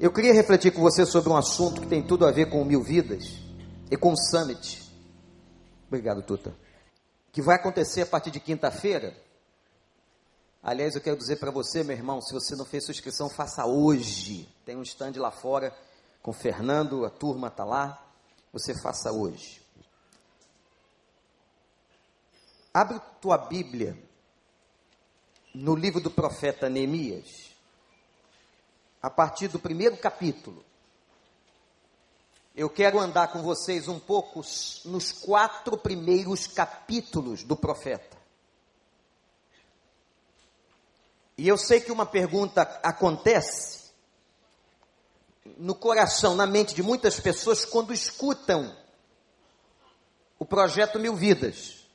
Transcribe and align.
Eu 0.00 0.12
queria 0.12 0.32
refletir 0.32 0.72
com 0.72 0.80
você 0.80 1.04
sobre 1.04 1.28
um 1.28 1.36
assunto 1.36 1.80
que 1.80 1.88
tem 1.88 2.00
tudo 2.00 2.24
a 2.24 2.30
ver 2.30 2.48
com 2.48 2.64
Mil 2.64 2.80
Vidas 2.84 3.40
e 3.90 3.96
com 3.96 4.12
o 4.12 4.16
Summit. 4.16 4.88
Obrigado, 5.88 6.22
Tuta. 6.22 6.56
Que 7.32 7.42
vai 7.42 7.56
acontecer 7.56 8.02
a 8.02 8.06
partir 8.06 8.30
de 8.30 8.38
quinta-feira. 8.38 9.16
Aliás, 10.62 10.94
eu 10.94 11.00
quero 11.00 11.16
dizer 11.16 11.40
para 11.40 11.50
você, 11.50 11.82
meu 11.82 11.96
irmão, 11.96 12.20
se 12.20 12.32
você 12.32 12.54
não 12.54 12.64
fez 12.64 12.84
sua 12.84 12.92
inscrição, 12.92 13.28
faça 13.28 13.66
hoje. 13.66 14.48
Tem 14.64 14.76
um 14.76 14.82
stand 14.82 15.14
lá 15.16 15.32
fora 15.32 15.76
com 16.22 16.30
o 16.30 16.34
Fernando, 16.34 17.04
a 17.04 17.10
turma 17.10 17.48
está 17.48 17.64
lá. 17.64 18.00
Você 18.52 18.80
faça 18.80 19.10
hoje. 19.10 19.60
Abre 22.72 23.00
tua 23.20 23.36
Bíblia 23.36 24.00
no 25.52 25.74
livro 25.74 26.00
do 26.00 26.10
profeta 26.10 26.68
Neemias 26.68 27.47
a 29.02 29.10
partir 29.10 29.48
do 29.48 29.58
primeiro 29.58 29.96
capítulo. 29.96 30.64
Eu 32.54 32.68
quero 32.68 32.98
andar 32.98 33.28
com 33.28 33.40
vocês 33.40 33.86
um 33.86 34.00
pouco 34.00 34.42
nos 34.84 35.12
quatro 35.12 35.78
primeiros 35.78 36.46
capítulos 36.46 37.44
do 37.44 37.56
profeta. 37.56 38.16
E 41.36 41.46
eu 41.46 41.56
sei 41.56 41.80
que 41.80 41.92
uma 41.92 42.04
pergunta 42.04 42.62
acontece 42.82 43.92
no 45.56 45.74
coração, 45.74 46.34
na 46.34 46.46
mente 46.46 46.74
de 46.74 46.82
muitas 46.82 47.20
pessoas 47.20 47.64
quando 47.64 47.92
escutam 47.92 48.76
o 50.36 50.44
projeto 50.44 50.98
Mil 50.98 51.14
Vidas. 51.14 51.86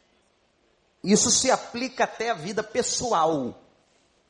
Isso 1.04 1.30
se 1.30 1.52
aplica 1.52 2.06
até 2.06 2.30
à 2.30 2.34
vida 2.34 2.64
pessoal. 2.64 3.62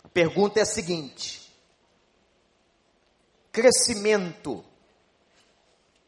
A 0.03 0.07
pergunta 0.07 0.59
é 0.59 0.63
a 0.63 0.65
seguinte: 0.65 1.42
crescimento 3.53 4.65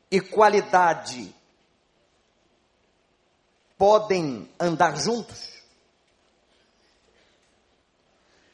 e 0.10 0.20
qualidade 0.20 1.34
podem 3.78 4.52
andar 4.60 4.98
juntos? 4.98 5.54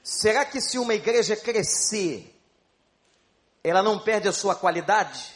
Será 0.03 0.43
que 0.43 0.59
se 0.59 0.77
uma 0.77 0.93
igreja 0.93 1.37
crescer, 1.37 2.37
ela 3.63 3.81
não 3.81 3.97
perde 3.97 4.27
a 4.27 4.33
sua 4.33 4.55
qualidade? 4.55 5.33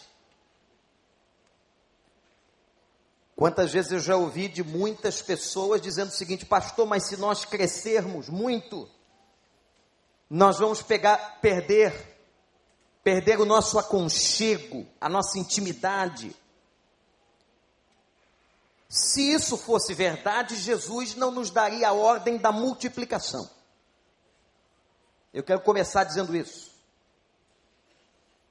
Quantas 3.38 3.72
vezes 3.72 3.92
eu 3.92 4.00
já 4.00 4.18
ouvi 4.18 4.50
de 4.50 4.64
muitas 4.64 5.22
pessoas 5.22 5.82
dizendo 5.82 6.10
o 6.10 6.14
seguinte, 6.14 6.46
pastor, 6.46 6.86
mas 6.86 7.08
se 7.08 7.16
nós 7.16 7.46
crescermos 7.46 8.28
muito, 8.28 8.90
nós 10.30 10.60
vamos 10.60 10.82
pegar, 10.82 11.40
perder 11.40 12.15
perder 13.06 13.40
o 13.40 13.46
nosso 13.46 13.78
aconchego, 13.78 14.84
a 15.00 15.08
nossa 15.08 15.38
intimidade. 15.38 16.36
Se 18.90 19.32
isso 19.32 19.56
fosse 19.58 19.94
verdade, 19.94 20.56
Jesus 20.56 21.14
não 21.14 21.30
nos 21.30 21.52
daria 21.52 21.90
a 21.90 21.94
ordem 21.94 22.36
da 22.40 22.52
multiplicação. 22.52 23.48
Eu 25.32 25.44
quero 25.44 25.62
começar 25.62 26.04
dizendo 26.04 26.36
isso. 26.36 26.72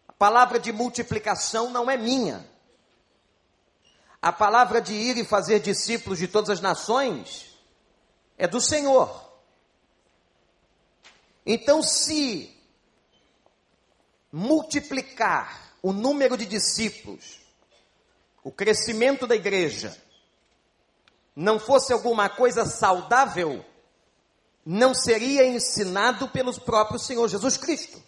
A 0.07 0.13
palavra 0.13 0.61
de 0.61 0.71
multiplicação 0.71 1.69
não 1.71 1.91
é 1.91 1.97
minha. 1.97 2.49
A 4.23 4.33
palavra 4.33 4.81
de 4.81 4.95
ir 4.95 5.17
e 5.17 5.25
fazer 5.25 5.59
discípulos 5.59 6.17
de 6.17 6.29
todas 6.29 6.51
as 6.51 6.61
nações 6.61 7.59
é 8.39 8.47
do 8.47 8.61
Senhor. 8.61 9.33
Então, 11.45 11.83
se 11.83 12.54
multiplicar 14.35 15.77
o 15.81 15.93
número 15.93 16.37
de 16.37 16.45
discípulos, 16.45 17.39
o 18.43 18.51
crescimento 18.51 19.29
da 19.29 19.37
igreja, 19.37 19.97
não 21.37 21.61
fosse 21.61 21.93
alguma 21.93 22.29
coisa 22.29 22.67
saudável, 22.67 23.65
não 24.67 24.93
seria 24.93 25.47
ensinado 25.47 26.29
pelos 26.31 26.59
próprios 26.59 27.07
Senhor 27.07 27.29
Jesus 27.29 27.57
Cristo. 27.57 28.03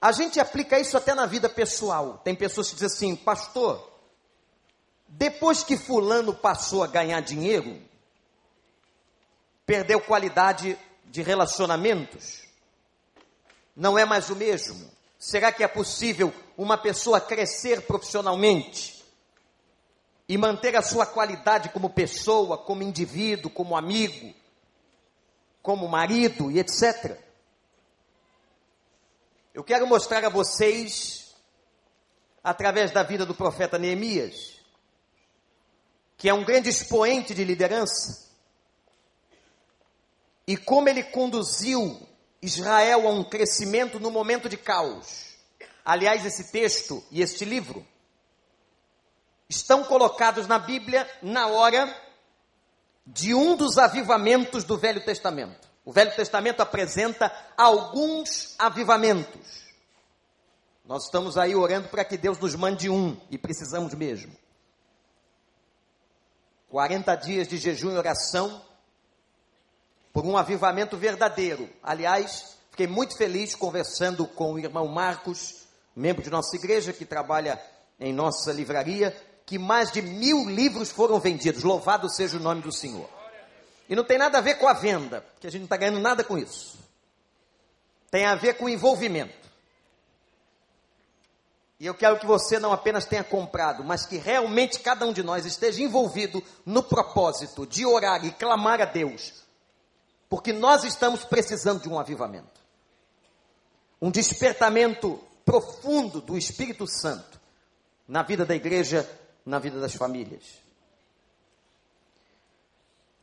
A 0.00 0.10
gente 0.10 0.40
aplica 0.40 0.80
isso 0.80 0.96
até 0.96 1.14
na 1.14 1.26
vida 1.26 1.46
pessoal. 1.46 2.18
Tem 2.24 2.34
pessoas 2.34 2.68
que 2.70 2.76
dizem 2.76 2.86
assim, 2.86 3.16
pastor, 3.16 3.92
depois 5.06 5.62
que 5.62 5.76
fulano 5.76 6.32
passou 6.32 6.82
a 6.82 6.86
ganhar 6.86 7.20
dinheiro, 7.20 7.78
perdeu 9.66 10.00
qualidade 10.00 10.78
de 11.04 11.20
relacionamentos, 11.20 12.45
não 13.76 13.98
é 13.98 14.06
mais 14.06 14.30
o 14.30 14.34
mesmo? 14.34 14.90
Será 15.18 15.52
que 15.52 15.62
é 15.62 15.68
possível 15.68 16.32
uma 16.56 16.78
pessoa 16.78 17.20
crescer 17.20 17.82
profissionalmente 17.82 19.04
e 20.26 20.38
manter 20.38 20.74
a 20.74 20.82
sua 20.82 21.04
qualidade 21.04 21.68
como 21.68 21.90
pessoa, 21.90 22.56
como 22.56 22.82
indivíduo, 22.82 23.50
como 23.50 23.76
amigo, 23.76 24.34
como 25.62 25.86
marido 25.86 26.50
e 26.50 26.58
etc? 26.58 27.20
Eu 29.52 29.62
quero 29.62 29.86
mostrar 29.86 30.24
a 30.24 30.30
vocês, 30.30 31.34
através 32.42 32.90
da 32.90 33.02
vida 33.02 33.26
do 33.26 33.34
profeta 33.34 33.78
Neemias, 33.78 34.56
que 36.16 36.28
é 36.28 36.34
um 36.34 36.44
grande 36.44 36.70
expoente 36.70 37.34
de 37.34 37.44
liderança, 37.44 38.26
e 40.46 40.56
como 40.56 40.88
ele 40.88 41.02
conduziu 41.02 42.06
Israel 42.46 43.06
a 43.06 43.10
um 43.10 43.24
crescimento 43.24 44.00
no 44.00 44.10
momento 44.10 44.48
de 44.48 44.56
caos. 44.56 45.36
Aliás, 45.84 46.24
esse 46.24 46.50
texto 46.50 47.04
e 47.10 47.22
este 47.22 47.44
livro 47.44 47.86
estão 49.48 49.84
colocados 49.84 50.46
na 50.46 50.58
Bíblia 50.58 51.08
na 51.22 51.46
hora 51.46 51.94
de 53.06 53.34
um 53.34 53.56
dos 53.56 53.78
avivamentos 53.78 54.64
do 54.64 54.76
Velho 54.76 55.04
Testamento. 55.04 55.68
O 55.84 55.92
Velho 55.92 56.14
Testamento 56.16 56.60
apresenta 56.60 57.32
alguns 57.56 58.56
avivamentos. 58.58 59.64
Nós 60.84 61.04
estamos 61.04 61.38
aí 61.38 61.54
orando 61.54 61.88
para 61.88 62.04
que 62.04 62.16
Deus 62.16 62.38
nos 62.38 62.54
mande 62.54 62.90
um, 62.90 63.20
e 63.30 63.38
precisamos 63.38 63.94
mesmo. 63.94 64.32
40 66.68 67.14
dias 67.16 67.48
de 67.48 67.58
jejum 67.58 67.92
e 67.92 67.96
oração 67.96 68.64
por 70.16 70.24
um 70.24 70.34
avivamento 70.34 70.96
verdadeiro. 70.96 71.68
Aliás, 71.82 72.56
fiquei 72.70 72.86
muito 72.86 73.18
feliz 73.18 73.54
conversando 73.54 74.26
com 74.26 74.54
o 74.54 74.58
irmão 74.58 74.88
Marcos, 74.88 75.66
membro 75.94 76.22
de 76.22 76.30
nossa 76.30 76.56
igreja, 76.56 76.90
que 76.90 77.04
trabalha 77.04 77.62
em 78.00 78.14
nossa 78.14 78.50
livraria, 78.50 79.14
que 79.44 79.58
mais 79.58 79.92
de 79.92 80.00
mil 80.00 80.48
livros 80.48 80.90
foram 80.90 81.20
vendidos. 81.20 81.62
Louvado 81.62 82.08
seja 82.08 82.38
o 82.38 82.40
nome 82.40 82.62
do 82.62 82.72
Senhor. 82.72 83.06
E 83.90 83.94
não 83.94 84.04
tem 84.04 84.16
nada 84.16 84.38
a 84.38 84.40
ver 84.40 84.54
com 84.54 84.66
a 84.66 84.72
venda, 84.72 85.20
porque 85.20 85.48
a 85.48 85.50
gente 85.50 85.60
não 85.60 85.66
está 85.66 85.76
ganhando 85.76 86.00
nada 86.00 86.24
com 86.24 86.38
isso. 86.38 86.78
Tem 88.10 88.24
a 88.24 88.34
ver 88.34 88.54
com 88.54 88.64
o 88.64 88.70
envolvimento. 88.70 89.46
E 91.78 91.84
eu 91.84 91.94
quero 91.94 92.18
que 92.18 92.24
você 92.24 92.58
não 92.58 92.72
apenas 92.72 93.04
tenha 93.04 93.22
comprado, 93.22 93.84
mas 93.84 94.06
que 94.06 94.16
realmente 94.16 94.80
cada 94.80 95.04
um 95.04 95.12
de 95.12 95.22
nós 95.22 95.44
esteja 95.44 95.82
envolvido 95.82 96.42
no 96.64 96.82
propósito 96.82 97.66
de 97.66 97.84
orar 97.84 98.24
e 98.24 98.30
clamar 98.30 98.80
a 98.80 98.86
Deus 98.86 99.44
porque 100.28 100.52
nós 100.52 100.84
estamos 100.84 101.24
precisando 101.24 101.82
de 101.82 101.88
um 101.88 101.98
avivamento. 101.98 102.60
Um 104.00 104.10
despertamento 104.10 105.20
profundo 105.44 106.20
do 106.20 106.36
Espírito 106.36 106.86
Santo 106.86 107.40
na 108.06 108.22
vida 108.22 108.44
da 108.44 108.54
igreja, 108.54 109.08
na 109.44 109.58
vida 109.58 109.80
das 109.80 109.94
famílias. 109.94 110.44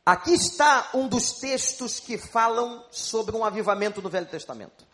Aqui 0.04 0.34
está 0.34 0.90
um 0.94 1.08
dos 1.08 1.32
textos 1.34 1.98
que 1.98 2.18
falam 2.18 2.84
sobre 2.90 3.34
um 3.34 3.44
avivamento 3.44 4.02
no 4.02 4.10
Velho 4.10 4.26
Testamento. 4.26 4.86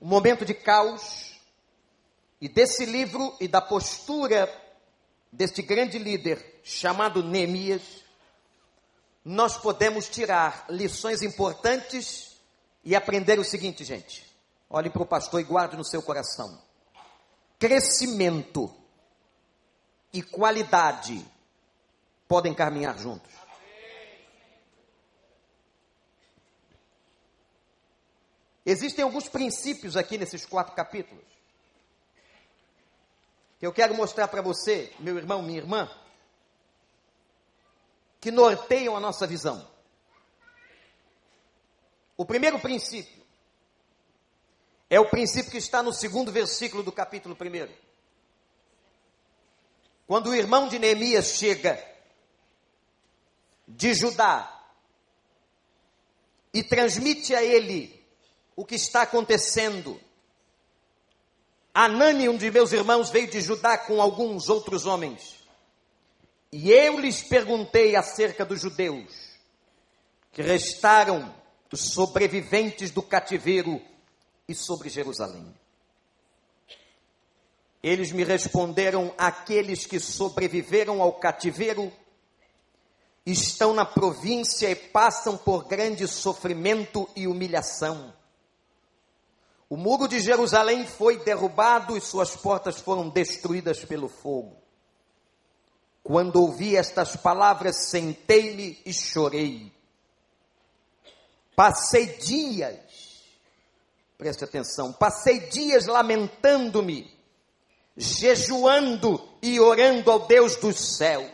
Um 0.00 0.08
momento 0.08 0.44
de 0.44 0.54
caos, 0.54 1.32
e 2.40 2.48
desse 2.48 2.84
livro 2.84 3.36
e 3.38 3.46
da 3.46 3.60
postura 3.60 4.50
deste 5.30 5.62
grande 5.62 5.96
líder 5.96 6.60
chamado 6.64 7.22
Neemias, 7.22 8.01
nós 9.24 9.56
podemos 9.56 10.08
tirar 10.08 10.66
lições 10.68 11.22
importantes 11.22 12.36
e 12.84 12.96
aprender 12.96 13.38
o 13.38 13.44
seguinte, 13.44 13.84
gente. 13.84 14.26
Olhe 14.68 14.90
para 14.90 15.02
o 15.02 15.06
pastor 15.06 15.40
e 15.40 15.44
guarde 15.44 15.76
no 15.76 15.84
seu 15.84 16.02
coração. 16.02 16.60
Crescimento 17.58 18.74
e 20.12 20.22
qualidade 20.22 21.24
podem 22.26 22.52
caminhar 22.54 22.98
juntos. 22.98 23.30
Existem 28.64 29.04
alguns 29.04 29.28
princípios 29.28 29.96
aqui 29.96 30.16
nesses 30.16 30.46
quatro 30.46 30.74
capítulos 30.74 31.32
que 33.62 33.66
eu 33.66 33.72
quero 33.72 33.94
mostrar 33.94 34.26
para 34.26 34.42
você, 34.42 34.92
meu 34.98 35.16
irmão, 35.16 35.40
minha 35.40 35.58
irmã 35.58 35.88
que 38.22 38.30
norteiam 38.30 38.96
a 38.96 39.00
nossa 39.00 39.26
visão. 39.26 39.68
O 42.16 42.24
primeiro 42.24 42.56
princípio: 42.60 43.20
É 44.88 45.00
o 45.00 45.10
princípio 45.10 45.50
que 45.50 45.58
está 45.58 45.82
no 45.82 45.92
segundo 45.92 46.30
versículo 46.30 46.84
do 46.84 46.92
capítulo 46.92 47.36
1. 47.38 47.68
Quando 50.06 50.30
o 50.30 50.34
irmão 50.34 50.68
de 50.68 50.78
Neemias 50.78 51.32
chega 51.32 51.84
de 53.66 53.92
Judá 53.92 54.66
e 56.54 56.62
transmite 56.62 57.34
a 57.34 57.42
ele 57.42 58.06
o 58.54 58.64
que 58.64 58.76
está 58.76 59.02
acontecendo, 59.02 60.00
Anani, 61.74 62.28
um 62.28 62.36
de 62.36 62.52
meus 62.52 62.70
irmãos, 62.70 63.10
veio 63.10 63.28
de 63.28 63.40
Judá 63.40 63.76
com 63.76 64.00
alguns 64.00 64.48
outros 64.48 64.86
homens. 64.86 65.41
E 66.52 66.70
eu 66.70 67.00
lhes 67.00 67.22
perguntei 67.22 67.96
acerca 67.96 68.44
dos 68.44 68.60
judeus 68.60 69.32
que 70.30 70.42
restaram 70.42 71.34
os 71.72 71.80
sobreviventes 71.80 72.90
do 72.90 73.02
cativeiro 73.02 73.80
e 74.46 74.54
sobre 74.54 74.90
Jerusalém. 74.90 75.54
Eles 77.82 78.12
me 78.12 78.22
responderam: 78.22 79.14
aqueles 79.16 79.86
que 79.86 79.98
sobreviveram 79.98 81.00
ao 81.00 81.14
cativeiro 81.14 81.90
estão 83.24 83.72
na 83.72 83.86
província 83.86 84.70
e 84.70 84.74
passam 84.74 85.38
por 85.38 85.66
grande 85.66 86.06
sofrimento 86.06 87.08
e 87.16 87.26
humilhação. 87.26 88.12
O 89.70 89.76
muro 89.76 90.06
de 90.06 90.20
Jerusalém 90.20 90.86
foi 90.86 91.16
derrubado 91.24 91.96
e 91.96 92.00
suas 92.00 92.36
portas 92.36 92.78
foram 92.78 93.08
destruídas 93.08 93.82
pelo 93.84 94.08
fogo. 94.08 94.61
Quando 96.02 96.40
ouvi 96.40 96.76
estas 96.76 97.16
palavras, 97.16 97.88
sentei-me 97.88 98.80
e 98.84 98.92
chorei. 98.92 99.72
Passei 101.54 102.06
dias, 102.16 103.24
preste 104.18 104.44
atenção, 104.44 104.92
passei 104.92 105.40
dias 105.40 105.86
lamentando-me, 105.86 107.16
jejuando 107.96 109.36
e 109.40 109.60
orando 109.60 110.10
ao 110.10 110.26
Deus 110.26 110.56
dos 110.56 110.96
céus. 110.96 111.30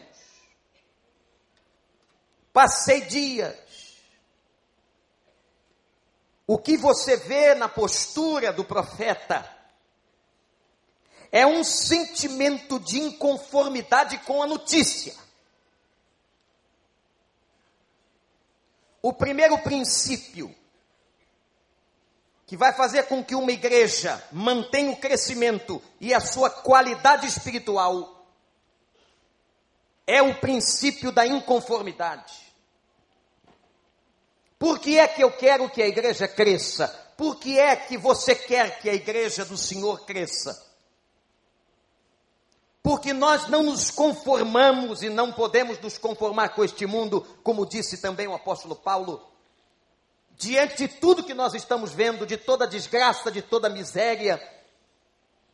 Passei 2.53 3.03
dias 3.03 3.57
o 6.47 6.59
que 6.59 6.77
você 6.77 7.17
vê 7.17 7.55
na 7.55 7.69
postura 7.69 8.53
do 8.53 8.65
profeta 8.65 9.58
é 11.31 11.47
um 11.47 11.63
sentimento 11.63 12.81
de 12.81 12.99
inconformidade 12.99 14.19
com 14.19 14.43
a 14.43 14.47
notícia. 14.47 15.15
O 19.03 19.13
primeiro 19.13 19.59
princípio 19.59 20.55
que 22.47 22.57
vai 22.57 22.73
fazer 22.73 23.05
com 23.05 23.23
que 23.23 23.35
uma 23.35 23.53
igreja 23.53 24.23
mantenha 24.33 24.91
o 24.91 24.97
crescimento 24.97 25.83
e 26.01 26.15
a 26.15 26.21
sua 26.21 26.49
qualidade 26.49 27.27
espiritual 27.27 28.27
é 30.07 30.23
o 30.23 30.41
princípio 30.41 31.13
da 31.13 31.27
inconformidade. 31.27 32.49
Por 34.59 34.79
que 34.81 34.99
é 34.99 35.07
que 35.07 35.23
eu 35.23 35.31
quero 35.31 35.69
que 35.69 35.83
a 35.83 35.87
igreja 35.87 36.27
cresça? 36.27 36.89
Por 37.17 37.37
que 37.37 37.59
é 37.59 37.77
que 37.77 37.99
você 37.99 38.35
quer 38.35 38.81
que 38.81 38.89
a 38.89 38.95
igreja 38.95 39.45
do 39.45 39.57
Senhor 39.57 40.07
cresça? 40.07 40.68
Porque 42.89 43.13
nós 43.13 43.49
não 43.49 43.65
nos 43.65 43.91
conformamos 43.91 45.03
e 45.03 45.11
não 45.11 45.31
podemos 45.31 45.79
nos 45.79 45.99
conformar 45.99 46.49
com 46.55 46.65
este 46.65 46.87
mundo, 46.87 47.21
como 47.43 47.67
disse 47.67 47.99
também 47.99 48.27
o 48.27 48.35
apóstolo 48.35 48.75
Paulo. 48.75 49.29
Diante 50.39 50.89
de 50.89 50.89
tudo 50.89 51.23
que 51.23 51.35
nós 51.35 51.53
estamos 51.53 51.93
vendo, 51.93 52.25
de 52.25 52.39
toda 52.39 52.67
desgraça, 52.67 53.31
de 53.31 53.43
toda 53.43 53.69
miséria, 53.69 54.41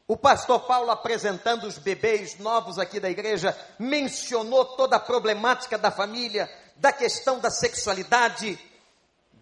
o 0.06 0.16
pastor 0.16 0.60
Paulo, 0.60 0.92
apresentando 0.92 1.66
os 1.66 1.76
bebês 1.76 2.38
novos 2.38 2.78
aqui 2.78 3.00
da 3.00 3.10
igreja, 3.10 3.58
mencionou 3.80 4.64
toda 4.76 4.94
a 4.94 5.00
problemática 5.00 5.76
da 5.76 5.90
família, 5.90 6.48
da 6.76 6.92
questão 6.92 7.40
da 7.40 7.50
sexualidade, 7.50 8.56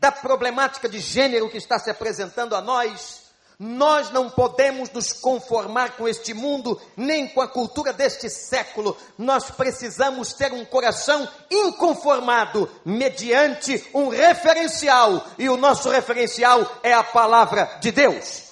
da 0.00 0.10
problemática 0.10 0.88
de 0.88 0.98
gênero 0.98 1.50
que 1.50 1.58
está 1.58 1.78
se 1.78 1.90
apresentando 1.90 2.56
a 2.56 2.62
nós, 2.62 3.21
nós 3.64 4.10
não 4.10 4.28
podemos 4.28 4.90
nos 4.90 5.12
conformar 5.12 5.96
com 5.96 6.08
este 6.08 6.34
mundo, 6.34 6.82
nem 6.96 7.28
com 7.28 7.40
a 7.40 7.46
cultura 7.46 7.92
deste 7.92 8.28
século. 8.28 8.96
Nós 9.16 9.52
precisamos 9.52 10.32
ter 10.32 10.52
um 10.52 10.64
coração 10.64 11.28
inconformado, 11.48 12.68
mediante 12.84 13.88
um 13.94 14.08
referencial, 14.08 15.24
e 15.38 15.48
o 15.48 15.56
nosso 15.56 15.88
referencial 15.88 16.80
é 16.82 16.92
a 16.92 17.04
palavra 17.04 17.78
de 17.80 17.92
Deus. 17.92 18.50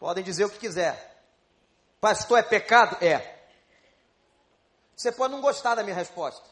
Podem 0.00 0.24
dizer 0.24 0.46
o 0.46 0.50
que 0.50 0.58
quiser. 0.58 1.22
Pastor, 2.00 2.40
é 2.40 2.42
pecado? 2.42 2.96
É. 3.00 3.44
Você 4.96 5.12
pode 5.12 5.32
não 5.32 5.40
gostar 5.40 5.76
da 5.76 5.84
minha 5.84 5.94
resposta. 5.94 6.42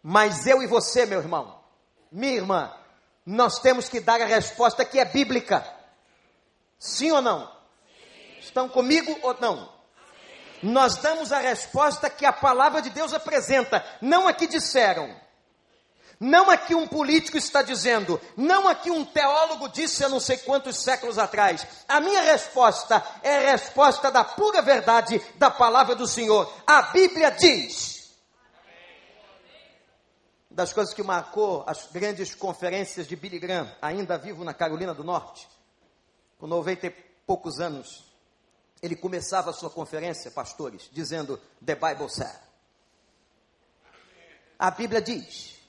Mas 0.00 0.46
eu 0.46 0.62
e 0.62 0.68
você, 0.68 1.04
meu 1.04 1.18
irmão, 1.18 1.58
minha 2.12 2.36
irmã, 2.36 2.72
nós 3.24 3.58
temos 3.60 3.88
que 3.88 4.00
dar 4.00 4.20
a 4.20 4.26
resposta 4.26 4.84
que 4.84 4.98
é 4.98 5.04
bíblica. 5.04 5.64
Sim 6.78 7.12
ou 7.12 7.22
não? 7.22 7.46
Sim. 7.46 8.38
Estão 8.40 8.68
comigo 8.68 9.16
ou 9.22 9.36
não? 9.40 9.66
Sim. 9.66 10.68
Nós 10.68 10.96
damos 10.96 11.32
a 11.32 11.38
resposta 11.38 12.10
que 12.10 12.26
a 12.26 12.32
palavra 12.32 12.82
de 12.82 12.90
Deus 12.90 13.14
apresenta, 13.14 13.84
não 14.00 14.26
a 14.26 14.32
que 14.32 14.46
disseram. 14.46 15.22
Não 16.18 16.48
a 16.48 16.56
que 16.56 16.72
um 16.72 16.86
político 16.86 17.36
está 17.36 17.62
dizendo, 17.62 18.20
não 18.36 18.68
a 18.68 18.76
que 18.76 18.92
um 18.92 19.04
teólogo 19.04 19.68
disse 19.68 20.04
há 20.04 20.08
não 20.08 20.20
sei 20.20 20.36
quantos 20.36 20.76
séculos 20.76 21.18
atrás. 21.18 21.66
A 21.88 22.00
minha 22.00 22.22
resposta 22.22 23.04
é 23.24 23.38
a 23.38 23.50
resposta 23.50 24.08
da 24.08 24.22
pura 24.22 24.62
verdade 24.62 25.20
da 25.34 25.50
palavra 25.50 25.96
do 25.96 26.06
Senhor. 26.06 26.48
A 26.64 26.82
Bíblia 26.82 27.32
diz: 27.32 28.01
das 30.54 30.72
coisas 30.72 30.92
que 30.92 31.02
marcou 31.02 31.64
as 31.66 31.86
grandes 31.90 32.34
conferências 32.34 33.06
de 33.06 33.16
Billy 33.16 33.38
Graham, 33.38 33.70
ainda 33.80 34.18
vivo 34.18 34.44
na 34.44 34.52
Carolina 34.52 34.94
do 34.94 35.02
Norte, 35.02 35.48
com 36.38 36.46
90 36.46 36.86
e 36.86 36.90
poucos 37.26 37.60
anos, 37.60 38.04
ele 38.82 38.96
começava 38.96 39.50
a 39.50 39.52
sua 39.52 39.70
conferência, 39.70 40.30
pastores, 40.30 40.90
dizendo: 40.92 41.40
The 41.64 41.74
Bible 41.74 42.10
said. 42.10 42.40
A 44.58 44.70
Bíblia 44.70 45.00
diz. 45.00 45.61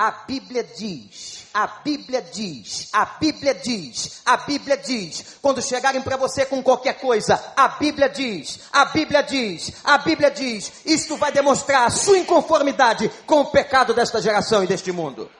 A 0.00 0.24
Bíblia 0.26 0.64
diz, 0.64 1.46
a 1.52 1.66
Bíblia 1.66 2.22
diz, 2.22 2.88
a 2.90 3.04
Bíblia 3.04 3.54
diz, 3.54 4.22
a 4.24 4.38
Bíblia 4.38 4.78
diz. 4.78 5.36
Quando 5.42 5.60
chegarem 5.60 6.00
para 6.00 6.16
você 6.16 6.46
com 6.46 6.62
qualquer 6.62 6.98
coisa, 6.98 7.52
a 7.54 7.68
Bíblia 7.68 8.08
diz, 8.08 8.60
a 8.72 8.86
Bíblia 8.86 9.22
diz, 9.22 9.72
a 9.84 9.98
Bíblia 9.98 10.30
diz. 10.30 10.86
Isto 10.86 11.18
vai 11.18 11.30
demonstrar 11.30 11.86
a 11.86 11.90
sua 11.90 12.16
inconformidade 12.16 13.10
com 13.26 13.40
o 13.40 13.50
pecado 13.50 13.92
desta 13.92 14.22
geração 14.22 14.64
e 14.64 14.66
deste 14.66 14.90
mundo. 14.90 15.30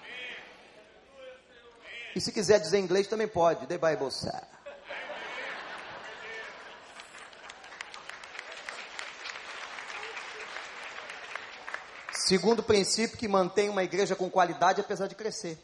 E 2.15 2.21
se 2.21 2.31
quiser 2.31 2.61
dizer 2.61 2.81
em 2.81 2.85
inglês 2.85 3.07
também 3.07 3.29
pode. 3.29 3.67
The 3.67 3.79
Bible 3.79 4.11
says. 4.11 4.60
Segundo 12.31 12.63
princípio 12.63 13.19
que 13.19 13.27
mantém 13.27 13.69
uma 13.69 13.83
igreja 13.83 14.15
com 14.15 14.31
qualidade 14.31 14.81
apesar 14.81 15.09
de 15.09 15.17
crescer. 15.17 15.59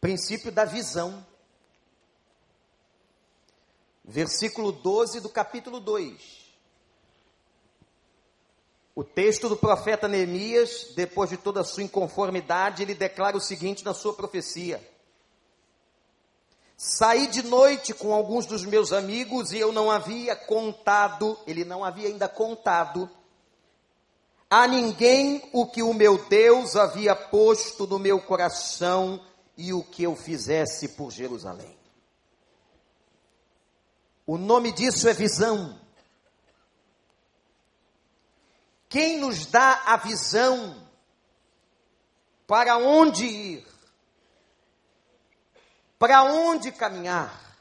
Princípio 0.00 0.50
da 0.50 0.64
visão. 0.64 1.24
Versículo 4.04 4.72
12 4.72 5.20
do 5.20 5.28
capítulo 5.28 5.78
2. 5.78 6.20
O 8.92 9.04
texto 9.04 9.48
do 9.48 9.56
profeta 9.56 10.08
Neemias, 10.08 10.88
depois 10.96 11.30
de 11.30 11.36
toda 11.36 11.60
a 11.60 11.64
sua 11.64 11.84
inconformidade, 11.84 12.82
ele 12.82 12.96
declara 12.96 13.36
o 13.36 13.40
seguinte 13.40 13.84
na 13.84 13.94
sua 13.94 14.14
profecia: 14.14 14.84
Saí 16.76 17.28
de 17.28 17.44
noite 17.44 17.94
com 17.94 18.12
alguns 18.12 18.46
dos 18.46 18.64
meus 18.64 18.92
amigos 18.92 19.52
e 19.52 19.60
eu 19.60 19.70
não 19.70 19.88
havia 19.88 20.34
contado, 20.34 21.38
ele 21.46 21.64
não 21.64 21.84
havia 21.84 22.08
ainda 22.08 22.28
contado 22.28 23.08
a 24.54 24.68
ninguém 24.68 25.42
o 25.50 25.64
que 25.64 25.82
o 25.82 25.94
meu 25.94 26.28
Deus 26.28 26.76
havia 26.76 27.16
posto 27.16 27.86
no 27.86 27.98
meu 27.98 28.20
coração 28.20 29.18
e 29.56 29.72
o 29.72 29.82
que 29.82 30.02
eu 30.02 30.14
fizesse 30.14 30.90
por 30.90 31.10
Jerusalém. 31.10 31.74
O 34.26 34.36
nome 34.36 34.70
disso 34.70 35.08
é 35.08 35.14
visão. 35.14 35.80
Quem 38.90 39.20
nos 39.20 39.46
dá 39.46 39.84
a 39.86 39.96
visão 39.96 40.86
para 42.46 42.76
onde 42.76 43.24
ir, 43.24 43.66
para 45.98 46.24
onde 46.24 46.70
caminhar, 46.72 47.56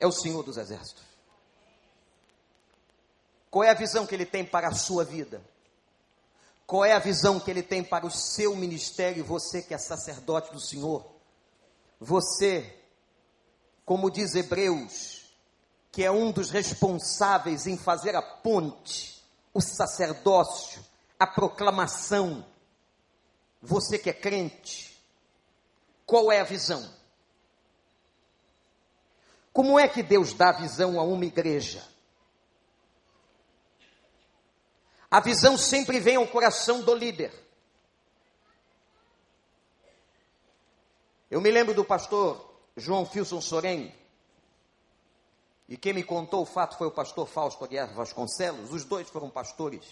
é 0.00 0.08
o 0.08 0.12
Senhor 0.12 0.42
dos 0.42 0.56
Exércitos. 0.56 1.03
Qual 3.54 3.62
é 3.62 3.70
a 3.70 3.74
visão 3.74 4.04
que 4.04 4.12
ele 4.12 4.26
tem 4.26 4.44
para 4.44 4.66
a 4.66 4.74
sua 4.74 5.04
vida? 5.04 5.40
Qual 6.66 6.84
é 6.84 6.92
a 6.92 6.98
visão 6.98 7.38
que 7.38 7.48
ele 7.48 7.62
tem 7.62 7.84
para 7.84 8.04
o 8.04 8.10
seu 8.10 8.56
ministério, 8.56 9.24
você 9.24 9.62
que 9.62 9.72
é 9.72 9.78
sacerdote 9.78 10.52
do 10.52 10.58
Senhor? 10.58 11.06
Você, 12.00 12.76
como 13.84 14.10
diz 14.10 14.34
Hebreus, 14.34 15.26
que 15.92 16.02
é 16.02 16.10
um 16.10 16.32
dos 16.32 16.50
responsáveis 16.50 17.68
em 17.68 17.78
fazer 17.78 18.16
a 18.16 18.22
ponte, 18.22 19.24
o 19.52 19.60
sacerdócio, 19.60 20.84
a 21.16 21.24
proclamação. 21.24 22.44
Você 23.62 24.00
que 24.00 24.10
é 24.10 24.14
crente, 24.14 25.00
qual 26.04 26.32
é 26.32 26.40
a 26.40 26.44
visão? 26.44 26.92
Como 29.52 29.78
é 29.78 29.86
que 29.86 30.02
Deus 30.02 30.32
dá 30.32 30.50
visão 30.50 30.98
a 30.98 31.04
uma 31.04 31.24
igreja? 31.24 31.93
A 35.14 35.20
visão 35.20 35.56
sempre 35.56 36.00
vem 36.00 36.16
ao 36.16 36.26
coração 36.26 36.82
do 36.82 36.92
líder. 36.92 37.32
Eu 41.30 41.40
me 41.40 41.52
lembro 41.52 41.72
do 41.72 41.84
pastor 41.84 42.52
João 42.76 43.06
Filson 43.06 43.40
Sorém, 43.40 43.94
e 45.68 45.76
quem 45.76 45.92
me 45.92 46.02
contou 46.02 46.42
o 46.42 46.44
fato 46.44 46.76
foi 46.76 46.88
o 46.88 46.90
pastor 46.90 47.28
Fausto 47.28 47.64
Aguiar 47.64 47.94
Vasconcelos, 47.94 48.72
os 48.72 48.84
dois 48.84 49.08
foram 49.08 49.30
pastores, 49.30 49.84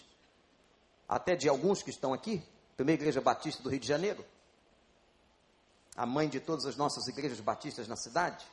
até 1.08 1.36
de 1.36 1.48
alguns 1.48 1.84
que 1.84 1.90
estão 1.90 2.12
aqui, 2.12 2.42
primeira 2.76 3.00
igreja 3.00 3.20
batista 3.20 3.62
do 3.62 3.70
Rio 3.70 3.78
de 3.78 3.86
Janeiro, 3.86 4.24
a 5.96 6.04
mãe 6.04 6.28
de 6.28 6.40
todas 6.40 6.66
as 6.66 6.74
nossas 6.74 7.06
igrejas 7.06 7.38
batistas 7.38 7.86
na 7.86 7.94
cidade, 7.94 8.44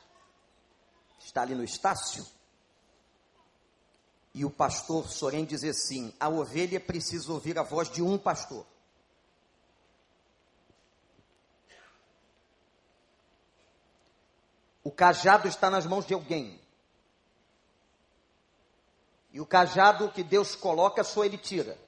está 1.18 1.42
ali 1.42 1.56
no 1.56 1.64
Estácio. 1.64 2.24
E 4.40 4.44
o 4.46 4.48
pastor 4.48 5.06
Sorém 5.06 5.44
diz 5.44 5.62
assim: 5.64 6.14
a 6.18 6.26
ovelha 6.26 6.80
precisa 6.80 7.30
ouvir 7.30 7.58
a 7.58 7.62
voz 7.62 7.90
de 7.90 8.02
um 8.02 8.16
pastor. 8.16 8.64
O 14.82 14.90
cajado 14.90 15.46
está 15.46 15.68
nas 15.68 15.84
mãos 15.84 16.06
de 16.06 16.14
alguém. 16.14 16.58
E 19.30 19.42
o 19.42 19.44
cajado 19.44 20.10
que 20.10 20.22
Deus 20.22 20.54
coloca, 20.54 21.04
só 21.04 21.22
ele 21.22 21.36
tira. 21.36 21.78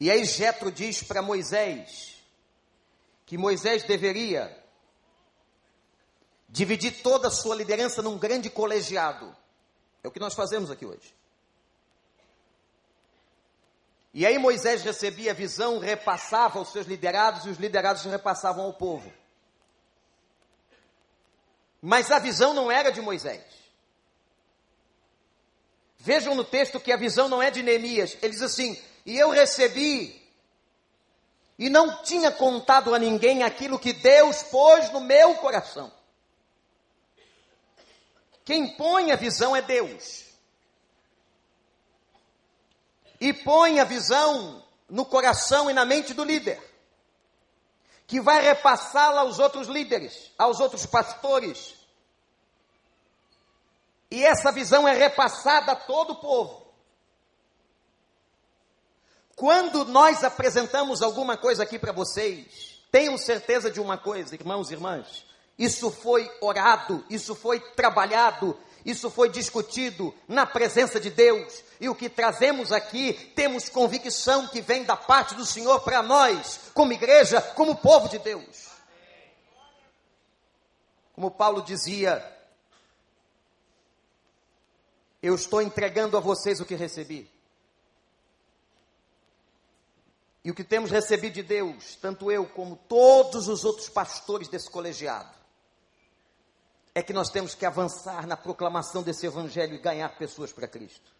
E 0.00 0.10
aí 0.10 0.24
Jetro 0.24 0.72
diz 0.72 1.02
para 1.02 1.20
Moisés 1.20 2.24
que 3.26 3.36
Moisés 3.36 3.82
deveria 3.82 4.63
dividir 6.54 7.02
toda 7.02 7.26
a 7.26 7.30
sua 7.32 7.56
liderança 7.56 8.00
num 8.00 8.16
grande 8.16 8.48
colegiado. 8.48 9.36
É 10.04 10.06
o 10.06 10.10
que 10.10 10.20
nós 10.20 10.34
fazemos 10.34 10.70
aqui 10.70 10.86
hoje. 10.86 11.12
E 14.12 14.24
aí 14.24 14.38
Moisés 14.38 14.84
recebia 14.84 15.32
a 15.32 15.34
visão, 15.34 15.80
repassava 15.80 16.60
aos 16.60 16.70
seus 16.70 16.86
liderados 16.86 17.44
e 17.44 17.48
os 17.48 17.58
liderados 17.58 18.04
repassavam 18.04 18.66
ao 18.66 18.72
povo. 18.72 19.12
Mas 21.82 22.12
a 22.12 22.20
visão 22.20 22.54
não 22.54 22.70
era 22.70 22.92
de 22.92 23.00
Moisés. 23.00 23.42
Vejam 25.98 26.36
no 26.36 26.44
texto 26.44 26.78
que 26.78 26.92
a 26.92 26.96
visão 26.96 27.28
não 27.28 27.42
é 27.42 27.50
de 27.50 27.64
Neemias. 27.64 28.16
Ele 28.22 28.32
diz 28.32 28.42
assim: 28.42 28.80
E 29.04 29.18
eu 29.18 29.30
recebi, 29.30 30.22
e 31.58 31.68
não 31.68 32.00
tinha 32.04 32.30
contado 32.30 32.94
a 32.94 32.98
ninguém 32.98 33.42
aquilo 33.42 33.76
que 33.76 33.92
Deus 33.92 34.44
pôs 34.44 34.92
no 34.92 35.00
meu 35.00 35.34
coração. 35.34 35.92
Quem 38.44 38.76
põe 38.76 39.10
a 39.10 39.16
visão 39.16 39.56
é 39.56 39.62
Deus. 39.62 40.24
E 43.20 43.32
põe 43.32 43.80
a 43.80 43.84
visão 43.84 44.62
no 44.88 45.06
coração 45.06 45.70
e 45.70 45.72
na 45.72 45.84
mente 45.84 46.12
do 46.12 46.24
líder, 46.24 46.62
que 48.06 48.20
vai 48.20 48.42
repassá-la 48.42 49.22
aos 49.22 49.38
outros 49.38 49.66
líderes, 49.66 50.30
aos 50.36 50.60
outros 50.60 50.84
pastores. 50.84 51.74
E 54.10 54.24
essa 54.24 54.52
visão 54.52 54.86
é 54.86 54.94
repassada 54.94 55.72
a 55.72 55.76
todo 55.76 56.12
o 56.12 56.20
povo. 56.20 56.64
Quando 59.34 59.84
nós 59.86 60.22
apresentamos 60.22 61.02
alguma 61.02 61.36
coisa 61.36 61.62
aqui 61.62 61.78
para 61.78 61.92
vocês, 61.92 62.80
tenham 62.90 63.18
certeza 63.18 63.70
de 63.70 63.80
uma 63.80 63.98
coisa, 63.98 64.34
irmãos 64.34 64.70
e 64.70 64.74
irmãs: 64.74 65.24
isso 65.58 65.90
foi 65.90 66.30
orado, 66.40 67.04
isso 67.08 67.34
foi 67.34 67.60
trabalhado, 67.60 68.58
isso 68.84 69.08
foi 69.08 69.28
discutido 69.28 70.14
na 70.26 70.44
presença 70.44 70.98
de 70.98 71.10
Deus. 71.10 71.62
E 71.80 71.88
o 71.88 71.94
que 71.94 72.08
trazemos 72.08 72.72
aqui, 72.72 73.14
temos 73.34 73.68
convicção 73.68 74.48
que 74.48 74.60
vem 74.60 74.84
da 74.84 74.96
parte 74.96 75.34
do 75.34 75.46
Senhor 75.46 75.80
para 75.80 76.02
nós, 76.02 76.60
como 76.74 76.92
igreja, 76.92 77.40
como 77.40 77.76
povo 77.76 78.08
de 78.08 78.18
Deus. 78.18 78.68
Como 81.14 81.30
Paulo 81.30 81.62
dizia, 81.62 82.22
eu 85.22 85.34
estou 85.34 85.62
entregando 85.62 86.16
a 86.16 86.20
vocês 86.20 86.60
o 86.60 86.66
que 86.66 86.74
recebi. 86.74 87.30
E 90.44 90.50
o 90.50 90.54
que 90.54 90.62
temos 90.62 90.90
recebido 90.90 91.32
de 91.32 91.42
Deus, 91.42 91.96
tanto 91.96 92.30
eu 92.30 92.44
como 92.46 92.76
todos 92.76 93.48
os 93.48 93.64
outros 93.64 93.88
pastores 93.88 94.48
desse 94.48 94.68
colegiado, 94.68 95.43
é 96.94 97.02
que 97.02 97.12
nós 97.12 97.28
temos 97.28 97.54
que 97.54 97.66
avançar 97.66 98.26
na 98.26 98.36
proclamação 98.36 99.02
desse 99.02 99.26
evangelho 99.26 99.74
e 99.74 99.78
ganhar 99.78 100.10
pessoas 100.16 100.52
para 100.52 100.68
Cristo. 100.68 101.12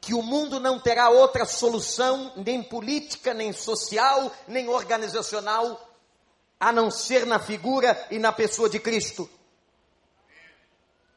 Que 0.00 0.14
o 0.14 0.22
mundo 0.22 0.58
não 0.58 0.80
terá 0.80 1.10
outra 1.10 1.44
solução, 1.44 2.32
nem 2.36 2.62
política, 2.62 3.34
nem 3.34 3.52
social, 3.52 4.32
nem 4.46 4.68
organizacional, 4.68 5.86
a 6.58 6.72
não 6.72 6.90
ser 6.90 7.26
na 7.26 7.38
figura 7.38 8.06
e 8.10 8.18
na 8.18 8.32
pessoa 8.32 8.68
de 8.70 8.80
Cristo. 8.80 9.28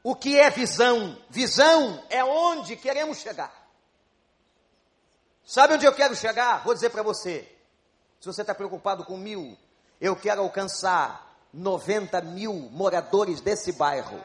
O 0.03 0.15
que 0.15 0.37
é 0.37 0.49
visão? 0.49 1.17
Visão 1.29 2.03
é 2.09 2.23
onde 2.23 2.75
queremos 2.75 3.19
chegar. 3.19 3.53
Sabe 5.45 5.75
onde 5.75 5.85
eu 5.85 5.93
quero 5.93 6.15
chegar? 6.15 6.63
Vou 6.63 6.73
dizer 6.73 6.89
para 6.89 7.03
você. 7.03 7.47
Se 8.19 8.27
você 8.27 8.41
está 8.41 8.53
preocupado 8.53 9.05
com 9.05 9.15
mil, 9.15 9.57
eu 9.99 10.15
quero 10.15 10.41
alcançar 10.41 11.30
90 11.53 12.21
mil 12.21 12.53
moradores 12.71 13.41
desse 13.41 13.71
bairro. 13.71 14.19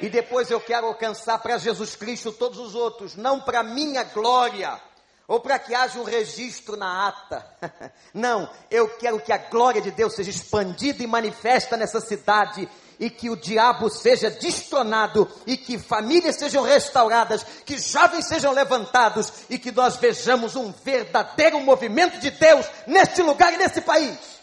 E 0.00 0.08
depois 0.08 0.50
eu 0.50 0.60
quero 0.60 0.86
alcançar 0.86 1.38
para 1.38 1.58
Jesus 1.58 1.94
Cristo 1.94 2.32
todos 2.32 2.58
os 2.58 2.74
outros, 2.74 3.14
não 3.14 3.40
para 3.40 3.62
minha 3.62 4.02
glória, 4.02 4.80
ou 5.26 5.40
para 5.40 5.58
que 5.58 5.74
haja 5.74 5.98
um 5.98 6.04
registro 6.04 6.76
na 6.76 7.08
ata. 7.08 7.46
Não, 8.12 8.48
eu 8.70 8.88
quero 8.90 9.18
que 9.20 9.32
a 9.32 9.38
glória 9.38 9.80
de 9.80 9.90
Deus 9.90 10.14
seja 10.14 10.30
expandida 10.30 11.02
e 11.02 11.06
manifesta 11.06 11.76
nessa 11.76 12.00
cidade 12.00 12.68
e 13.00 13.10
que 13.10 13.30
o 13.30 13.36
diabo 13.36 13.88
seja 13.88 14.30
destronado 14.30 15.28
e 15.46 15.56
que 15.56 15.78
famílias 15.78 16.36
sejam 16.36 16.62
restauradas, 16.62 17.44
que 17.64 17.78
jovens 17.78 18.26
sejam 18.26 18.52
levantados 18.52 19.32
e 19.50 19.58
que 19.58 19.72
nós 19.72 19.96
vejamos 19.96 20.54
um 20.54 20.72
verdadeiro 20.84 21.58
movimento 21.60 22.18
de 22.20 22.30
Deus 22.30 22.66
neste 22.86 23.22
lugar 23.22 23.52
e 23.52 23.56
nesse 23.56 23.80
país. 23.80 24.33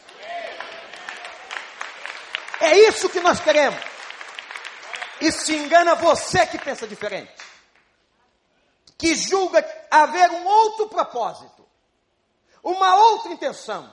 É 2.62 2.78
isso 2.78 3.10
que 3.10 3.20
nós 3.20 3.40
queremos. 3.40 3.82
E 5.20 5.32
se 5.32 5.56
engana 5.56 5.96
você 5.96 6.46
que 6.46 6.58
pensa 6.58 6.88
diferente. 6.88 7.34
Que 8.98 9.16
julga 9.16 9.66
haver 9.90 10.30
um 10.30 10.46
outro 10.46 10.88
propósito, 10.88 11.68
uma 12.64 12.96
outra 12.96 13.32
intenção, 13.32 13.92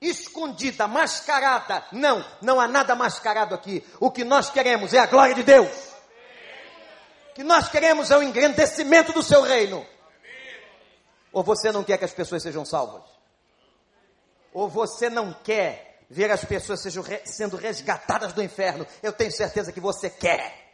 escondida, 0.00 0.86
mascarada. 0.86 1.82
Não, 1.90 2.24
não 2.42 2.60
há 2.60 2.68
nada 2.68 2.94
mascarado 2.94 3.54
aqui. 3.54 3.82
O 3.98 4.10
que 4.10 4.22
nós 4.22 4.50
queremos 4.50 4.92
é 4.92 4.98
a 4.98 5.06
glória 5.06 5.34
de 5.34 5.42
Deus. 5.42 5.94
O 7.30 7.34
que 7.34 7.42
nós 7.42 7.68
queremos 7.68 8.10
é 8.10 8.18
o 8.18 8.22
engrandecimento 8.22 9.12
do 9.12 9.22
seu 9.22 9.40
reino. 9.40 9.86
Ou 11.32 11.42
você 11.42 11.72
não 11.72 11.82
quer 11.82 11.96
que 11.98 12.04
as 12.04 12.12
pessoas 12.12 12.42
sejam 12.42 12.64
salvas? 12.66 13.02
Ou 14.52 14.68
você 14.68 15.08
não 15.08 15.32
quer 15.32 15.93
ver 16.08 16.30
as 16.30 16.44
pessoas 16.44 16.84
sendo 17.24 17.56
resgatadas 17.56 18.32
do 18.32 18.42
inferno. 18.42 18.86
Eu 19.02 19.12
tenho 19.12 19.32
certeza 19.32 19.72
que 19.72 19.80
você 19.80 20.08
quer. 20.10 20.64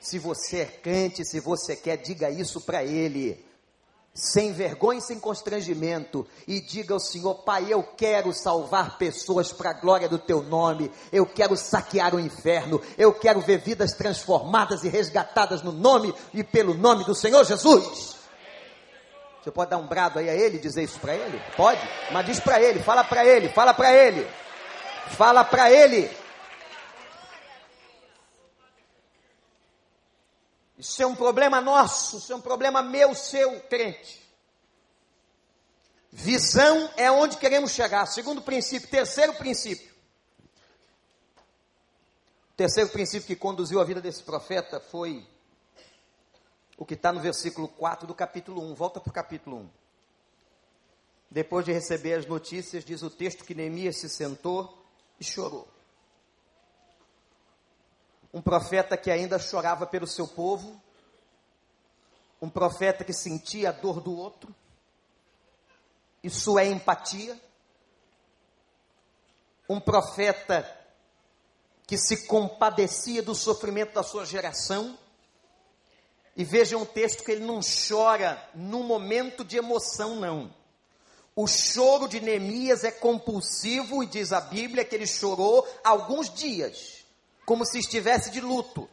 Se 0.00 0.18
você 0.18 0.58
é 0.60 0.66
crente, 0.66 1.24
se 1.24 1.38
você 1.38 1.76
quer, 1.76 1.96
diga 1.96 2.28
isso 2.28 2.60
para 2.60 2.82
Ele. 2.82 3.44
Sem 4.14 4.52
vergonha 4.52 4.98
e 4.98 5.02
sem 5.02 5.18
constrangimento, 5.18 6.26
e 6.46 6.60
diga 6.60 6.92
ao 6.92 7.00
Senhor: 7.00 7.34
Pai, 7.44 7.72
eu 7.72 7.82
quero 7.82 8.30
salvar 8.34 8.98
pessoas 8.98 9.52
para 9.52 9.70
a 9.70 9.80
glória 9.80 10.06
do 10.06 10.18
Teu 10.18 10.42
nome, 10.42 10.92
eu 11.10 11.24
quero 11.24 11.56
saquear 11.56 12.14
o 12.14 12.20
inferno, 12.20 12.78
eu 12.98 13.14
quero 13.14 13.40
ver 13.40 13.60
vidas 13.60 13.94
transformadas 13.94 14.84
e 14.84 14.88
resgatadas 14.88 15.62
no 15.62 15.72
nome 15.72 16.12
e 16.34 16.44
pelo 16.44 16.74
nome 16.74 17.04
do 17.04 17.14
Senhor 17.14 17.42
Jesus. 17.44 18.21
Você 19.42 19.50
pode 19.50 19.70
dar 19.70 19.78
um 19.78 19.86
brado 19.86 20.20
aí 20.20 20.30
a 20.30 20.34
ele, 20.34 20.58
dizer 20.58 20.84
isso 20.84 21.00
para 21.00 21.16
ele? 21.16 21.42
Pode? 21.56 21.80
Mas 22.12 22.26
diz 22.26 22.38
para 22.38 22.62
ele, 22.62 22.80
fala 22.80 23.02
para 23.02 23.26
ele, 23.26 23.48
fala 23.48 23.74
para 23.74 23.92
ele. 23.92 24.28
Fala 25.16 25.44
para 25.44 25.70
ele. 25.70 26.08
Isso 30.78 31.02
é 31.02 31.06
um 31.06 31.14
problema 31.14 31.60
nosso, 31.60 32.18
isso 32.18 32.32
é 32.32 32.36
um 32.36 32.40
problema 32.40 32.82
meu, 32.82 33.14
seu, 33.16 33.60
crente. 33.62 34.22
Visão 36.12 36.90
é 36.96 37.10
onde 37.10 37.36
queremos 37.36 37.72
chegar. 37.72 38.06
Segundo 38.06 38.42
princípio, 38.42 38.88
terceiro 38.88 39.34
princípio. 39.34 39.90
O 42.52 42.54
terceiro 42.56 42.90
princípio 42.90 43.26
que 43.26 43.34
conduziu 43.34 43.80
a 43.80 43.84
vida 43.84 44.00
desse 44.00 44.22
profeta 44.22 44.78
foi 44.78 45.26
o 46.82 46.84
que 46.84 46.94
está 46.94 47.12
no 47.12 47.20
versículo 47.20 47.68
4 47.68 48.08
do 48.08 48.12
capítulo 48.12 48.60
1. 48.72 48.74
Volta 48.74 48.98
para 48.98 49.08
o 49.08 49.12
capítulo 49.12 49.58
1. 49.58 49.70
Depois 51.30 51.64
de 51.64 51.72
receber 51.72 52.14
as 52.14 52.26
notícias, 52.26 52.84
diz 52.84 53.02
o 53.02 53.08
texto 53.08 53.44
que 53.44 53.54
Neemias 53.54 54.00
se 54.00 54.08
sentou 54.08 54.84
e 55.20 55.22
chorou. 55.22 55.68
Um 58.34 58.42
profeta 58.42 58.96
que 58.96 59.12
ainda 59.12 59.38
chorava 59.38 59.86
pelo 59.86 60.08
seu 60.08 60.26
povo, 60.26 60.82
um 62.40 62.50
profeta 62.50 63.04
que 63.04 63.12
sentia 63.12 63.68
a 63.68 63.72
dor 63.72 64.00
do 64.00 64.18
outro, 64.18 64.52
isso 66.20 66.58
é 66.58 66.66
empatia. 66.66 67.40
Um 69.68 69.78
profeta 69.78 70.68
que 71.86 71.96
se 71.96 72.26
compadecia 72.26 73.22
do 73.22 73.36
sofrimento 73.36 73.94
da 73.94 74.02
sua 74.02 74.26
geração. 74.26 74.98
E 76.36 76.44
veja 76.44 76.78
um 76.78 76.84
texto 76.84 77.24
que 77.24 77.32
ele 77.32 77.44
não 77.44 77.60
chora 77.60 78.42
num 78.54 78.82
momento 78.82 79.44
de 79.44 79.56
emoção, 79.56 80.16
não. 80.16 80.54
O 81.34 81.46
choro 81.46 82.08
de 82.08 82.20
Neemias 82.20 82.84
é 82.84 82.90
compulsivo 82.90 84.02
e 84.02 84.06
diz 84.06 84.32
a 84.32 84.40
Bíblia 84.40 84.84
que 84.84 84.94
ele 84.94 85.06
chorou 85.06 85.66
alguns 85.82 86.32
dias, 86.32 87.04
como 87.44 87.64
se 87.64 87.78
estivesse 87.78 88.30
de 88.30 88.40
luto. 88.40 88.88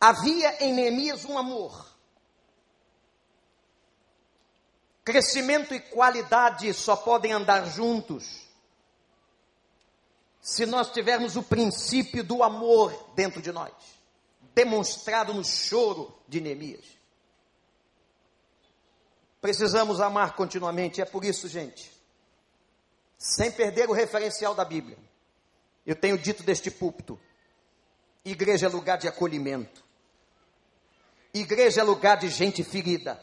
Havia 0.00 0.64
em 0.64 0.72
Neemias 0.72 1.24
um 1.24 1.38
amor. 1.38 1.92
Crescimento 5.04 5.74
e 5.74 5.80
qualidade 5.80 6.72
só 6.74 6.96
podem 6.96 7.32
andar 7.32 7.66
juntos 7.66 8.42
se 10.42 10.66
nós 10.66 10.90
tivermos 10.90 11.36
o 11.36 11.42
princípio 11.42 12.24
do 12.24 12.42
amor 12.42 12.92
dentro 13.14 13.40
de 13.40 13.52
nós, 13.52 13.72
demonstrado 14.54 15.32
no 15.32 15.44
choro 15.44 16.16
de 16.28 16.40
Neemias. 16.40 16.84
Precisamos 19.40 20.00
amar 20.00 20.36
continuamente, 20.36 21.00
é 21.00 21.04
por 21.04 21.24
isso, 21.24 21.48
gente, 21.48 21.90
sem 23.18 23.50
perder 23.50 23.88
o 23.90 23.92
referencial 23.92 24.54
da 24.54 24.64
Bíblia. 24.64 24.96
Eu 25.84 25.96
tenho 25.96 26.16
dito 26.16 26.42
deste 26.42 26.70
púlpito: 26.70 27.18
igreja 28.24 28.66
é 28.66 28.68
lugar 28.68 28.98
de 28.98 29.08
acolhimento, 29.08 29.82
igreja 31.34 31.80
é 31.80 31.84
lugar 31.84 32.18
de 32.18 32.28
gente 32.28 32.62
ferida, 32.62 33.20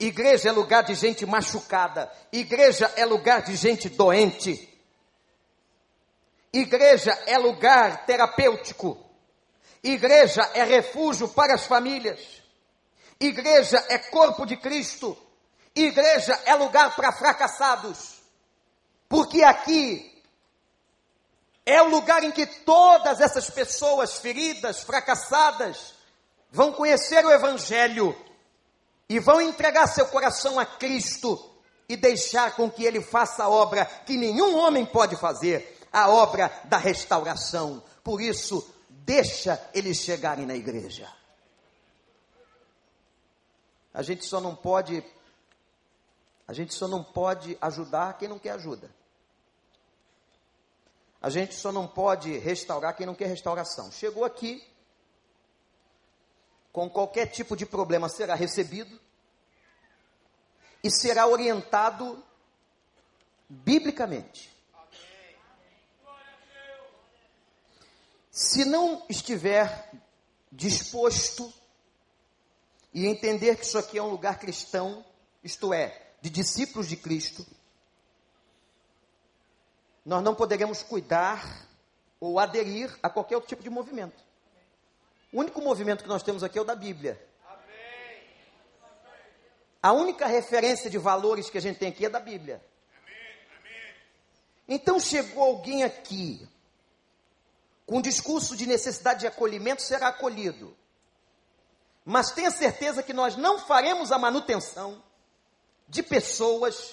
igreja 0.00 0.48
é 0.48 0.52
lugar 0.52 0.82
de 0.82 0.94
gente 0.94 1.24
machucada, 1.24 2.10
igreja 2.32 2.92
é 2.96 3.04
lugar 3.04 3.42
de 3.42 3.54
gente 3.54 3.88
doente. 3.88 4.68
Igreja 6.52 7.12
é 7.26 7.38
lugar 7.38 8.04
terapêutico. 8.06 9.09
Igreja 9.82 10.42
é 10.54 10.62
refúgio 10.62 11.28
para 11.28 11.54
as 11.54 11.66
famílias. 11.66 12.20
Igreja 13.18 13.84
é 13.88 13.98
corpo 13.98 14.46
de 14.46 14.56
Cristo. 14.56 15.16
Igreja 15.74 16.38
é 16.44 16.54
lugar 16.54 16.94
para 16.96 17.12
fracassados. 17.12 18.20
Porque 19.08 19.42
aqui 19.42 20.22
é 21.64 21.82
o 21.82 21.88
lugar 21.88 22.22
em 22.24 22.30
que 22.30 22.46
todas 22.46 23.20
essas 23.20 23.48
pessoas 23.50 24.16
feridas, 24.16 24.80
fracassadas, 24.80 25.94
vão 26.50 26.72
conhecer 26.72 27.24
o 27.24 27.30
Evangelho 27.30 28.16
e 29.08 29.18
vão 29.18 29.40
entregar 29.40 29.86
seu 29.86 30.06
coração 30.06 30.58
a 30.58 30.66
Cristo 30.66 31.50
e 31.88 31.96
deixar 31.96 32.54
com 32.54 32.70
que 32.70 32.84
Ele 32.84 33.00
faça 33.00 33.44
a 33.44 33.48
obra 33.48 33.84
que 33.84 34.16
nenhum 34.16 34.56
homem 34.56 34.86
pode 34.86 35.16
fazer 35.16 35.78
a 35.92 36.08
obra 36.08 36.50
da 36.64 36.76
restauração. 36.76 37.82
Por 38.04 38.20
isso, 38.20 38.64
deixa 39.10 39.60
eles 39.74 39.96
chegarem 39.96 40.46
na 40.46 40.54
igreja. 40.54 41.12
A 43.92 44.02
gente 44.02 44.24
só 44.24 44.40
não 44.40 44.54
pode 44.54 45.04
a 46.46 46.52
gente 46.52 46.72
só 46.74 46.86
não 46.86 47.02
pode 47.02 47.58
ajudar 47.60 48.16
quem 48.18 48.28
não 48.28 48.38
quer 48.38 48.50
ajuda. 48.50 48.88
A 51.20 51.28
gente 51.28 51.54
só 51.54 51.70
não 51.72 51.86
pode 51.86 52.38
restaurar 52.38 52.96
quem 52.96 53.06
não 53.06 53.14
quer 53.14 53.26
restauração. 53.26 53.90
Chegou 53.90 54.24
aqui, 54.24 54.64
com 56.72 56.88
qualquer 56.88 57.26
tipo 57.26 57.56
de 57.56 57.66
problema 57.66 58.08
será 58.08 58.34
recebido 58.34 58.98
e 60.82 60.90
será 60.90 61.26
orientado 61.26 62.22
biblicamente. 63.48 64.50
Se 68.30 68.64
não 68.64 69.04
estiver 69.08 69.90
disposto 70.50 71.52
e 72.94 73.06
entender 73.06 73.56
que 73.56 73.64
isso 73.64 73.78
aqui 73.78 73.98
é 73.98 74.02
um 74.02 74.10
lugar 74.10 74.38
cristão, 74.38 75.04
isto 75.42 75.74
é, 75.74 76.12
de 76.20 76.30
discípulos 76.30 76.88
de 76.88 76.96
Cristo, 76.96 77.46
nós 80.04 80.22
não 80.22 80.34
poderemos 80.34 80.82
cuidar 80.82 81.68
ou 82.20 82.38
aderir 82.38 82.96
a 83.02 83.10
qualquer 83.10 83.36
outro 83.36 83.48
tipo 83.48 83.62
de 83.62 83.70
movimento. 83.70 84.22
O 85.32 85.40
único 85.40 85.60
movimento 85.60 86.02
que 86.02 86.08
nós 86.08 86.22
temos 86.22 86.42
aqui 86.42 86.58
é 86.58 86.60
o 86.60 86.64
da 86.64 86.74
Bíblia. 86.74 87.20
A 89.82 89.92
única 89.92 90.26
referência 90.26 90.90
de 90.90 90.98
valores 90.98 91.48
que 91.48 91.58
a 91.58 91.60
gente 91.60 91.78
tem 91.78 91.88
aqui 91.88 92.04
é 92.04 92.10
da 92.10 92.20
Bíblia. 92.20 92.62
Então 94.68 95.00
chegou 95.00 95.42
alguém 95.42 95.82
aqui 95.82 96.46
com 97.90 98.00
discurso 98.00 98.56
de 98.56 98.66
necessidade 98.66 99.18
de 99.18 99.26
acolhimento, 99.26 99.82
será 99.82 100.06
acolhido. 100.06 100.76
Mas 102.04 102.30
tenha 102.30 102.52
certeza 102.52 103.02
que 103.02 103.12
nós 103.12 103.34
não 103.34 103.58
faremos 103.58 104.12
a 104.12 104.18
manutenção 104.18 105.02
de 105.88 106.00
pessoas 106.00 106.92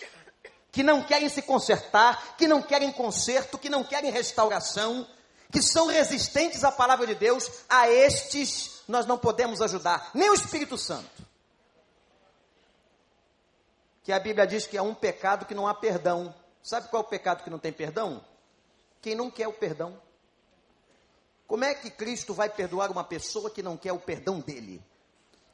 que 0.71 0.81
não 0.81 1.03
querem 1.03 1.29
se 1.29 1.43
consertar, 1.43 2.36
que 2.36 2.47
não 2.47 2.63
querem 2.63 2.91
conserto, 2.91 3.60
que 3.60 3.69
não 3.69 3.83
querem 3.83 4.10
restauração, 4.10 5.07
que 5.51 5.62
são 5.62 5.86
resistentes 5.86 6.63
à 6.63 6.71
palavra 6.71 7.05
de 7.05 7.13
Deus, 7.13 7.47
a 7.69 7.88
estes 7.88 8.81
nós 8.88 9.05
não 9.05 9.19
podemos 9.19 9.62
ajudar, 9.62 10.10
nem 10.15 10.31
o 10.31 10.33
Espírito 10.33 10.79
Santo. 10.79 11.27
Que 14.03 14.12
a 14.12 14.19
Bíblia 14.19 14.47
diz 14.47 14.65
que 14.65 14.75
é 14.75 14.81
um 14.81 14.95
pecado 14.95 15.45
que 15.45 15.53
não 15.53 15.67
há 15.67 15.75
perdão. 15.75 16.33
Sabe 16.63 16.88
qual 16.88 17.03
é 17.03 17.05
o 17.05 17.10
pecado 17.10 17.43
que 17.43 17.51
não 17.51 17.60
tem 17.60 17.71
perdão? 17.71 18.25
Quem 18.99 19.13
não 19.13 19.29
quer 19.29 19.47
o 19.47 19.53
perdão. 19.53 20.07
Como 21.47 21.63
é 21.63 21.73
que 21.73 21.89
Cristo 21.89 22.33
vai 22.33 22.49
perdoar 22.49 22.91
uma 22.91 23.05
pessoa 23.05 23.49
que 23.49 23.63
não 23.63 23.77
quer 23.77 23.93
o 23.93 23.99
perdão 23.99 24.39
dele? 24.39 24.83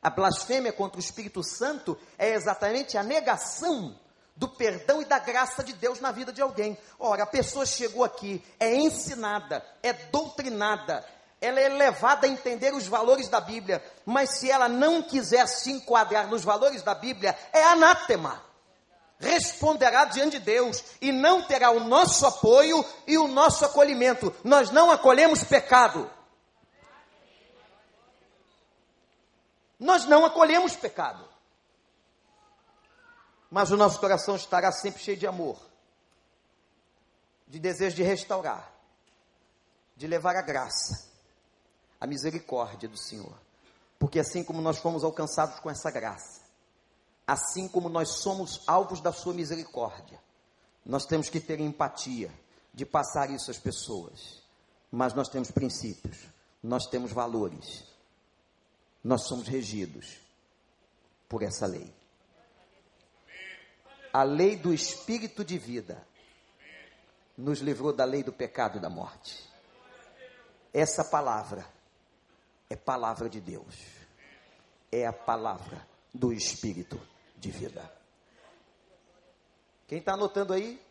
A 0.01 0.09
blasfêmia 0.09 0.73
contra 0.73 0.97
o 0.97 0.99
Espírito 0.99 1.43
Santo 1.43 1.97
é 2.17 2.33
exatamente 2.33 2.97
a 2.97 3.03
negação 3.03 3.97
do 4.35 4.49
perdão 4.49 5.01
e 5.01 5.05
da 5.05 5.19
graça 5.19 5.63
de 5.63 5.71
Deus 5.73 5.99
na 6.01 6.11
vida 6.11 6.33
de 6.33 6.41
alguém. 6.41 6.77
Ora, 6.97 7.23
a 7.23 7.27
pessoa 7.27 7.65
chegou 7.65 8.03
aqui, 8.03 8.43
é 8.59 8.75
ensinada, 8.75 9.63
é 9.83 9.93
doutrinada, 9.93 11.05
ela 11.39 11.59
é 11.59 11.69
levada 11.69 12.25
a 12.25 12.29
entender 12.29 12.73
os 12.73 12.87
valores 12.87 13.29
da 13.29 13.39
Bíblia, 13.39 13.83
mas 14.03 14.39
se 14.39 14.49
ela 14.49 14.67
não 14.67 15.03
quiser 15.03 15.47
se 15.47 15.71
enquadrar 15.71 16.27
nos 16.27 16.43
valores 16.43 16.81
da 16.81 16.95
Bíblia, 16.95 17.37
é 17.53 17.63
anátema 17.63 18.41
responderá 19.23 20.05
diante 20.05 20.37
de 20.37 20.45
Deus 20.45 20.83
e 21.01 21.11
não 21.11 21.41
terá 21.41 21.71
o 21.71 21.79
nosso 21.79 22.25
apoio 22.25 22.85
e 23.07 23.17
o 23.17 23.27
nosso 23.27 23.65
acolhimento. 23.65 24.33
Nós 24.43 24.69
não 24.69 24.91
acolhemos 24.91 25.43
pecado. 25.43 26.09
Nós 29.79 30.05
não 30.05 30.25
acolhemos 30.25 30.75
pecado. 30.75 31.27
Mas 33.49 33.71
o 33.71 33.77
nosso 33.77 33.99
coração 33.99 34.35
estará 34.35 34.71
sempre 34.71 35.01
cheio 35.01 35.17
de 35.17 35.27
amor, 35.27 35.59
de 37.47 37.59
desejo 37.59 37.95
de 37.95 38.03
restaurar, 38.03 38.71
de 39.95 40.07
levar 40.07 40.35
a 40.35 40.41
graça, 40.41 41.07
a 41.99 42.07
misericórdia 42.07 42.89
do 42.89 42.97
Senhor. 42.97 43.33
Porque 43.99 44.19
assim 44.19 44.43
como 44.43 44.61
nós 44.61 44.79
fomos 44.79 45.03
alcançados 45.03 45.59
com 45.59 45.69
essa 45.69 45.91
graça, 45.91 46.42
assim 47.25 47.67
como 47.67 47.89
nós 47.89 48.09
somos 48.21 48.61
alvos 48.67 49.01
da 49.01 49.11
sua 49.11 49.33
misericórdia, 49.33 50.19
nós 50.85 51.05
temos 51.05 51.29
que 51.29 51.39
ter 51.39 51.59
empatia 51.59 52.31
de 52.73 52.85
passar 52.85 53.29
isso 53.29 53.49
às 53.49 53.57
pessoas. 53.57 54.41
Mas 54.91 55.13
nós 55.13 55.29
temos 55.29 55.49
princípios, 55.49 56.19
nós 56.61 56.85
temos 56.85 57.11
valores, 57.11 57.83
nós 59.03 59.23
somos 59.23 59.47
regidos 59.47 60.19
por 61.27 61.41
essa 61.41 61.65
lei. 61.65 61.91
A 64.11 64.23
lei 64.23 64.55
do 64.55 64.73
espírito 64.73 65.43
de 65.43 65.57
vida 65.57 66.05
nos 67.35 67.59
livrou 67.59 67.91
da 67.91 68.05
lei 68.05 68.21
do 68.21 68.31
pecado 68.31 68.77
e 68.77 68.81
da 68.81 68.89
morte. 68.89 69.49
Essa 70.71 71.03
palavra 71.03 71.65
é 72.69 72.75
palavra 72.75 73.29
de 73.29 73.41
Deus. 73.41 73.75
É 74.91 75.07
a 75.07 75.13
palavra 75.13 75.87
do 76.13 76.31
Espírito 76.31 76.99
de 77.43 77.51
vida. 77.51 77.91
Quem 79.85 79.99
está 79.99 80.13
anotando 80.13 80.53
aí? 80.53 80.81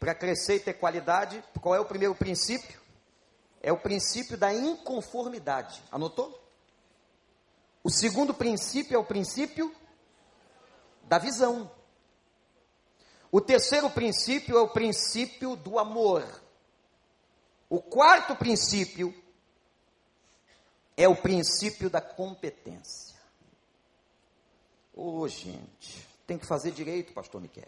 Para 0.00 0.12
crescer 0.12 0.56
e 0.56 0.60
ter 0.60 0.74
qualidade, 0.74 1.42
qual 1.60 1.76
é 1.76 1.80
o 1.80 1.84
primeiro 1.84 2.14
princípio? 2.16 2.80
É 3.62 3.72
o 3.72 3.78
princípio 3.78 4.36
da 4.36 4.52
inconformidade. 4.52 5.80
Anotou? 5.92 6.42
O 7.84 7.90
segundo 7.90 8.34
princípio 8.34 8.96
é 8.96 8.98
o 8.98 9.04
princípio 9.04 9.72
da 11.04 11.18
visão. 11.18 11.70
O 13.30 13.40
terceiro 13.40 13.88
princípio 13.88 14.58
é 14.58 14.60
o 14.60 14.68
princípio 14.68 15.54
do 15.54 15.78
amor. 15.78 16.24
O 17.70 17.80
quarto 17.80 18.34
princípio 18.34 19.14
é 20.96 21.06
o 21.06 21.14
princípio 21.14 21.88
da 21.88 22.00
competência. 22.00 23.11
Ô, 24.94 25.20
oh, 25.20 25.28
gente, 25.28 26.06
tem 26.26 26.38
que 26.38 26.46
fazer 26.46 26.70
direito, 26.70 27.12
pastor 27.12 27.40
Miquel. 27.40 27.64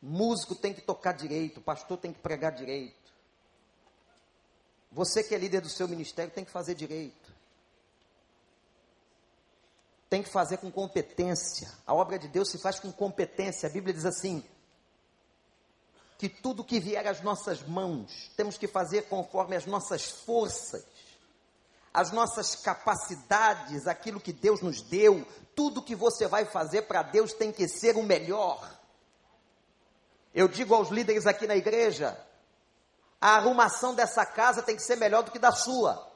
Músico 0.00 0.54
tem 0.54 0.74
que 0.74 0.80
tocar 0.80 1.12
direito, 1.12 1.60
pastor 1.60 1.96
tem 1.96 2.12
que 2.12 2.18
pregar 2.18 2.52
direito. 2.52 3.12
Você 4.90 5.22
que 5.22 5.34
é 5.34 5.38
líder 5.38 5.60
do 5.60 5.68
seu 5.68 5.86
ministério 5.86 6.32
tem 6.32 6.44
que 6.44 6.50
fazer 6.50 6.74
direito. 6.74 7.32
Tem 10.10 10.22
que 10.22 10.28
fazer 10.28 10.58
com 10.58 10.70
competência. 10.70 11.72
A 11.86 11.94
obra 11.94 12.18
de 12.18 12.28
Deus 12.28 12.50
se 12.50 12.58
faz 12.58 12.78
com 12.78 12.92
competência. 12.92 13.68
A 13.68 13.72
Bíblia 13.72 13.94
diz 13.94 14.04
assim: 14.04 14.44
que 16.22 16.28
tudo 16.28 16.62
que 16.62 16.78
vier 16.78 17.04
às 17.04 17.20
nossas 17.20 17.66
mãos, 17.66 18.30
temos 18.36 18.56
que 18.56 18.68
fazer 18.68 19.08
conforme 19.08 19.56
as 19.56 19.66
nossas 19.66 20.04
forças, 20.04 20.84
as 21.92 22.10
nossas 22.10 22.56
capacidades, 22.56 23.86
aquilo 23.86 24.20
que 24.20 24.32
Deus 24.32 24.62
nos 24.62 24.80
deu, 24.80 25.26
tudo 25.54 25.82
que 25.82 25.94
você 25.94 26.26
vai 26.26 26.44
fazer 26.44 26.82
para 26.82 27.02
Deus 27.02 27.32
tem 27.32 27.52
que 27.52 27.68
ser 27.68 27.96
o 27.96 28.02
melhor. 28.02 28.60
Eu 30.34 30.48
digo 30.48 30.74
aos 30.74 30.88
líderes 30.88 31.26
aqui 31.26 31.46
na 31.46 31.56
igreja: 31.56 32.18
a 33.20 33.36
arrumação 33.36 33.94
dessa 33.94 34.24
casa 34.24 34.62
tem 34.62 34.76
que 34.76 34.82
ser 34.82 34.96
melhor 34.96 35.22
do 35.22 35.30
que 35.30 35.38
da 35.38 35.52
sua. 35.52 36.10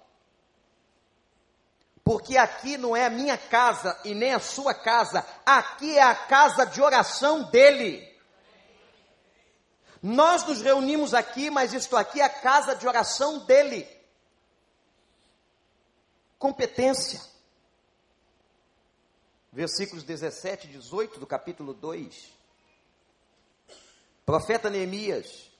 Porque 2.02 2.38
aqui 2.38 2.76
não 2.78 2.96
é 2.96 3.04
a 3.04 3.10
minha 3.10 3.36
casa 3.36 3.98
e 4.04 4.14
nem 4.14 4.32
a 4.32 4.38
sua 4.38 4.72
casa, 4.72 5.26
aqui 5.44 5.98
é 5.98 6.02
a 6.02 6.14
casa 6.14 6.64
de 6.64 6.80
oração 6.80 7.42
dele. 7.50 8.16
Nós 10.00 10.44
nos 10.44 10.62
reunimos 10.62 11.12
aqui, 11.12 11.50
mas 11.50 11.72
isto 11.72 11.96
aqui 11.96 12.20
é 12.20 12.24
a 12.24 12.28
casa 12.28 12.76
de 12.76 12.86
oração 12.86 13.40
dele. 13.40 13.95
Competência. 16.38 17.20
Versículos 19.52 20.04
17 20.04 20.66
e 20.66 20.70
18 20.72 21.18
do 21.18 21.26
capítulo 21.26 21.72
2. 21.72 22.32
Profeta 24.24 24.68
Neemias. 24.68 25.50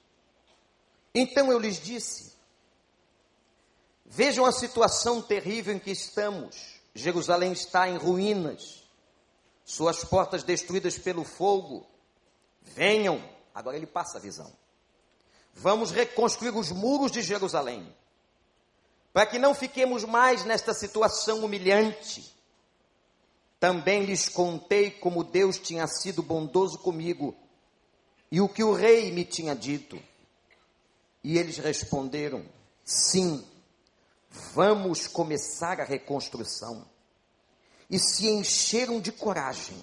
Então 1.15 1.51
eu 1.51 1.59
lhes 1.59 1.81
disse: 1.81 2.35
Vejam 4.05 4.45
a 4.45 4.53
situação 4.53 5.23
terrível 5.23 5.75
em 5.75 5.79
que 5.79 5.91
estamos. 5.91 6.77
Jerusalém 6.95 7.53
está 7.53 7.89
em 7.89 7.97
ruínas, 7.97 8.83
suas 9.65 10.05
portas 10.05 10.43
destruídas 10.43 10.99
pelo 10.99 11.25
fogo. 11.25 11.87
Venham, 12.63 13.23
agora 13.55 13.77
ele 13.77 13.87
passa 13.87 14.19
a 14.19 14.21
visão. 14.21 14.53
Vamos 15.55 15.91
reconstruir 15.91 16.57
os 16.57 16.71
muros 16.71 17.11
de 17.11 17.23
Jerusalém, 17.23 17.95
para 19.17 19.25
que 19.25 19.39
não 19.39 19.55
fiquemos 19.55 20.05
mais 20.05 20.45
nesta 20.45 20.75
situação 20.75 21.43
humilhante. 21.43 22.37
Também 23.59 24.05
lhes 24.05 24.29
contei 24.29 24.91
como 24.91 25.25
Deus 25.25 25.59
tinha 25.59 25.87
sido 25.87 26.23
bondoso 26.23 26.77
comigo 26.81 27.35
e 28.31 28.43
o 28.43 28.49
que 28.49 28.63
o 28.63 28.75
rei 28.75 29.11
me 29.13 29.25
tinha 29.25 29.57
dito. 29.57 29.99
E 31.25 31.39
eles 31.39 31.57
responderam: 31.57 32.45
sim, 32.85 33.43
vamos 34.53 35.07
começar 35.07 35.81
a 35.81 35.85
reconstrução. 35.85 36.87
E 37.89 37.99
se 37.99 38.29
encheram 38.29 39.01
de 39.01 39.13
coragem 39.13 39.83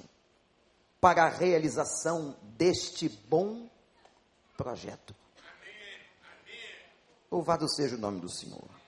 para 1.01 1.23
a 1.23 1.29
realização 1.29 2.37
deste 2.55 3.09
bom 3.09 3.67
projeto. 4.55 5.15
Louvado 7.31 7.67
seja 7.67 7.95
o 7.95 7.99
nome 7.99 8.21
do 8.21 8.29
Senhor. 8.29 8.82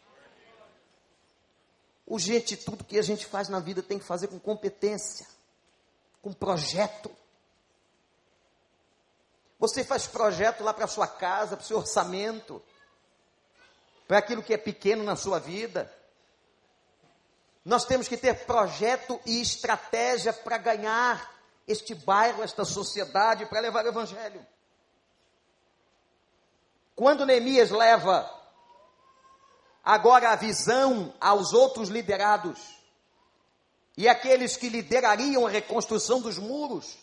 O 2.06 2.20
gente, 2.20 2.56
tudo 2.56 2.84
que 2.84 3.00
a 3.00 3.02
gente 3.02 3.26
faz 3.26 3.50
na 3.50 3.60
vida 3.60 3.82
tem 3.82 3.98
que 3.98 4.06
fazer 4.06 4.28
com 4.28 4.39
competência, 4.39 5.26
com 6.22 6.32
projeto. 6.32 7.12
Você 9.58 9.84
faz 9.84 10.06
projeto 10.06 10.63
lá 10.63 10.74
para 10.74 10.88
sua 10.88 11.08
casa, 11.08 11.58
para 11.58 11.63
o 11.63 11.68
seu 11.68 11.78
orçamento, 11.78 12.62
para 14.08 14.20
aquilo 14.20 14.44
que 14.44 14.54
é 14.54 14.58
pequeno 14.58 15.04
na 15.04 15.15
sua 15.15 15.39
vida. 15.39 15.91
Nós 17.63 17.86
temos 17.86 18.08
que 18.08 18.18
ter 18.18 18.46
projeto 18.46 19.20
e 19.26 19.41
estratégia 19.41 20.32
para 20.32 20.58
ganhar 20.60 21.34
este 21.68 21.96
bairro, 21.96 22.44
esta 22.44 22.63
sociedade, 22.63 23.48
para 23.48 23.60
levar 23.60 23.84
o 23.86 23.89
evangelho. 23.89 24.46
Quando 26.96 27.26
Neemias 27.26 27.72
leva 27.72 28.32
agora 29.86 30.32
a 30.32 30.36
visão 30.36 31.13
aos 31.21 31.54
outros 31.54 31.89
liderados 31.89 32.60
e 33.95 34.10
aqueles 34.10 34.58
que 34.58 34.67
liderariam 34.67 35.45
a 35.45 35.50
reconstrução 35.50 36.19
dos 36.19 36.39
muros, 36.39 36.98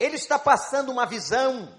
ele 0.00 0.16
está 0.16 0.38
passando 0.38 0.90
uma 0.90 1.04
visão 1.04 1.72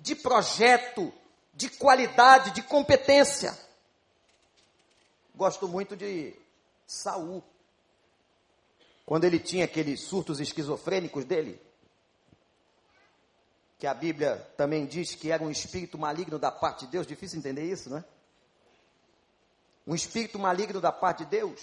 de 0.00 0.16
projeto, 0.16 1.12
de 1.54 1.70
qualidade, 1.70 2.50
de 2.50 2.62
competência. 2.62 3.56
Gosto 5.34 5.68
muito 5.68 5.96
de 5.96 6.34
Saul. 6.86 7.42
Quando 9.06 9.24
ele 9.24 9.38
tinha 9.38 9.64
aqueles 9.64 10.02
surtos 10.02 10.40
esquizofrênicos 10.40 11.24
dele, 11.24 11.60
que 13.78 13.86
a 13.86 13.94
Bíblia 13.94 14.36
também 14.56 14.86
diz 14.86 15.14
que 15.14 15.30
era 15.30 15.42
um 15.42 15.50
espírito 15.50 15.98
maligno 15.98 16.38
da 16.38 16.50
parte 16.50 16.84
de 16.86 16.92
Deus, 16.92 17.06
difícil 17.06 17.38
entender 17.38 17.64
isso, 17.64 17.90
não 17.90 17.98
é? 17.98 18.04
Um 19.86 19.94
espírito 19.94 20.38
maligno 20.38 20.80
da 20.80 20.90
parte 20.90 21.24
de 21.24 21.30
Deus. 21.30 21.60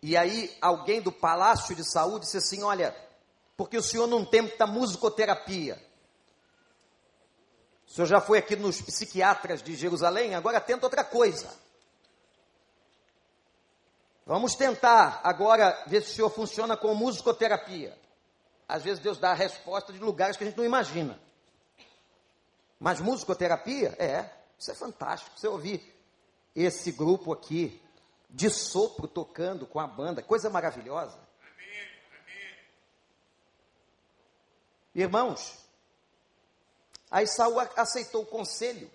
E 0.00 0.16
aí 0.16 0.56
alguém 0.60 1.00
do 1.00 1.10
palácio 1.10 1.74
de 1.74 1.84
Saúl 1.84 2.18
disse 2.18 2.36
assim: 2.36 2.62
Olha, 2.62 2.94
porque 3.56 3.76
o 3.76 3.82
senhor 3.82 4.06
não 4.06 4.24
tenta 4.24 4.66
musicoterapia. 4.66 5.82
O 7.86 7.90
senhor 7.90 8.06
já 8.06 8.20
foi 8.20 8.38
aqui 8.38 8.54
nos 8.54 8.80
psiquiatras 8.80 9.62
de 9.62 9.74
Jerusalém, 9.74 10.34
agora 10.34 10.60
tenta 10.60 10.86
outra 10.86 11.02
coisa. 11.02 11.48
Vamos 14.24 14.54
tentar 14.54 15.22
agora 15.24 15.84
ver 15.86 16.02
se 16.02 16.12
o 16.12 16.14
senhor 16.14 16.30
funciona 16.30 16.76
com 16.76 16.94
musicoterapia. 16.94 17.98
Às 18.68 18.82
vezes 18.82 18.98
Deus 19.00 19.18
dá 19.18 19.30
a 19.30 19.34
resposta 19.34 19.90
de 19.90 19.98
lugares 19.98 20.36
que 20.36 20.44
a 20.44 20.46
gente 20.46 20.58
não 20.58 20.66
imagina. 20.66 21.18
Mas 22.78 23.00
musicoterapia, 23.00 23.96
é, 23.98 24.30
isso 24.58 24.70
é 24.70 24.74
fantástico. 24.74 25.38
Você 25.38 25.46
ouvir 25.46 25.94
esse 26.54 26.90
grupo 26.90 27.32
aqui 27.32 27.80
de 28.28 28.50
sopro 28.50 29.06
tocando 29.06 29.66
com 29.66 29.78
a 29.78 29.86
banda, 29.86 30.22
coisa 30.22 30.50
maravilhosa. 30.50 31.18
Irmãos, 34.94 35.56
aí 37.10 37.26
Saul 37.26 37.60
aceitou 37.76 38.22
o 38.22 38.26
conselho, 38.26 38.90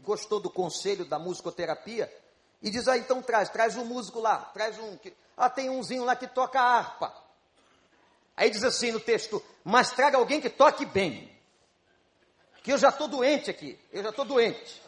gostou 0.00 0.40
do 0.40 0.50
conselho 0.50 1.04
da 1.04 1.18
musicoterapia, 1.18 2.12
e 2.60 2.70
diz: 2.70 2.88
Ah, 2.88 2.98
então 2.98 3.22
traz, 3.22 3.48
traz 3.48 3.76
um 3.76 3.84
músico 3.84 4.20
lá, 4.20 4.38
traz 4.46 4.78
um. 4.78 4.98
Ah, 5.36 5.48
tem 5.48 5.70
umzinho 5.70 6.04
lá 6.04 6.16
que 6.16 6.26
toca 6.26 6.60
harpa. 6.60 7.14
Aí 8.36 8.50
diz 8.50 8.64
assim 8.64 8.90
no 8.90 9.00
texto: 9.00 9.42
Mas 9.64 9.92
traga 9.92 10.18
alguém 10.18 10.40
que 10.40 10.50
toque 10.50 10.84
bem. 10.84 11.39
Que 12.62 12.72
eu 12.72 12.78
já 12.78 12.90
estou 12.90 13.08
doente 13.08 13.50
aqui, 13.50 13.78
eu 13.92 14.02
já 14.02 14.10
estou 14.10 14.24
doente. 14.24 14.82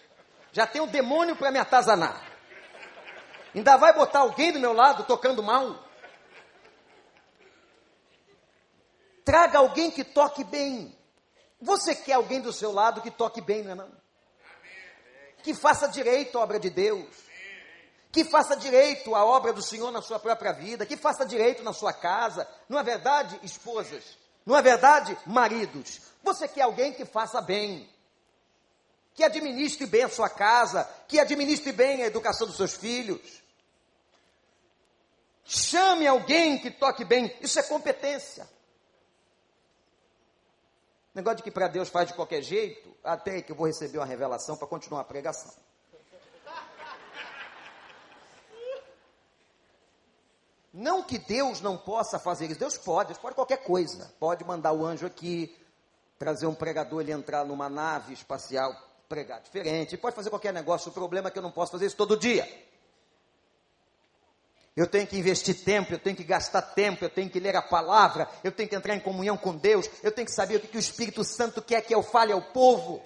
Já 0.52 0.66
tenho 0.66 0.84
um 0.84 0.88
demônio 0.88 1.34
para 1.34 1.50
me 1.50 1.58
atazanar. 1.58 2.22
Ainda 3.54 3.76
vai 3.76 3.92
botar 3.92 4.20
alguém 4.20 4.52
do 4.52 4.60
meu 4.60 4.72
lado 4.72 5.04
tocando 5.04 5.42
mal? 5.42 5.82
Traga 9.24 9.58
alguém 9.58 9.90
que 9.90 10.04
toque 10.04 10.44
bem. 10.44 10.96
Você 11.60 11.94
quer 11.94 12.14
alguém 12.14 12.40
do 12.40 12.52
seu 12.52 12.72
lado 12.72 13.00
que 13.00 13.10
toque 13.10 13.40
bem, 13.40 13.62
não 13.62 13.72
é 13.72 13.74
não? 13.74 13.92
Que 15.42 15.54
faça 15.54 15.88
direito 15.88 16.38
a 16.38 16.42
obra 16.42 16.58
de 16.58 16.70
Deus. 16.70 17.06
Que 18.10 18.24
faça 18.24 18.56
direito 18.56 19.14
a 19.14 19.24
obra 19.24 19.52
do 19.52 19.62
Senhor 19.62 19.90
na 19.90 20.02
sua 20.02 20.18
própria 20.18 20.52
vida. 20.52 20.84
Que 20.84 20.96
faça 20.96 21.24
direito 21.24 21.62
na 21.62 21.72
sua 21.72 21.92
casa. 21.92 22.48
Não 22.68 22.78
é 22.78 22.82
verdade, 22.82 23.38
esposas? 23.42 24.18
Não 24.44 24.56
é 24.56 24.62
verdade, 24.62 25.16
maridos? 25.24 26.11
Você 26.22 26.46
quer 26.48 26.62
alguém 26.62 26.92
que 26.92 27.04
faça 27.04 27.40
bem. 27.40 27.88
que 29.14 29.24
administre 29.24 29.86
bem 29.86 30.04
a 30.04 30.08
sua 30.08 30.28
casa, 30.28 30.84
que 31.06 31.20
administre 31.20 31.72
bem 31.72 32.02
a 32.02 32.06
educação 32.06 32.46
dos 32.46 32.56
seus 32.56 32.74
filhos. 32.74 33.42
Chame 35.44 36.06
alguém 36.06 36.58
que 36.58 36.70
toque 36.70 37.04
bem, 37.04 37.36
isso 37.40 37.58
é 37.58 37.62
competência. 37.62 38.48
Negócio 41.14 41.38
de 41.38 41.42
que 41.42 41.50
para 41.50 41.68
Deus 41.68 41.90
faz 41.90 42.08
de 42.08 42.14
qualquer 42.14 42.40
jeito, 42.40 42.96
até 43.04 43.42
que 43.42 43.52
eu 43.52 43.56
vou 43.56 43.66
receber 43.66 43.98
uma 43.98 44.06
revelação 44.06 44.56
para 44.56 44.66
continuar 44.66 45.02
a 45.02 45.04
pregação. 45.04 45.52
Não 50.72 51.02
que 51.02 51.18
Deus 51.18 51.60
não 51.60 51.76
possa 51.76 52.18
fazer 52.18 52.46
isso, 52.46 52.58
Deus 52.58 52.78
pode, 52.78 53.08
Deus 53.08 53.18
pode 53.18 53.34
qualquer 53.34 53.58
coisa. 53.58 54.10
Pode 54.18 54.42
mandar 54.42 54.72
o 54.72 54.86
anjo 54.86 55.04
aqui, 55.04 55.54
trazer 56.22 56.46
um 56.46 56.54
pregador, 56.54 57.00
ele 57.00 57.10
entrar 57.10 57.44
numa 57.44 57.68
nave 57.68 58.14
espacial, 58.14 58.72
pregar 59.08 59.40
diferente, 59.40 59.96
pode 59.96 60.14
fazer 60.14 60.30
qualquer 60.30 60.52
negócio. 60.52 60.88
O 60.88 60.94
problema 60.94 61.26
é 61.26 61.32
que 61.32 61.38
eu 61.38 61.42
não 61.42 61.50
posso 61.50 61.72
fazer 61.72 61.86
isso 61.86 61.96
todo 61.96 62.16
dia. 62.16 62.48
Eu 64.76 64.86
tenho 64.86 65.04
que 65.04 65.18
investir 65.18 65.64
tempo, 65.64 65.92
eu 65.92 65.98
tenho 65.98 66.14
que 66.14 66.22
gastar 66.22 66.62
tempo, 66.62 67.04
eu 67.04 67.10
tenho 67.10 67.28
que 67.28 67.40
ler 67.40 67.56
a 67.56 67.60
palavra, 67.60 68.28
eu 68.44 68.52
tenho 68.52 68.68
que 68.68 68.76
entrar 68.76 68.94
em 68.94 69.00
comunhão 69.00 69.36
com 69.36 69.56
Deus, 69.56 69.90
eu 70.00 70.12
tenho 70.12 70.24
que 70.24 70.32
saber 70.32 70.58
o 70.58 70.60
que, 70.60 70.68
que 70.68 70.76
o 70.76 70.80
Espírito 70.80 71.24
Santo 71.24 71.60
quer 71.60 71.82
que 71.82 71.92
eu 71.92 72.04
fale 72.04 72.32
ao 72.32 72.40
povo. 72.40 73.04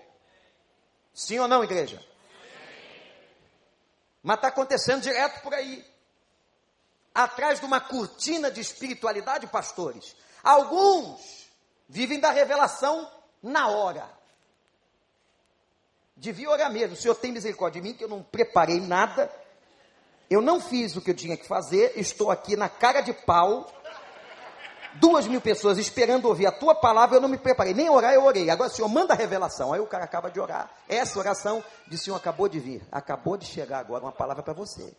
Sim 1.15 1.39
ou 1.39 1.49
não, 1.49 1.65
igreja? 1.65 2.05
Mas 4.23 4.37
está 4.37 4.49
acontecendo 4.49 5.01
direto 5.01 5.41
por 5.41 5.55
aí. 5.55 5.83
Atrás 7.15 7.61
de 7.61 7.65
uma 7.65 7.81
cortina 7.81 8.51
de 8.51 8.61
espiritualidade, 8.61 9.47
pastores. 9.47 10.15
Alguns 10.45 11.46
vivem 11.89 12.21
da 12.21 12.31
revelação 12.31 13.11
na 13.43 13.69
hora. 13.69 14.09
Devia 16.17 16.51
orar 16.51 16.73
mesmo. 16.73 16.95
O 16.95 16.99
Senhor 16.99 17.15
tem 17.15 17.33
misericórdia 17.33 17.81
de 17.81 17.89
mim, 17.89 17.95
que 17.95 18.05
eu 18.05 18.09
não 18.09 18.23
preparei 18.23 18.81
nada 18.81 19.31
eu 20.29 20.43
não 20.43 20.61
fiz 20.61 20.97
o 20.97 21.01
que 21.01 21.11
eu 21.11 21.15
tinha 21.15 21.37
que 21.37 21.47
fazer, 21.47 21.93
estou 21.97 22.31
aqui 22.31 22.57
na 22.57 22.69
cara 22.69 23.01
de 23.01 23.13
pau, 23.13 23.71
duas 24.95 25.27
mil 25.27 25.41
pessoas 25.41 25.79
esperando 25.79 26.27
ouvir 26.27 26.47
a 26.47 26.53
tua 26.53 26.75
palavra, 26.75 27.17
eu 27.17 27.21
não 27.21 27.29
me 27.29 27.39
preparei, 27.39 27.73
nem 27.73 27.89
orar 27.89 28.13
eu 28.13 28.25
orei. 28.25 28.51
Agora 28.51 28.69
o 28.69 28.73
Senhor 28.73 28.89
manda 28.89 29.15
a 29.15 29.17
revelação, 29.17 29.73
aí 29.73 29.81
o 29.81 29.87
cara 29.87 30.05
acaba 30.05 30.31
de 30.31 30.41
orar. 30.41 30.71
Essa 30.89 31.19
oração 31.19 31.63
de 31.87 31.97
Senhor 31.97 32.17
acabou 32.17 32.49
de 32.49 32.59
vir, 32.59 32.87
acabou 32.91 33.37
de 33.37 33.47
chegar 33.47 33.79
agora 33.79 34.05
uma 34.05 34.13
palavra 34.13 34.43
para 34.43 34.53
você. 34.53 34.97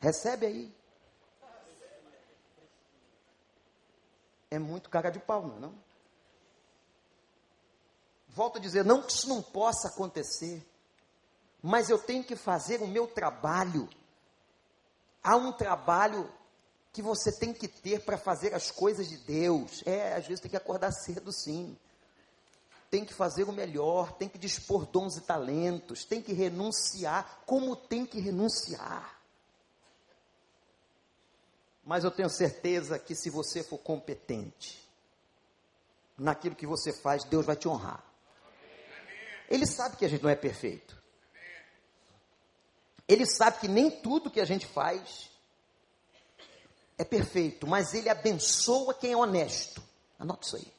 Recebe 0.00 0.46
aí. 0.46 0.81
É 4.54 4.58
muito 4.58 4.90
cara 4.90 5.10
de 5.10 5.18
pau, 5.18 5.46
não 5.46 5.56
é? 5.56 5.60
Não? 5.60 5.74
Volto 8.28 8.58
a 8.58 8.60
dizer, 8.60 8.84
não 8.84 9.02
que 9.02 9.12
isso 9.12 9.28
não 9.28 9.42
possa 9.42 9.88
acontecer 9.88 10.66
mas 11.62 11.88
eu 11.88 11.98
tenho 11.98 12.24
que 12.24 12.34
fazer 12.34 12.82
o 12.82 12.88
meu 12.88 13.06
trabalho. 13.06 13.88
Há 15.22 15.36
um 15.36 15.52
trabalho 15.52 16.28
que 16.92 17.00
você 17.00 17.30
tem 17.30 17.54
que 17.54 17.68
ter 17.68 18.04
para 18.04 18.18
fazer 18.18 18.52
as 18.52 18.70
coisas 18.70 19.08
de 19.08 19.16
Deus. 19.18 19.80
É, 19.86 20.14
às 20.14 20.26
vezes 20.26 20.40
tem 20.40 20.50
que 20.50 20.56
acordar 20.56 20.90
cedo, 20.90 21.32
sim. 21.32 21.78
Tem 22.90 23.04
que 23.04 23.14
fazer 23.14 23.44
o 23.44 23.52
melhor, 23.52 24.12
tem 24.14 24.28
que 24.28 24.36
dispor 24.36 24.84
dons 24.84 25.16
e 25.16 25.20
talentos, 25.20 26.04
tem 26.04 26.20
que 26.20 26.32
renunciar, 26.32 27.40
como 27.46 27.76
tem 27.76 28.04
que 28.04 28.20
renunciar. 28.20 29.21
Mas 31.84 32.04
eu 32.04 32.10
tenho 32.10 32.30
certeza 32.30 32.98
que 32.98 33.14
se 33.14 33.28
você 33.28 33.62
for 33.62 33.78
competente 33.78 34.82
naquilo 36.16 36.54
que 36.54 36.66
você 36.66 36.92
faz, 36.92 37.24
Deus 37.24 37.44
vai 37.44 37.56
te 37.56 37.68
honrar. 37.68 38.04
Ele 39.48 39.66
sabe 39.66 39.96
que 39.96 40.04
a 40.04 40.08
gente 40.08 40.22
não 40.22 40.30
é 40.30 40.36
perfeito. 40.36 41.00
Ele 43.08 43.26
sabe 43.26 43.58
que 43.58 43.68
nem 43.68 43.90
tudo 43.90 44.30
que 44.30 44.40
a 44.40 44.44
gente 44.44 44.66
faz 44.66 45.30
é 46.96 47.04
perfeito, 47.04 47.66
mas 47.66 47.94
ele 47.94 48.08
abençoa 48.08 48.94
quem 48.94 49.12
é 49.12 49.16
honesto. 49.16 49.82
Anote 50.18 50.46
isso 50.46 50.56
aí. 50.56 50.72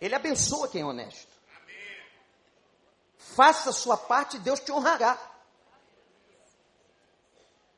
Ele 0.00 0.14
abençoa 0.14 0.68
quem 0.68 0.82
é 0.82 0.84
honesto. 0.84 1.32
Faça 3.16 3.70
a 3.70 3.72
sua 3.72 3.96
parte 3.96 4.36
e 4.36 4.40
Deus 4.40 4.60
te 4.60 4.70
honrará. 4.70 5.18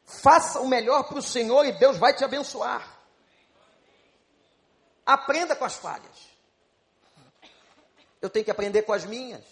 Faça 0.07 0.61
o 0.61 0.69
melhor 0.69 1.09
para 1.09 1.19
o 1.19 1.23
Senhor 1.23 1.65
e 1.67 1.73
Deus 1.73 1.99
vai 1.99 2.15
te 2.15 2.25
abençoar. 2.25 2.97
Aprenda 5.05 5.57
com 5.57 5.65
as 5.65 5.75
falhas. 5.75 6.31
Eu 8.23 8.31
tenho 8.31 8.45
que 8.45 8.51
aprender 8.51 8.83
com 8.83 8.93
as 8.93 9.05
minhas. 9.05 9.45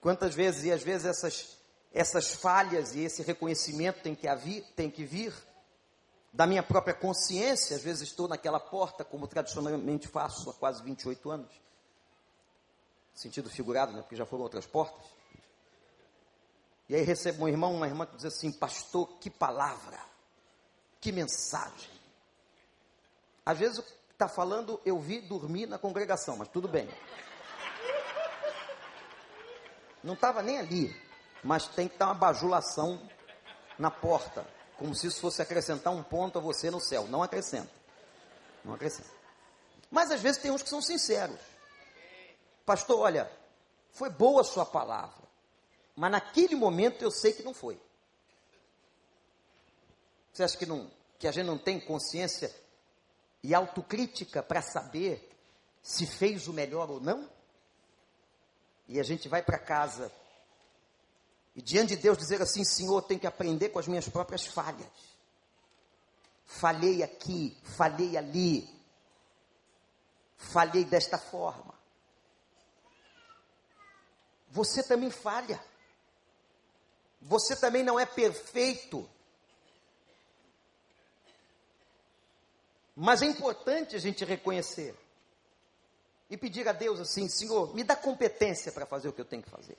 Quantas 0.00 0.34
vezes, 0.34 0.64
e 0.64 0.72
às 0.72 0.82
vezes 0.82 1.06
essas, 1.06 1.56
essas 1.92 2.34
falhas 2.34 2.94
e 2.94 3.00
esse 3.00 3.22
reconhecimento 3.22 4.02
tem 4.02 4.14
que, 4.14 4.28
haver, 4.28 4.62
tem 4.76 4.90
que 4.90 5.04
vir 5.04 5.32
da 6.32 6.46
minha 6.46 6.62
própria 6.62 6.94
consciência, 6.94 7.76
às 7.76 7.82
vezes 7.82 8.08
estou 8.08 8.26
naquela 8.26 8.58
porta, 8.58 9.04
como 9.04 9.28
tradicionalmente 9.28 10.08
faço 10.08 10.48
há 10.50 10.54
quase 10.54 10.82
28 10.82 11.30
anos, 11.30 11.52
sentido 13.14 13.50
figurado, 13.50 13.92
né, 13.92 14.00
porque 14.00 14.16
já 14.16 14.24
foram 14.24 14.42
outras 14.42 14.66
portas, 14.66 15.04
e 16.88 16.94
aí 16.94 17.02
recebo 17.02 17.44
um 17.44 17.48
irmão, 17.48 17.74
uma 17.74 17.86
irmã 17.86 18.06
que 18.06 18.16
diz 18.16 18.24
assim, 18.24 18.52
pastor, 18.52 19.08
que 19.18 19.30
palavra, 19.30 19.98
que 21.00 21.12
mensagem, 21.12 21.90
às 23.44 23.58
vezes 23.58 23.82
está 24.10 24.28
falando, 24.28 24.80
eu 24.84 24.98
vi 25.00 25.20
dormir 25.20 25.66
na 25.66 25.78
congregação, 25.78 26.36
mas 26.36 26.48
tudo 26.48 26.68
bem, 26.68 26.88
não 30.02 30.14
estava 30.14 30.42
nem 30.42 30.58
ali, 30.58 30.94
mas 31.42 31.66
tem 31.68 31.88
que 31.88 31.94
estar 31.94 32.06
uma 32.06 32.14
bajulação 32.14 33.00
na 33.78 33.90
porta, 33.90 34.46
como 34.76 34.94
se 34.94 35.06
isso 35.06 35.20
fosse 35.20 35.40
acrescentar 35.40 35.92
um 35.92 36.02
ponto 36.02 36.38
a 36.38 36.42
você 36.42 36.70
no 36.70 36.80
céu. 36.80 37.06
Não 37.06 37.22
acrescenta. 37.22 37.70
Não 38.64 38.74
acrescenta. 38.74 39.10
Mas 39.90 40.10
às 40.10 40.20
vezes 40.20 40.40
tem 40.40 40.50
uns 40.50 40.62
que 40.62 40.68
são 40.68 40.82
sinceros. 40.82 41.38
Pastor, 42.64 42.98
olha, 42.98 43.30
foi 43.92 44.08
boa 44.10 44.40
a 44.40 44.44
sua 44.44 44.64
palavra, 44.64 45.22
mas 45.94 46.10
naquele 46.10 46.54
momento 46.54 47.02
eu 47.02 47.10
sei 47.10 47.32
que 47.32 47.42
não 47.42 47.54
foi. 47.54 47.80
Você 50.32 50.42
acha 50.42 50.56
que, 50.56 50.66
não, 50.66 50.90
que 51.18 51.28
a 51.28 51.32
gente 51.32 51.46
não 51.46 51.58
tem 51.58 51.78
consciência 51.78 52.54
e 53.42 53.54
autocrítica 53.54 54.42
para 54.42 54.62
saber 54.62 55.30
se 55.82 56.06
fez 56.06 56.48
o 56.48 56.52
melhor 56.52 56.90
ou 56.90 57.00
não? 57.00 57.28
e 58.92 59.00
a 59.00 59.02
gente 59.02 59.28
vai 59.28 59.42
para 59.42 59.58
casa 59.58 60.12
e 61.54 61.62
diante 61.62 61.96
de 61.96 62.02
Deus 62.02 62.18
dizer 62.18 62.40
assim: 62.42 62.64
Senhor, 62.64 62.98
eu 62.98 63.02
tenho 63.02 63.20
que 63.20 63.26
aprender 63.26 63.70
com 63.70 63.78
as 63.78 63.88
minhas 63.88 64.08
próprias 64.08 64.46
falhas. 64.46 64.86
Falhei 66.44 67.02
aqui, 67.02 67.56
falhei 67.76 68.16
ali, 68.16 68.68
falhei 70.36 70.84
desta 70.84 71.18
forma. 71.18 71.74
Você 74.50 74.82
também 74.82 75.10
falha. 75.10 75.62
Você 77.22 77.56
também 77.56 77.82
não 77.82 77.98
é 77.98 78.06
perfeito. 78.06 79.08
Mas 82.94 83.22
é 83.22 83.26
importante 83.26 83.96
a 83.96 83.98
gente 83.98 84.24
reconhecer 84.24 84.94
e 86.28 86.36
pedir 86.36 86.68
a 86.68 86.72
Deus 86.72 87.00
assim: 87.00 87.28
Senhor, 87.28 87.74
me 87.74 87.84
dá 87.84 87.96
competência 87.96 88.72
para 88.72 88.86
fazer 88.86 89.08
o 89.08 89.12
que 89.12 89.20
eu 89.20 89.24
tenho 89.24 89.42
que 89.42 89.50
fazer. 89.50 89.78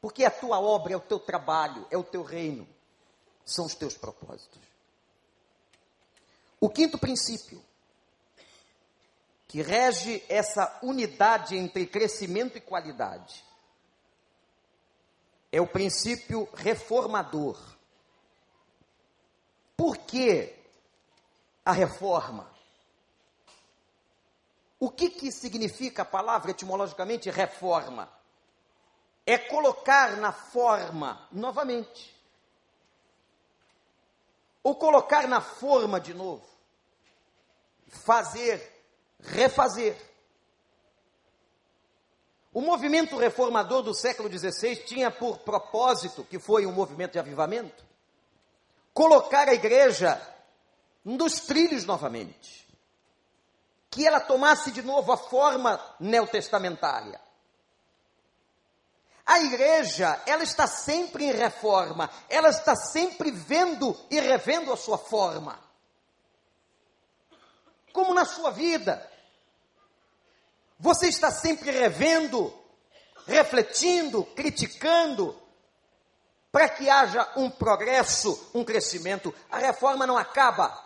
Porque 0.00 0.24
a 0.24 0.30
tua 0.30 0.60
obra 0.60 0.92
é 0.92 0.96
o 0.96 1.00
teu 1.00 1.18
trabalho, 1.18 1.86
é 1.90 1.96
o 1.96 2.04
teu 2.04 2.22
reino, 2.22 2.66
são 3.44 3.66
os 3.66 3.74
teus 3.74 3.96
propósitos. 3.96 4.60
O 6.60 6.68
quinto 6.68 6.98
princípio 6.98 7.62
que 9.46 9.62
rege 9.62 10.24
essa 10.28 10.78
unidade 10.82 11.56
entre 11.56 11.86
crescimento 11.86 12.58
e 12.58 12.60
qualidade 12.60 13.44
é 15.50 15.60
o 15.60 15.66
princípio 15.66 16.48
reformador. 16.54 17.58
Por 19.76 19.96
que 19.98 20.54
a 21.64 21.72
reforma? 21.72 22.50
O 24.78 24.90
que, 24.90 25.10
que 25.10 25.32
significa 25.32 26.02
a 26.02 26.04
palavra 26.04 26.50
etimologicamente 26.50 27.30
reforma? 27.30 28.10
É 29.24 29.38
colocar 29.38 30.16
na 30.18 30.32
forma 30.32 31.26
novamente. 31.32 32.14
Ou 34.62 34.74
colocar 34.74 35.26
na 35.26 35.40
forma 35.40 36.00
de 36.00 36.12
novo. 36.12 36.46
Fazer, 37.88 38.84
refazer. 39.20 39.96
O 42.56 42.62
movimento 42.62 43.18
reformador 43.18 43.82
do 43.82 43.92
século 43.92 44.30
XVI 44.30 44.76
tinha 44.76 45.10
por 45.10 45.40
propósito, 45.40 46.24
que 46.24 46.38
foi 46.38 46.64
um 46.64 46.72
movimento 46.72 47.12
de 47.12 47.18
avivamento, 47.18 47.84
colocar 48.94 49.46
a 49.46 49.52
igreja 49.52 50.18
nos 51.04 51.40
trilhos 51.40 51.84
novamente 51.84 52.66
que 53.90 54.06
ela 54.06 54.20
tomasse 54.20 54.70
de 54.70 54.80
novo 54.80 55.12
a 55.12 55.18
forma 55.18 55.78
neotestamentária. 56.00 57.20
A 59.26 59.38
igreja, 59.40 60.18
ela 60.24 60.42
está 60.42 60.66
sempre 60.66 61.26
em 61.26 61.32
reforma, 61.32 62.08
ela 62.26 62.48
está 62.48 62.74
sempre 62.74 63.30
vendo 63.30 63.94
e 64.10 64.18
revendo 64.18 64.72
a 64.72 64.78
sua 64.78 64.96
forma. 64.96 65.58
Como 67.92 68.14
na 68.14 68.24
sua 68.24 68.50
vida. 68.50 69.14
Você 70.78 71.08
está 71.08 71.30
sempre 71.30 71.70
revendo, 71.70 72.52
refletindo, 73.26 74.24
criticando, 74.24 75.34
para 76.52 76.68
que 76.68 76.88
haja 76.88 77.30
um 77.36 77.50
progresso, 77.50 78.50
um 78.54 78.64
crescimento. 78.64 79.34
A 79.50 79.58
reforma 79.58 80.06
não 80.06 80.16
acaba. 80.16 80.84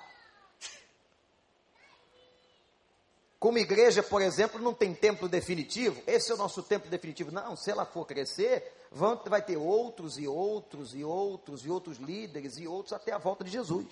Como 3.41 3.57
igreja, 3.57 4.03
por 4.03 4.21
exemplo, 4.21 4.61
não 4.61 4.75
tem 4.75 4.93
templo 4.93 5.27
definitivo, 5.27 6.03
esse 6.07 6.31
é 6.31 6.35
o 6.35 6.37
nosso 6.37 6.63
templo 6.63 6.91
definitivo. 6.91 7.33
Não, 7.33 7.57
se 7.57 7.71
ela 7.71 7.87
for 7.87 8.05
crescer, 8.05 8.71
vão, 8.93 9.19
vai 9.25 9.41
ter 9.41 9.57
outros 9.57 10.19
e 10.19 10.29
outros 10.29 10.95
e 10.95 11.03
outros 11.03 11.65
e 11.65 11.71
outros 11.71 11.97
líderes 11.97 12.59
e 12.59 12.67
outros 12.67 12.93
até 12.93 13.13
a 13.13 13.19
volta 13.19 13.43
de 13.43 13.51
Jesus. 13.51 13.87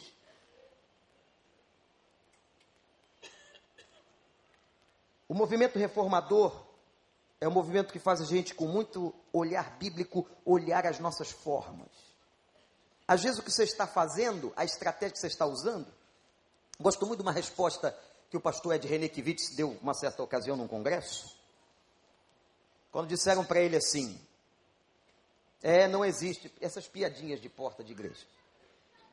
O 5.28 5.34
movimento 5.34 5.78
reformador 5.78 6.68
é 7.40 7.46
um 7.46 7.52
movimento 7.52 7.92
que 7.92 7.98
faz 7.98 8.20
a 8.20 8.24
gente, 8.24 8.54
com 8.54 8.66
muito 8.66 9.14
olhar 9.32 9.76
bíblico, 9.78 10.26
olhar 10.44 10.86
as 10.86 10.98
nossas 10.98 11.30
formas. 11.30 11.88
Às 13.06 13.22
vezes 13.22 13.38
o 13.38 13.42
que 13.42 13.50
você 13.50 13.64
está 13.64 13.86
fazendo, 13.86 14.52
a 14.56 14.64
estratégia 14.64 15.12
que 15.12 15.18
você 15.18 15.28
está 15.28 15.46
usando, 15.46 15.86
gosto 16.80 17.06
muito 17.06 17.18
de 17.18 17.22
uma 17.22 17.32
resposta 17.32 17.96
que 18.30 18.36
o 18.36 18.40
pastor 18.40 18.74
Ed 18.74 18.86
Renekiewicz 18.86 19.54
deu 19.54 19.78
uma 19.82 19.94
certa 19.94 20.22
ocasião 20.22 20.56
num 20.56 20.68
congresso, 20.68 21.36
quando 22.90 23.08
disseram 23.08 23.44
para 23.44 23.60
ele 23.60 23.76
assim: 23.76 24.20
é, 25.62 25.86
não 25.86 26.04
existe, 26.04 26.52
essas 26.60 26.88
piadinhas 26.88 27.40
de 27.40 27.48
porta 27.48 27.84
de 27.84 27.92
igreja, 27.92 28.26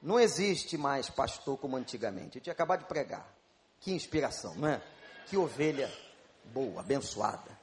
não 0.02 0.20
existe 0.20 0.78
mais 0.78 1.10
pastor 1.10 1.58
como 1.58 1.78
antigamente. 1.78 2.38
Eu 2.38 2.42
tinha 2.42 2.54
acabado 2.54 2.82
de 2.82 2.88
pregar. 2.88 3.34
Que 3.80 3.92
inspiração, 3.92 4.56
não 4.56 4.68
é? 4.68 4.82
Que 5.28 5.38
ovelha 5.38 5.92
boa, 6.54 6.82
abençoada. 6.82 7.58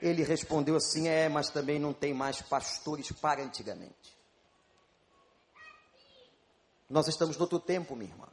Ele 0.00 0.22
respondeu 0.22 0.76
assim: 0.76 1.08
é, 1.08 1.28
mas 1.28 1.50
também 1.50 1.78
não 1.78 1.92
tem 1.92 2.14
mais 2.14 2.40
pastores 2.40 3.10
para 3.12 3.42
antigamente. 3.42 4.16
Nós 6.88 7.06
estamos 7.08 7.36
no 7.36 7.42
outro 7.42 7.58
tempo, 7.58 7.94
minha 7.94 8.10
irmã. 8.10 8.28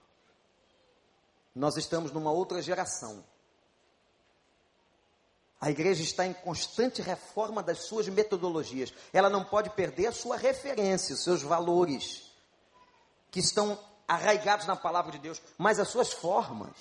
Nós 1.53 1.77
estamos 1.77 2.11
numa 2.11 2.31
outra 2.31 2.61
geração. 2.61 3.23
A 5.59 5.71
igreja 5.71 6.03
está 6.03 6.25
em 6.25 6.33
constante 6.33 7.01
reforma 7.01 7.63
das 7.63 7.87
suas 7.87 8.07
metodologias. 8.07 8.93
Ela 9.11 9.29
não 9.29 9.43
pode 9.43 9.69
perder 9.71 10.07
a 10.07 10.11
sua 10.11 10.37
referência, 10.37 11.15
os 11.15 11.23
seus 11.23 11.41
valores, 11.41 12.31
que 13.31 13.39
estão 13.39 13.79
arraigados 14.07 14.67
na 14.67 14.75
palavra 14.75 15.13
de 15.13 15.19
Deus, 15.19 15.41
mas 15.57 15.79
as 15.79 15.89
suas 15.89 16.13
formas, 16.13 16.77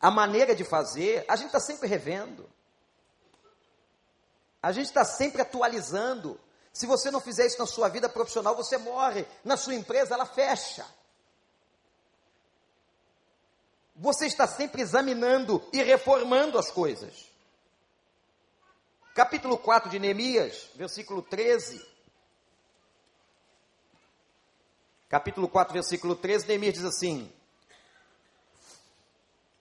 a 0.00 0.10
maneira 0.10 0.54
de 0.54 0.64
fazer, 0.64 1.24
a 1.28 1.36
gente 1.36 1.46
está 1.46 1.60
sempre 1.60 1.88
revendo. 1.88 2.48
A 4.62 4.72
gente 4.72 4.86
está 4.86 5.04
sempre 5.04 5.42
atualizando. 5.42 6.38
Se 6.72 6.86
você 6.86 7.10
não 7.10 7.20
fizer 7.20 7.46
isso 7.46 7.58
na 7.58 7.66
sua 7.66 7.88
vida 7.88 8.08
profissional, 8.08 8.54
você 8.54 8.76
morre. 8.76 9.26
Na 9.44 9.56
sua 9.56 9.74
empresa, 9.74 10.14
ela 10.14 10.26
fecha. 10.26 10.86
Você 13.94 14.26
está 14.26 14.46
sempre 14.46 14.82
examinando 14.82 15.66
e 15.72 15.82
reformando 15.82 16.58
as 16.58 16.70
coisas. 16.70 17.30
Capítulo 19.14 19.56
4 19.56 19.88
de 19.88 19.98
Neemias, 19.98 20.68
versículo 20.74 21.22
13. 21.22 21.82
Capítulo 25.08 25.48
4, 25.48 25.72
versículo 25.72 26.14
13, 26.14 26.46
Neemias 26.48 26.74
diz 26.74 26.84
assim: 26.84 27.32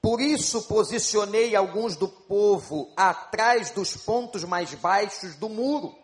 Por 0.06 0.22
isso 0.22 0.62
posicionei 0.68 1.56
alguns 1.56 1.96
do 1.96 2.08
povo 2.08 2.94
atrás 2.96 3.72
dos 3.72 3.98
pontos 3.98 4.44
mais 4.44 4.72
baixos 4.76 5.36
do 5.36 5.50
muro, 5.50 5.98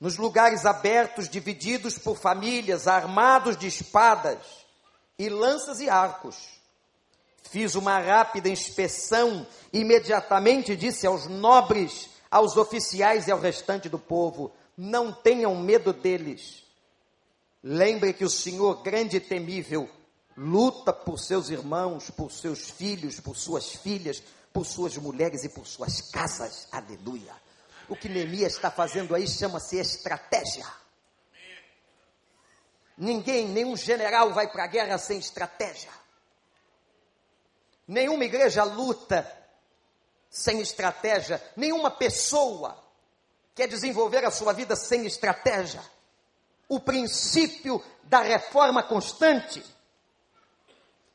nos 0.00 0.16
lugares 0.16 0.64
abertos, 0.64 1.28
divididos 1.28 1.98
por 1.98 2.16
famílias, 2.16 2.86
armados 2.86 3.58
de 3.58 3.66
espadas 3.66 4.38
e 5.18 5.28
lanças 5.28 5.80
e 5.80 5.90
arcos 5.90 6.58
Fiz 7.50 7.74
uma 7.74 7.98
rápida 7.98 8.48
inspeção 8.48 9.46
imediatamente 9.72 10.76
disse 10.76 11.06
aos 11.06 11.26
nobres, 11.26 12.10
aos 12.30 12.56
oficiais 12.56 13.26
e 13.26 13.32
ao 13.32 13.38
restante 13.38 13.88
do 13.88 13.98
povo: 13.98 14.52
não 14.76 15.12
tenham 15.12 15.54
medo 15.56 15.92
deles. 15.92 16.62
Lembre 17.62 18.12
que 18.12 18.24
o 18.24 18.30
Senhor, 18.30 18.82
grande 18.82 19.16
e 19.16 19.20
temível, 19.20 19.88
luta 20.38 20.92
por 20.92 21.18
seus 21.18 21.50
irmãos, 21.50 22.10
por 22.10 22.30
seus 22.30 22.70
filhos, 22.70 23.18
por 23.18 23.36
suas 23.36 23.72
filhas, 23.72 24.22
por 24.52 24.64
suas 24.64 24.96
mulheres 24.96 25.42
e 25.42 25.48
por 25.48 25.66
suas 25.66 26.00
casas. 26.00 26.68
Aleluia. 26.70 27.34
O 27.88 27.96
que 27.96 28.08
Neemias 28.08 28.52
está 28.52 28.70
fazendo 28.70 29.14
aí 29.14 29.26
chama-se 29.26 29.78
estratégia. 29.78 30.66
Ninguém, 32.96 33.48
nenhum 33.48 33.76
general 33.76 34.32
vai 34.32 34.48
para 34.50 34.64
a 34.64 34.68
guerra 34.68 34.96
sem 34.96 35.18
estratégia. 35.18 35.90
Nenhuma 37.86 38.24
igreja 38.24 38.62
luta 38.62 39.26
sem 40.30 40.60
estratégia, 40.60 41.42
nenhuma 41.56 41.90
pessoa 41.90 42.78
quer 43.54 43.66
desenvolver 43.66 44.24
a 44.24 44.30
sua 44.30 44.52
vida 44.52 44.76
sem 44.76 45.04
estratégia. 45.06 45.82
O 46.68 46.78
princípio 46.78 47.82
da 48.04 48.20
reforma 48.20 48.82
constante. 48.82 49.64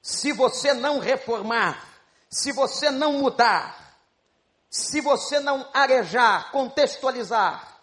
Se 0.04 0.34
você 0.34 0.74
não 0.74 1.00
reformar, 1.00 1.90
se 2.30 2.52
você 2.52 2.92
não 2.92 3.14
mudar, 3.14 3.98
se 4.70 5.00
você 5.00 5.40
não 5.40 5.70
arejar, 5.74 6.52
contextualizar, 6.52 7.80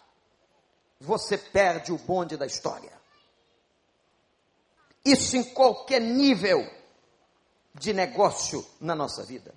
você 0.99 1.35
perde 1.35 1.91
o 1.91 1.97
bonde 1.97 2.37
da 2.37 2.45
história. 2.45 2.93
Isso 5.03 5.35
em 5.35 5.43
qualquer 5.43 5.99
nível 5.99 6.63
de 7.73 7.91
negócio 7.91 8.63
na 8.79 8.93
nossa 8.93 9.23
vida. 9.23 9.51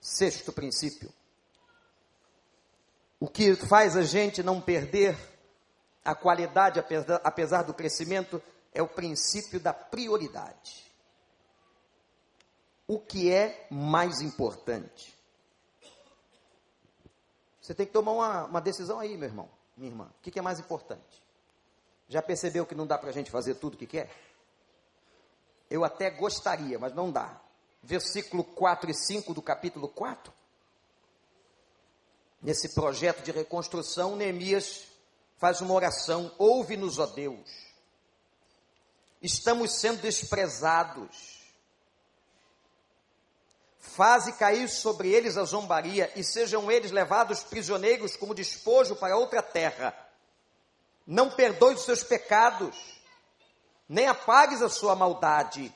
Sexto 0.00 0.50
princípio. 0.50 1.12
O 3.20 3.28
que 3.28 3.54
faz 3.54 3.94
a 3.94 4.02
gente 4.02 4.42
não 4.42 4.58
perder 4.58 5.18
a 6.02 6.14
qualidade, 6.14 6.82
apesar, 7.22 7.62
do 7.64 7.74
crescimento, 7.74 8.40
é 8.72 8.80
o 8.80 8.88
princípio 8.88 9.60
da 9.60 9.74
prioridade. 9.74 10.87
O 12.88 12.98
que 12.98 13.30
é 13.30 13.66
mais 13.70 14.22
importante? 14.22 15.14
Você 17.60 17.74
tem 17.74 17.84
que 17.84 17.92
tomar 17.92 18.12
uma, 18.12 18.44
uma 18.46 18.60
decisão 18.62 18.98
aí, 18.98 19.14
meu 19.14 19.28
irmão, 19.28 19.50
minha 19.76 19.90
irmã. 19.90 20.06
O 20.06 20.22
que, 20.22 20.30
que 20.30 20.38
é 20.38 20.42
mais 20.42 20.58
importante? 20.58 21.22
Já 22.08 22.22
percebeu 22.22 22.64
que 22.64 22.74
não 22.74 22.86
dá 22.86 22.96
para 22.96 23.10
a 23.10 23.12
gente 23.12 23.30
fazer 23.30 23.56
tudo 23.56 23.74
o 23.74 23.76
que 23.76 23.86
quer? 23.86 24.10
Eu 25.68 25.84
até 25.84 26.08
gostaria, 26.08 26.78
mas 26.78 26.94
não 26.94 27.12
dá. 27.12 27.38
Versículo 27.82 28.42
4 28.42 28.90
e 28.90 28.94
5 28.94 29.34
do 29.34 29.42
capítulo 29.42 29.86
4. 29.88 30.32
Nesse 32.40 32.74
projeto 32.74 33.22
de 33.22 33.32
reconstrução, 33.32 34.16
Neemias 34.16 34.84
faz 35.36 35.60
uma 35.60 35.74
oração: 35.74 36.34
Ouve-nos, 36.38 36.98
ó 36.98 37.04
Deus. 37.04 37.68
Estamos 39.20 39.78
sendo 39.78 40.00
desprezados. 40.00 41.37
Faze 43.88 44.32
cair 44.34 44.68
sobre 44.68 45.10
eles 45.10 45.36
a 45.36 45.44
zombaria 45.44 46.12
e 46.14 46.22
sejam 46.22 46.70
eles 46.70 46.90
levados 46.90 47.42
prisioneiros 47.42 48.16
como 48.16 48.34
despojo 48.34 48.94
para 48.94 49.16
outra 49.16 49.42
terra. 49.42 49.92
Não 51.06 51.30
perdoe 51.30 51.74
os 51.74 51.84
seus 51.84 52.04
pecados 52.04 52.98
nem 53.88 54.06
apagues 54.06 54.60
a 54.60 54.68
sua 54.68 54.94
maldade, 54.94 55.74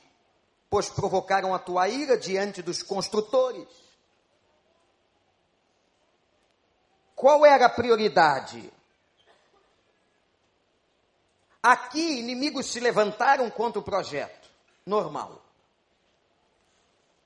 pois 0.69 0.87
provocaram 0.89 1.53
a 1.53 1.59
tua 1.59 1.89
ira 1.89 2.17
diante 2.17 2.61
dos 2.61 2.83
construtores. 2.83 3.67
Qual 7.15 7.45
era 7.45 7.65
a 7.65 7.69
prioridade? 7.69 8.71
Aqui, 11.61 12.19
inimigos 12.19 12.67
se 12.67 12.79
levantaram 12.79 13.49
contra 13.49 13.79
o 13.79 13.83
projeto. 13.83 14.49
Normal. 14.85 15.42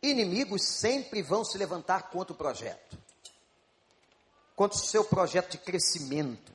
Inimigos 0.02 0.64
sempre 0.64 1.22
vão 1.22 1.44
se 1.44 1.58
levantar 1.58 2.10
contra 2.10 2.34
o 2.34 2.38
projeto. 2.38 2.98
Contra 4.56 4.78
o 4.78 4.82
seu 4.82 5.04
projeto 5.04 5.52
de 5.52 5.58
crescimento, 5.58 6.52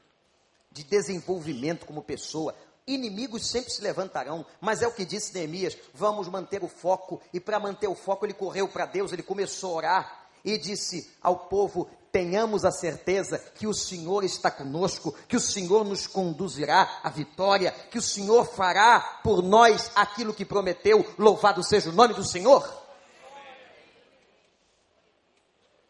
de 0.71 0.83
desenvolvimento 0.85 1.87
como 1.87 2.03
pessoa 2.03 2.55
Inimigos 2.87 3.49
sempre 3.49 3.71
se 3.71 3.81
levantarão, 3.81 4.45
mas 4.61 4.83
é 4.83 4.89
o 4.89 4.93
que 4.93 5.05
disse 5.05 5.33
Neemias: 5.35 5.77
vamos 5.95 6.29
manter 6.29 6.65
o 6.65 6.69
foco. 6.69 7.21
E 7.33 7.39
para 7.39 7.61
manter 7.61 7.87
o 7.87 7.95
foco, 7.95 8.27
ele 8.27 8.35
correu 8.35 8.69
para 8.69 8.87
Deus, 8.87 9.13
ele 9.13 9.23
começou 9.23 9.75
a 9.75 9.77
orar 9.77 10.27
e 10.45 10.59
disse 10.59 11.09
ao 11.23 11.37
povo: 11.37 11.89
tenhamos 12.11 12.65
a 12.65 12.73
certeza 12.73 13.39
que 13.39 13.69
o 13.69 13.75
Senhor 13.75 14.25
está 14.25 14.51
conosco, 14.51 15.15
que 15.29 15.37
o 15.37 15.41
Senhor 15.41 15.85
nos 15.85 16.09
conduzirá 16.09 17.01
à 17.05 17.09
vitória, 17.09 17.71
que 17.71 17.99
o 17.99 18.03
Senhor 18.03 18.45
fará 18.45 19.21
por 19.23 19.43
nós 19.43 19.93
aquilo 19.95 20.35
que 20.35 20.45
prometeu. 20.45 21.07
Louvado 21.17 21.63
seja 21.63 21.89
o 21.89 21.93
nome 21.93 22.15
do 22.15 22.25
Senhor. 22.25 22.82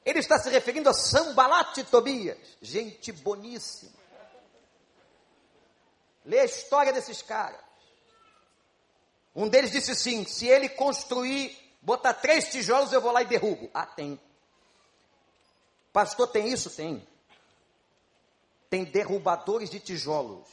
Ele 0.05 0.19
está 0.19 0.39
se 0.39 0.51
referindo 0.51 0.89
a 0.89 0.95
Sambalat 0.95 1.79
e 1.79 1.85
Tobias, 1.85 2.39
gente 2.61 3.13
boníssima. 3.13 3.93
Lê 6.25 6.41
a 6.41 6.45
história 6.45 6.93
desses 6.93 7.23
caras. 7.23 7.61
Um 9.35 9.49
deles 9.49 9.71
disse 9.71 9.93
assim: 9.93 10.25
se 10.25 10.47
ele 10.47 10.69
construir, 10.69 11.57
botar 11.81 12.15
três 12.15 12.51
tijolos, 12.51 12.93
eu 12.93 13.01
vou 13.01 13.13
lá 13.13 13.23
e 13.23 13.27
derrubo. 13.27 13.71
Ah, 13.73 13.87
tem. 13.87 14.21
Pastor, 15.93 16.29
tem 16.29 16.49
isso? 16.49 16.71
Tem. 16.71 17.07
Tem 18.69 18.85
derrubadores 18.85 19.71
de 19.71 19.79
tijolos. 19.79 20.49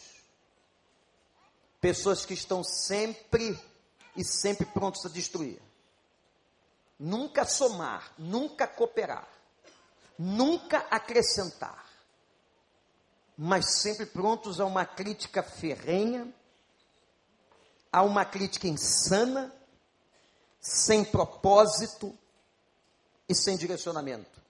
Pessoas 1.79 2.25
que 2.25 2.33
estão 2.33 2.63
sempre 2.63 3.57
e 4.15 4.23
sempre 4.23 4.65
prontos 4.65 5.05
a 5.05 5.09
destruir. 5.09 5.61
Nunca 6.99 7.45
somar, 7.45 8.13
nunca 8.17 8.67
cooperar, 8.67 9.27
nunca 10.19 10.79
acrescentar, 10.91 11.85
mas 13.37 13.79
sempre 13.79 14.05
prontos 14.05 14.59
a 14.59 14.65
uma 14.65 14.85
crítica 14.85 15.41
ferrenha, 15.41 16.27
a 17.89 18.03
uma 18.03 18.25
crítica 18.25 18.67
insana, 18.67 19.53
sem 20.59 21.05
propósito 21.05 22.13
e 23.29 23.33
sem 23.33 23.55
direcionamento. 23.55 24.41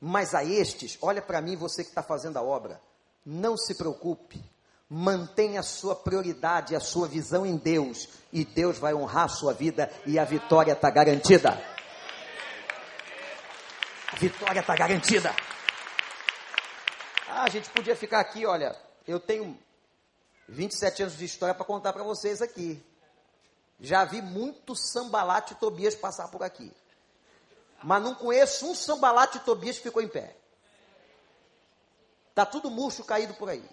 Mas 0.00 0.32
a 0.32 0.44
estes, 0.44 0.96
olha 1.02 1.20
para 1.20 1.40
mim, 1.40 1.56
você 1.56 1.82
que 1.82 1.88
está 1.88 2.04
fazendo 2.04 2.36
a 2.36 2.42
obra, 2.42 2.80
não 3.24 3.56
se 3.56 3.74
preocupe, 3.74 4.40
mantenha 4.88 5.58
a 5.58 5.64
sua 5.64 5.96
prioridade, 5.96 6.76
a 6.76 6.80
sua 6.80 7.08
visão 7.08 7.44
em 7.44 7.56
Deus, 7.56 8.08
e 8.32 8.44
Deus 8.44 8.78
vai 8.78 8.94
honrar 8.94 9.24
a 9.24 9.28
sua 9.28 9.52
vida 9.52 9.90
e 10.06 10.20
a 10.20 10.24
vitória 10.24 10.72
está 10.72 10.88
garantida. 10.88 11.75
Vitória 14.18 14.60
está 14.60 14.74
garantida. 14.74 15.34
Ah, 17.28 17.44
a 17.44 17.48
gente 17.48 17.68
podia 17.70 17.94
ficar 17.94 18.20
aqui, 18.20 18.46
olha, 18.46 18.74
eu 19.06 19.20
tenho 19.20 19.58
27 20.48 21.02
anos 21.02 21.16
de 21.16 21.24
história 21.24 21.54
para 21.54 21.64
contar 21.64 21.92
para 21.92 22.02
vocês 22.02 22.40
aqui. 22.40 22.84
Já 23.78 24.04
vi 24.04 24.22
muito 24.22 24.74
sambalate 24.74 25.54
Tobias 25.56 25.94
passar 25.94 26.28
por 26.28 26.42
aqui 26.42 26.72
mas 27.82 28.02
não 28.02 28.14
conheço 28.14 28.68
um 28.68 28.74
sambalate 28.74 29.38
Tobias 29.40 29.76
que 29.76 29.84
ficou 29.84 30.02
em 30.02 30.08
pé. 30.08 30.36
Está 32.30 32.44
tudo 32.44 32.70
murcho 32.70 33.04
caído 33.04 33.34
por 33.34 33.48
aí. 33.48 33.64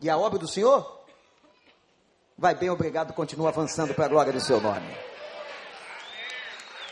E 0.00 0.10
a 0.10 0.16
obra 0.16 0.38
do 0.38 0.48
Senhor? 0.48 1.00
Vai 2.36 2.54
bem, 2.54 2.70
obrigado, 2.70 3.12
continua 3.12 3.48
avançando 3.48 3.94
para 3.94 4.04
a 4.04 4.08
glória 4.08 4.32
do 4.32 4.40
seu 4.40 4.60
nome. 4.60 4.96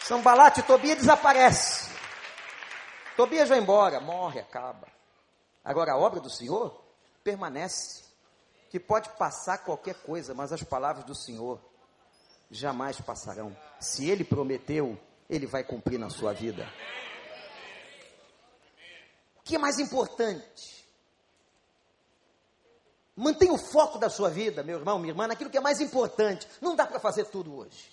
Sambalate 0.03 0.62
Tobias 0.62 0.99
desaparece. 0.99 1.79
Tobias 3.20 3.50
vai 3.50 3.58
embora, 3.58 4.00
morre, 4.00 4.40
acaba. 4.40 4.88
Agora 5.62 5.92
a 5.92 5.98
obra 5.98 6.20
do 6.20 6.30
Senhor 6.30 6.82
permanece. 7.22 8.02
Que 8.70 8.80
pode 8.80 9.10
passar 9.10 9.58
qualquer 9.58 9.94
coisa, 9.96 10.32
mas 10.32 10.54
as 10.54 10.62
palavras 10.62 11.04
do 11.04 11.14
Senhor 11.14 11.60
jamais 12.50 12.98
passarão. 12.98 13.54
Se 13.78 14.08
ele 14.08 14.24
prometeu, 14.24 14.98
ele 15.28 15.46
vai 15.46 15.62
cumprir 15.62 15.98
na 15.98 16.08
sua 16.08 16.32
vida. 16.32 16.66
O 19.40 19.42
que 19.42 19.54
é 19.54 19.58
mais 19.58 19.78
importante? 19.78 20.88
Mantenha 23.14 23.52
o 23.52 23.58
foco 23.58 23.98
da 23.98 24.08
sua 24.08 24.30
vida, 24.30 24.62
meu 24.62 24.78
irmão, 24.78 24.98
minha 24.98 25.12
irmã, 25.12 25.26
naquilo 25.26 25.50
que 25.50 25.58
é 25.58 25.60
mais 25.60 25.78
importante. 25.78 26.48
Não 26.58 26.74
dá 26.74 26.86
para 26.86 26.98
fazer 26.98 27.26
tudo 27.26 27.54
hoje. 27.54 27.92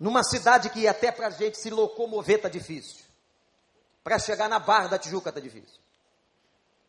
Numa 0.00 0.24
cidade 0.24 0.70
que 0.70 0.88
até 0.88 1.12
para 1.12 1.26
a 1.26 1.30
gente 1.30 1.58
se 1.58 1.68
locomover 1.68 2.36
está 2.36 2.48
difícil. 2.48 3.05
Para 4.06 4.20
chegar 4.20 4.48
na 4.48 4.60
Barra 4.60 4.86
da 4.86 5.00
Tijuca 5.00 5.30
está 5.30 5.40
difícil. 5.40 5.80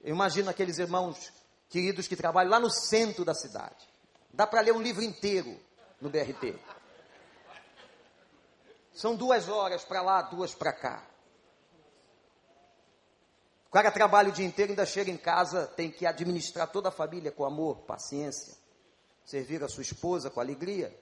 Eu 0.01 0.13
imagino 0.13 0.51
aqueles 0.51 0.77
irmãos 0.77 1.33
queridos 1.67 2.07
que 2.07 2.15
trabalham 2.15 2.51
lá 2.51 2.59
no 2.59 2.69
centro 2.69 3.25
da 3.25 3.33
cidade. 3.33 3.89
Dá 4.31 4.45
para 4.45 4.61
ler 4.61 4.71
um 4.71 4.79
livro 4.79 5.01
inteiro 5.01 5.59
no 5.99 6.11
BRT. 6.11 6.59
São 8.93 9.15
duas 9.15 9.49
horas 9.49 9.83
para 9.83 10.03
lá, 10.03 10.21
duas 10.21 10.53
para 10.53 10.71
cá. 10.71 11.07
O 13.65 13.71
cara 13.71 13.89
trabalha 13.89 14.29
o 14.29 14.31
dia 14.31 14.45
inteiro, 14.45 14.73
ainda 14.73 14.85
chega 14.85 15.09
em 15.09 15.17
casa, 15.17 15.65
tem 15.65 15.89
que 15.89 16.05
administrar 16.05 16.67
toda 16.67 16.89
a 16.89 16.91
família 16.91 17.31
com 17.31 17.43
amor, 17.43 17.77
paciência, 17.77 18.53
servir 19.25 19.63
a 19.63 19.67
sua 19.67 19.81
esposa 19.81 20.29
com 20.29 20.39
alegria 20.39 20.95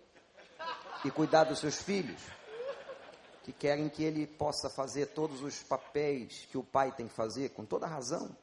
e 1.04 1.12
cuidar 1.12 1.44
dos 1.44 1.60
seus 1.60 1.76
filhos, 1.76 2.22
que 3.46 3.54
querem 3.54 3.88
que 3.88 4.04
ele 4.04 4.26
possa 4.26 4.72
fazer 4.72 5.06
todos 5.06 5.44
os 5.44 5.62
papéis 5.62 6.48
que 6.50 6.58
o 6.58 6.64
pai 6.64 6.92
tem 6.92 7.08
que 7.08 7.14
fazer, 7.14 7.50
com 7.50 7.64
toda 7.64 7.86
razão. 7.86 8.36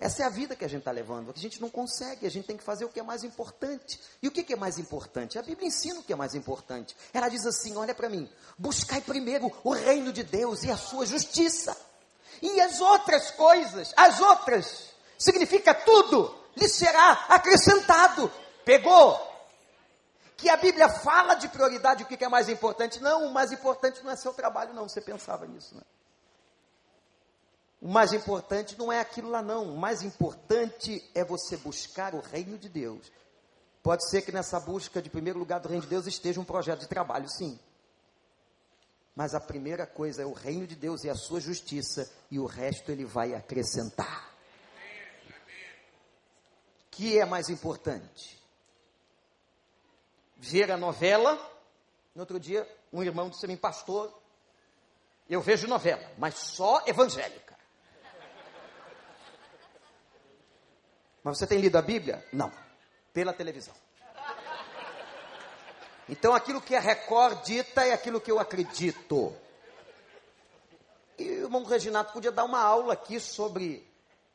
Essa 0.00 0.22
é 0.22 0.24
a 0.24 0.30
vida 0.30 0.56
que 0.56 0.64
a 0.64 0.68
gente 0.68 0.78
está 0.78 0.90
levando. 0.90 1.30
A 1.30 1.38
gente 1.38 1.60
não 1.60 1.68
consegue, 1.68 2.26
a 2.26 2.30
gente 2.30 2.46
tem 2.46 2.56
que 2.56 2.64
fazer 2.64 2.86
o 2.86 2.88
que 2.88 2.98
é 2.98 3.02
mais 3.02 3.22
importante. 3.22 4.00
E 4.22 4.28
o 4.28 4.30
que, 4.30 4.42
que 4.42 4.54
é 4.54 4.56
mais 4.56 4.78
importante? 4.78 5.38
A 5.38 5.42
Bíblia 5.42 5.68
ensina 5.68 6.00
o 6.00 6.02
que 6.02 6.10
é 6.10 6.16
mais 6.16 6.34
importante. 6.34 6.96
Ela 7.12 7.28
diz 7.28 7.44
assim: 7.44 7.76
olha 7.76 7.94
para 7.94 8.08
mim, 8.08 8.26
buscai 8.56 9.02
primeiro 9.02 9.52
o 9.62 9.74
reino 9.74 10.10
de 10.10 10.22
Deus 10.22 10.62
e 10.62 10.70
a 10.70 10.76
sua 10.78 11.04
justiça. 11.04 11.76
E 12.40 12.58
as 12.62 12.80
outras 12.80 13.30
coisas, 13.32 13.92
as 13.94 14.20
outras, 14.20 14.90
significa 15.18 15.74
tudo, 15.74 16.34
lhe 16.56 16.68
será 16.68 17.26
acrescentado. 17.28 18.32
Pegou? 18.64 19.20
Que 20.36 20.50
a 20.50 20.56
Bíblia 20.56 20.88
fala 20.88 21.34
de 21.34 21.48
prioridade, 21.48 22.02
o 22.02 22.06
que, 22.06 22.22
é 22.22 22.28
mais 22.28 22.48
importante? 22.48 23.00
Não, 23.00 23.26
o 23.26 23.32
mais 23.32 23.52
importante 23.52 24.02
não 24.04 24.10
é 24.10 24.16
seu 24.16 24.34
trabalho, 24.34 24.74
não. 24.74 24.88
Você 24.88 25.00
pensava 25.00 25.46
nisso, 25.46 25.74
né? 25.74 25.82
O 27.80 27.88
mais 27.88 28.12
importante 28.12 28.78
não 28.78 28.92
é 28.92 29.00
aquilo 29.00 29.30
lá, 29.30 29.42
não. 29.42 29.72
O 29.72 29.78
mais 29.78 30.02
importante 30.02 31.02
é 31.14 31.24
você 31.24 31.56
buscar 31.56 32.14
o 32.14 32.20
reino 32.20 32.58
de 32.58 32.68
Deus. 32.68 33.10
Pode 33.82 34.08
ser 34.10 34.22
que 34.22 34.32
nessa 34.32 34.58
busca 34.60 35.00
de 35.00 35.08
primeiro 35.08 35.38
lugar 35.38 35.60
do 35.60 35.68
reino 35.68 35.82
de 35.82 35.88
Deus 35.88 36.06
esteja 36.06 36.40
um 36.40 36.44
projeto 36.44 36.80
de 36.80 36.88
trabalho, 36.88 37.28
sim. 37.28 37.58
Mas 39.14 39.34
a 39.34 39.40
primeira 39.40 39.86
coisa 39.86 40.22
é 40.22 40.26
o 40.26 40.32
reino 40.32 40.66
de 40.66 40.76
Deus 40.76 41.04
e 41.04 41.08
a 41.08 41.14
sua 41.14 41.40
justiça, 41.40 42.10
e 42.30 42.38
o 42.38 42.44
resto 42.44 42.90
ele 42.92 43.06
vai 43.06 43.34
acrescentar. 43.34 44.34
O 46.86 46.90
que 46.90 47.18
é 47.18 47.24
mais 47.24 47.48
importante? 47.48 48.35
Ver 50.36 50.70
a 50.70 50.76
novela. 50.76 51.34
No 52.14 52.22
outro 52.22 52.38
dia, 52.38 52.66
um 52.92 53.02
irmão 53.02 53.28
disse 53.28 53.44
a 53.44 53.48
mim, 53.48 53.56
pastor, 53.56 54.12
eu 55.28 55.40
vejo 55.40 55.66
novela, 55.66 56.10
mas 56.16 56.34
só 56.34 56.82
evangélica. 56.86 57.56
Mas 61.22 61.38
você 61.38 61.46
tem 61.46 61.58
lido 61.58 61.76
a 61.76 61.82
Bíblia? 61.82 62.24
Não. 62.32 62.52
Pela 63.12 63.32
televisão. 63.32 63.74
Então 66.08 66.32
aquilo 66.34 66.60
que 66.60 66.76
a 66.76 66.80
Record 66.80 67.42
dita 67.44 67.84
é 67.84 67.92
aquilo 67.92 68.20
que 68.20 68.30
eu 68.30 68.38
acredito. 68.38 69.34
E 71.18 71.24
o 71.24 71.44
irmão 71.44 71.64
Reginato 71.64 72.12
podia 72.12 72.30
dar 72.30 72.44
uma 72.44 72.60
aula 72.60 72.92
aqui 72.92 73.18
sobre 73.18 73.84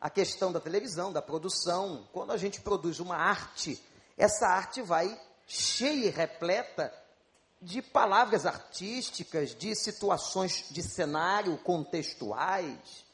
a 0.01 0.09
questão 0.09 0.51
da 0.51 0.59
televisão, 0.59 1.13
da 1.13 1.21
produção. 1.21 2.05
Quando 2.11 2.31
a 2.31 2.37
gente 2.37 2.59
produz 2.59 2.99
uma 2.99 3.15
arte, 3.15 3.81
essa 4.17 4.47
arte 4.47 4.81
vai 4.81 5.17
cheia 5.51 6.07
e 6.07 6.09
repleta 6.09 6.93
de 7.61 7.81
palavras 7.81 8.45
artísticas, 8.45 9.53
de 9.53 9.75
situações 9.75 10.65
de 10.71 10.81
cenário 10.81 11.57
contextuais. 11.57 13.05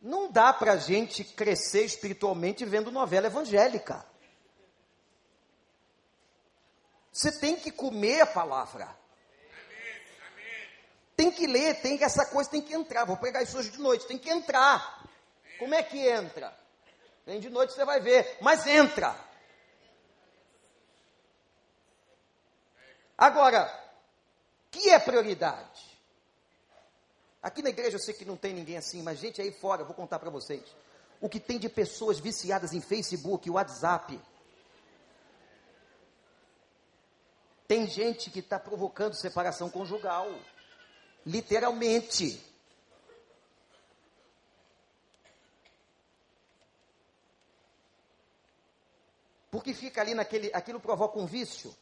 Não 0.00 0.30
dá 0.30 0.52
para 0.52 0.72
a 0.72 0.76
gente 0.76 1.24
crescer 1.24 1.84
espiritualmente 1.84 2.64
vendo 2.64 2.92
novela 2.92 3.28
evangélica. 3.28 4.04
Você 7.10 7.32
tem 7.32 7.56
que 7.56 7.70
comer 7.70 8.20
a 8.20 8.26
palavra. 8.26 8.94
Tem 11.16 11.30
que 11.30 11.46
ler, 11.46 11.80
tem 11.80 11.96
que 11.96 12.04
essa 12.04 12.26
coisa 12.26 12.50
tem 12.50 12.60
que 12.60 12.74
entrar. 12.74 13.04
Vou 13.04 13.16
pregar 13.16 13.42
isso 13.42 13.56
hoje 13.56 13.70
de 13.70 13.78
noite, 13.78 14.06
tem 14.06 14.18
que 14.18 14.30
entrar. 14.30 15.08
Como 15.58 15.74
é 15.74 15.82
que 15.82 15.98
entra? 15.98 16.54
Vem 17.24 17.40
de 17.40 17.48
noite 17.48 17.72
você 17.72 17.84
vai 17.84 18.00
ver, 18.00 18.36
mas 18.40 18.66
entra. 18.66 19.31
Agora, 23.22 23.72
que 24.68 24.90
é 24.90 24.98
prioridade? 24.98 25.96
Aqui 27.40 27.62
na 27.62 27.68
igreja 27.68 27.94
eu 27.94 28.00
sei 28.00 28.14
que 28.14 28.24
não 28.24 28.36
tem 28.36 28.52
ninguém 28.52 28.76
assim, 28.76 29.00
mas 29.00 29.20
gente 29.20 29.40
aí 29.40 29.52
fora, 29.52 29.82
eu 29.82 29.86
vou 29.86 29.94
contar 29.94 30.18
para 30.18 30.28
vocês. 30.28 30.64
o 31.20 31.28
que 31.28 31.38
tem 31.38 31.56
de 31.56 31.68
pessoas 31.68 32.18
viciadas 32.18 32.72
em 32.72 32.80
Facebook, 32.80 33.48
WhatsApp. 33.48 34.20
Tem 37.68 37.86
gente 37.86 38.28
que 38.28 38.40
está 38.40 38.58
provocando 38.58 39.14
separação 39.14 39.70
conjugal. 39.70 40.28
Literalmente. 41.24 42.44
Porque 49.48 49.72
fica 49.72 50.00
ali 50.00 50.12
naquele. 50.12 50.50
Aquilo 50.52 50.80
provoca 50.80 51.20
um 51.20 51.26
vício. 51.26 51.72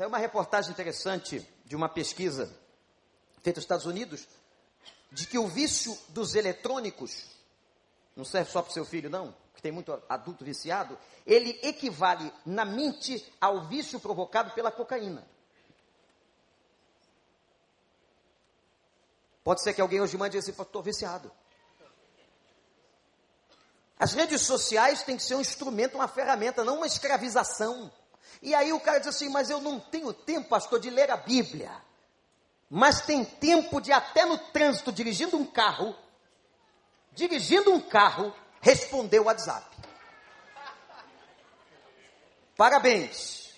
Saiu 0.00 0.08
uma 0.08 0.16
reportagem 0.16 0.70
interessante 0.70 1.46
de 1.66 1.76
uma 1.76 1.86
pesquisa 1.86 2.46
feita 3.42 3.58
nos 3.58 3.64
Estados 3.64 3.84
Unidos, 3.84 4.26
de 5.12 5.26
que 5.26 5.38
o 5.38 5.46
vício 5.46 5.94
dos 6.08 6.34
eletrônicos, 6.34 7.26
não 8.16 8.24
serve 8.24 8.50
só 8.50 8.62
para 8.62 8.70
o 8.70 8.72
seu 8.72 8.86
filho, 8.86 9.10
não, 9.10 9.36
que 9.54 9.60
tem 9.60 9.70
muito 9.70 9.92
adulto 10.08 10.42
viciado, 10.42 10.98
ele 11.26 11.60
equivale 11.62 12.32
na 12.46 12.64
mente 12.64 13.30
ao 13.38 13.66
vício 13.66 14.00
provocado 14.00 14.54
pela 14.54 14.72
cocaína. 14.72 15.22
Pode 19.44 19.62
ser 19.62 19.74
que 19.74 19.82
alguém 19.82 20.00
hoje 20.00 20.16
mande 20.16 20.38
assim, 20.38 20.50
estou 20.50 20.82
viciado. 20.82 21.30
As 23.98 24.14
redes 24.14 24.40
sociais 24.46 25.02
têm 25.02 25.18
que 25.18 25.22
ser 25.22 25.34
um 25.34 25.42
instrumento, 25.42 25.96
uma 25.96 26.08
ferramenta, 26.08 26.64
não 26.64 26.76
uma 26.76 26.86
escravização. 26.86 27.92
E 28.42 28.54
aí 28.54 28.72
o 28.72 28.80
cara 28.80 28.98
diz 28.98 29.08
assim, 29.08 29.28
mas 29.28 29.50
eu 29.50 29.60
não 29.60 29.78
tenho 29.78 30.12
tempo, 30.12 30.48
pastor, 30.48 30.80
de 30.80 30.90
ler 30.90 31.10
a 31.10 31.16
Bíblia. 31.16 31.70
Mas 32.68 33.00
tem 33.00 33.24
tempo 33.24 33.80
de 33.80 33.92
até 33.92 34.24
no 34.24 34.38
trânsito, 34.38 34.92
dirigindo 34.92 35.36
um 35.36 35.44
carro, 35.44 35.94
dirigindo 37.12 37.72
um 37.72 37.80
carro, 37.80 38.34
responder 38.60 39.18
o 39.20 39.24
WhatsApp. 39.24 39.76
Parabéns. 42.56 43.52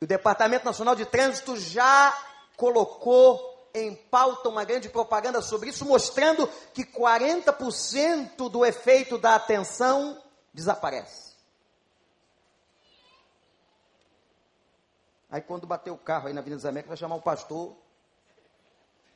O 0.00 0.06
Departamento 0.06 0.64
Nacional 0.64 0.94
de 0.94 1.04
Trânsito 1.04 1.56
já 1.56 2.16
colocou 2.56 3.68
em 3.74 3.94
pauta 3.94 4.48
uma 4.48 4.64
grande 4.64 4.88
propaganda 4.88 5.42
sobre 5.42 5.70
isso, 5.70 5.84
mostrando 5.84 6.48
que 6.72 6.84
40% 6.84 8.48
do 8.48 8.64
efeito 8.64 9.18
da 9.18 9.34
atenção 9.34 10.22
desaparece. 10.52 11.27
Aí 15.30 15.40
quando 15.42 15.66
bater 15.66 15.90
o 15.90 15.98
carro 15.98 16.28
aí 16.28 16.32
na 16.32 16.40
Avenida 16.40 16.62
das 16.62 16.68
Américas, 16.68 16.88
vai 16.88 16.96
chamar 16.96 17.16
o 17.16 17.22
pastor. 17.22 17.76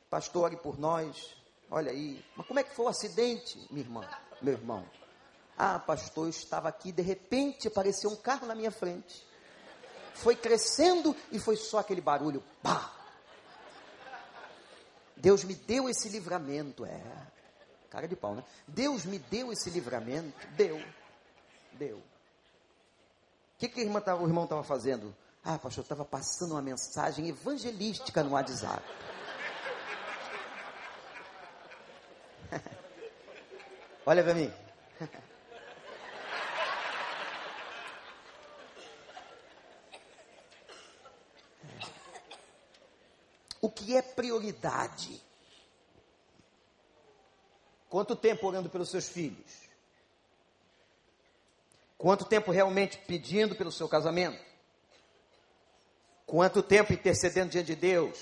Pastor, 0.09 0.43
ore 0.43 0.57
por 0.57 0.77
nós. 0.77 1.35
Olha 1.71 1.91
aí. 1.91 2.23
Mas 2.35 2.45
como 2.45 2.59
é 2.59 2.63
que 2.63 2.75
foi 2.75 2.85
o 2.85 2.89
acidente, 2.89 3.57
minha 3.71 3.83
irmã, 3.83 4.07
meu 4.41 4.53
irmão? 4.53 4.85
Ah, 5.57 5.79
pastor, 5.79 6.25
eu 6.25 6.29
estava 6.29 6.69
aqui, 6.69 6.91
de 6.91 7.01
repente 7.01 7.67
apareceu 7.67 8.09
um 8.09 8.15
carro 8.15 8.45
na 8.45 8.53
minha 8.55 8.71
frente. 8.71 9.25
Foi 10.13 10.35
crescendo 10.35 11.15
e 11.31 11.39
foi 11.39 11.55
só 11.55 11.79
aquele 11.79 12.01
barulho. 12.01 12.43
Pá! 12.61 12.91
Deus 15.15 15.43
me 15.43 15.55
deu 15.55 15.89
esse 15.89 16.09
livramento, 16.09 16.85
é. 16.85 17.01
Cara 17.89 18.07
de 18.07 18.15
pau, 18.15 18.35
né? 18.35 18.43
Deus 18.67 19.05
me 19.05 19.17
deu 19.17 19.51
esse 19.51 19.69
livramento. 19.69 20.47
Deu. 20.49 20.83
Deu. 21.73 21.97
O 21.97 22.03
que, 23.57 23.69
que 23.69 23.81
irmã 23.81 24.01
tava, 24.01 24.23
o 24.23 24.27
irmão 24.27 24.43
estava 24.43 24.63
fazendo? 24.63 25.15
Ah, 25.45 25.59
pastor, 25.59 25.81
estava 25.81 26.05
passando 26.05 26.51
uma 26.51 26.61
mensagem 26.61 27.27
evangelística 27.27 28.23
no 28.23 28.31
WhatsApp. 28.31 28.81
Olha 34.05 34.23
para 34.23 34.33
mim. 34.33 34.49
o 43.59 43.69
que 43.69 43.97
é 43.97 44.01
prioridade. 44.01 45.21
Quanto 47.89 48.15
tempo 48.15 48.47
orando 48.47 48.69
pelos 48.69 48.89
seus 48.89 49.09
filhos? 49.09 49.63
Quanto 51.97 52.23
tempo 52.23 52.49
realmente 52.49 52.97
pedindo 52.99 53.55
pelo 53.55 53.73
seu 53.73 53.89
casamento? 53.89 54.52
Quanto 56.33 56.63
tempo 56.63 56.91
intercedendo 56.91 57.51
diante 57.51 57.67
de 57.67 57.75
Deus? 57.75 58.17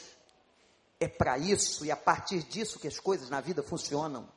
É 0.99 1.07
para 1.07 1.37
isso 1.37 1.85
e 1.85 1.91
a 1.91 1.95
partir 1.95 2.43
disso 2.43 2.77
que 2.77 2.89
as 2.89 2.99
coisas 2.99 3.29
na 3.29 3.39
vida 3.39 3.63
funcionam. 3.63 4.27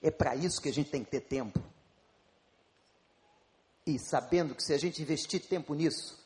É 0.00 0.12
para 0.12 0.36
isso 0.36 0.62
que 0.62 0.68
a 0.68 0.72
gente 0.72 0.90
tem 0.90 1.02
que 1.02 1.10
ter 1.10 1.22
tempo. 1.22 1.60
E 3.84 3.98
sabendo 3.98 4.54
que 4.54 4.62
se 4.62 4.72
a 4.72 4.78
gente 4.78 5.02
investir 5.02 5.44
tempo 5.44 5.74
nisso, 5.74 6.24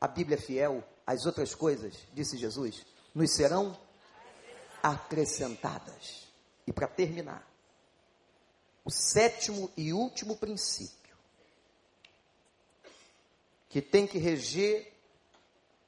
a 0.00 0.08
Bíblia 0.08 0.36
é 0.36 0.40
fiel, 0.40 0.82
as 1.06 1.24
outras 1.24 1.54
coisas, 1.54 1.94
disse 2.12 2.36
Jesus, 2.36 2.84
nos 3.14 3.32
serão 3.36 3.78
acrescentadas. 4.82 6.26
E 6.66 6.72
para 6.72 6.88
terminar, 6.88 7.48
o 8.84 8.90
sétimo 8.90 9.70
e 9.76 9.92
último 9.92 10.36
princípio 10.36 11.16
que 13.68 13.80
tem 13.80 14.04
que 14.04 14.18
reger 14.18 14.95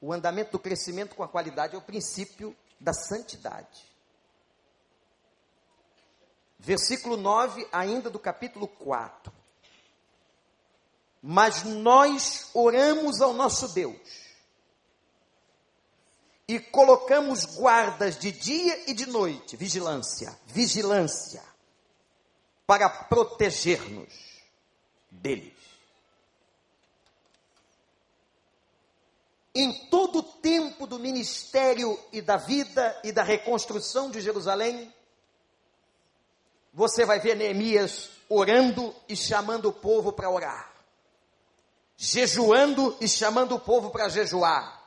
o 0.01 0.13
andamento 0.13 0.51
do 0.51 0.59
crescimento 0.59 1.15
com 1.15 1.23
a 1.23 1.27
qualidade 1.27 1.75
é 1.75 1.77
o 1.77 1.81
princípio 1.81 2.55
da 2.79 2.93
santidade. 2.93 3.85
Versículo 6.57 7.17
9, 7.17 7.67
ainda 7.71 8.09
do 8.09 8.19
capítulo 8.19 8.67
4. 8.67 9.31
Mas 11.21 11.63
nós 11.63 12.49
oramos 12.53 13.21
ao 13.21 13.33
nosso 13.33 13.69
Deus 13.69 14.29
e 16.47 16.59
colocamos 16.59 17.45
guardas 17.57 18.17
de 18.17 18.31
dia 18.31 18.89
e 18.89 18.93
de 18.93 19.05
noite, 19.05 19.55
vigilância, 19.55 20.37
vigilância, 20.47 21.43
para 22.65 22.89
proteger-nos 22.89 24.41
deles. 25.11 25.58
Em 29.59 29.73
todo 29.89 30.19
o 30.19 30.23
tempo 30.23 30.87
do 30.87 30.97
ministério 30.97 31.99
e 32.13 32.21
da 32.21 32.37
vida 32.37 32.97
e 33.03 33.11
da 33.11 33.23
reconstrução 33.23 34.09
de 34.09 34.21
Jerusalém, 34.21 34.93
você 36.73 37.03
vai 37.03 37.19
ver 37.19 37.35
Neemias 37.35 38.09
orando 38.29 38.95
e 39.09 39.17
chamando 39.17 39.67
o 39.67 39.73
povo 39.73 40.13
para 40.13 40.29
orar, 40.29 40.73
jejuando 41.97 42.95
e 43.01 43.09
chamando 43.09 43.53
o 43.53 43.59
povo 43.59 43.89
para 43.89 44.07
jejuar. 44.07 44.81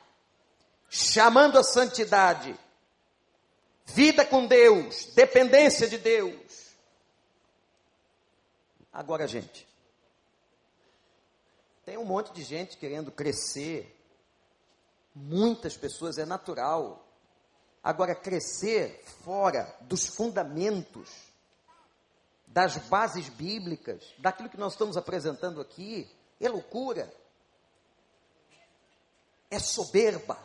Chamando 0.88 1.58
a 1.58 1.62
santidade, 1.62 2.58
vida 3.84 4.24
com 4.24 4.46
Deus, 4.46 5.04
dependência 5.14 5.86
de 5.86 5.98
Deus. 5.98 6.72
Agora, 8.90 9.26
gente, 9.28 9.68
tem 11.84 11.98
um 11.98 12.06
monte 12.06 12.32
de 12.32 12.42
gente 12.42 12.78
querendo 12.78 13.10
crescer, 13.10 14.01
muitas 15.14 15.76
pessoas, 15.76 16.18
é 16.18 16.24
natural. 16.24 17.06
Agora, 17.82 18.14
crescer 18.14 19.02
fora 19.24 19.74
dos 19.82 20.06
fundamentos, 20.06 21.10
das 22.46 22.76
bases 22.76 23.28
bíblicas, 23.28 24.02
daquilo 24.18 24.48
que 24.48 24.58
nós 24.58 24.72
estamos 24.72 24.96
apresentando 24.96 25.60
aqui, 25.60 26.10
é 26.40 26.48
loucura, 26.48 27.12
é 29.50 29.58
soberba. 29.58 30.38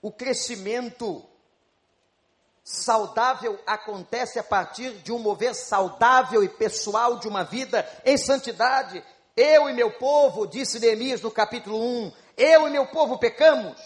O 0.00 0.10
crescimento 0.10 1.24
saudável 2.64 3.60
acontece 3.66 4.38
a 4.38 4.44
partir 4.44 4.98
de 4.98 5.12
um 5.12 5.18
mover 5.18 5.54
saudável 5.54 6.42
e 6.42 6.48
pessoal 6.48 7.18
de 7.18 7.28
uma 7.28 7.44
vida 7.44 7.88
em 8.04 8.16
santidade. 8.16 9.04
Eu 9.36 9.68
e 9.68 9.72
meu 9.72 9.90
povo, 9.92 10.46
disse 10.46 10.78
Neemias 10.78 11.20
no 11.20 11.30
capítulo 11.30 11.78
1, 11.78 12.12
eu 12.36 12.68
e 12.68 12.70
meu 12.70 12.86
povo 12.86 13.18
pecamos. 13.18 13.80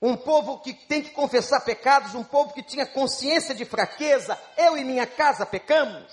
Um 0.00 0.16
povo 0.16 0.60
que 0.60 0.74
tem 0.74 1.02
que 1.02 1.10
confessar 1.10 1.60
pecados, 1.60 2.14
um 2.14 2.24
povo 2.24 2.52
que 2.52 2.62
tinha 2.62 2.84
consciência 2.84 3.54
de 3.54 3.64
fraqueza, 3.64 4.38
eu 4.56 4.76
e 4.76 4.84
minha 4.84 5.06
casa 5.06 5.46
pecamos. 5.46 6.12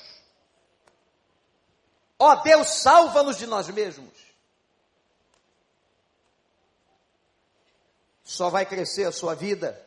Ó 2.18 2.32
oh, 2.32 2.36
Deus, 2.38 2.70
salva-nos 2.70 3.38
de 3.38 3.46
nós 3.46 3.68
mesmos. 3.68 4.32
só 8.32 8.50
vai 8.50 8.66
crescer 8.66 9.04
a 9.04 9.12
sua 9.12 9.36
vida, 9.36 9.78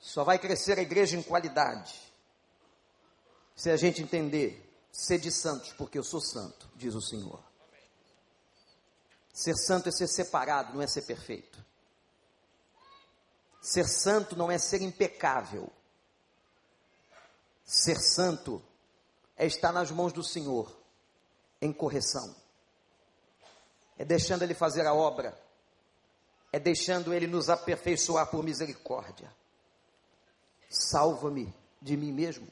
só 0.00 0.24
vai 0.24 0.40
crescer 0.40 0.76
a 0.76 0.82
igreja 0.82 1.16
em 1.16 1.22
qualidade, 1.22 1.94
se 3.54 3.70
a 3.70 3.76
gente 3.76 4.02
entender, 4.02 4.60
ser 4.92 5.18
de 5.18 5.32
santos, 5.32 5.72
porque 5.72 5.98
eu 5.98 6.04
sou 6.04 6.20
santo, 6.20 6.70
diz 6.76 6.94
o 6.94 7.00
Senhor. 7.00 7.42
Ser 9.32 9.56
santo 9.56 9.88
é 9.88 9.92
ser 9.92 10.06
separado, 10.06 10.74
não 10.74 10.82
é 10.82 10.86
ser 10.86 11.02
perfeito. 11.02 11.64
Ser 13.62 13.88
santo 13.88 14.36
não 14.36 14.50
é 14.50 14.58
ser 14.58 14.82
impecável. 14.82 15.72
Ser 17.64 17.96
santo 17.96 18.62
é 19.36 19.46
estar 19.46 19.72
nas 19.72 19.90
mãos 19.90 20.12
do 20.12 20.22
Senhor 20.22 20.76
em 21.60 21.72
correção. 21.72 22.34
É 23.96 24.04
deixando 24.04 24.42
Ele 24.42 24.54
fazer 24.54 24.86
a 24.86 24.92
obra. 24.92 25.40
É 26.52 26.58
deixando 26.58 27.14
Ele 27.14 27.26
nos 27.26 27.48
aperfeiçoar 27.48 28.30
por 28.30 28.44
misericórdia. 28.44 29.32
Salva-me 30.68 31.54
de 31.80 31.96
mim 31.96 32.12
mesmo. 32.12 32.48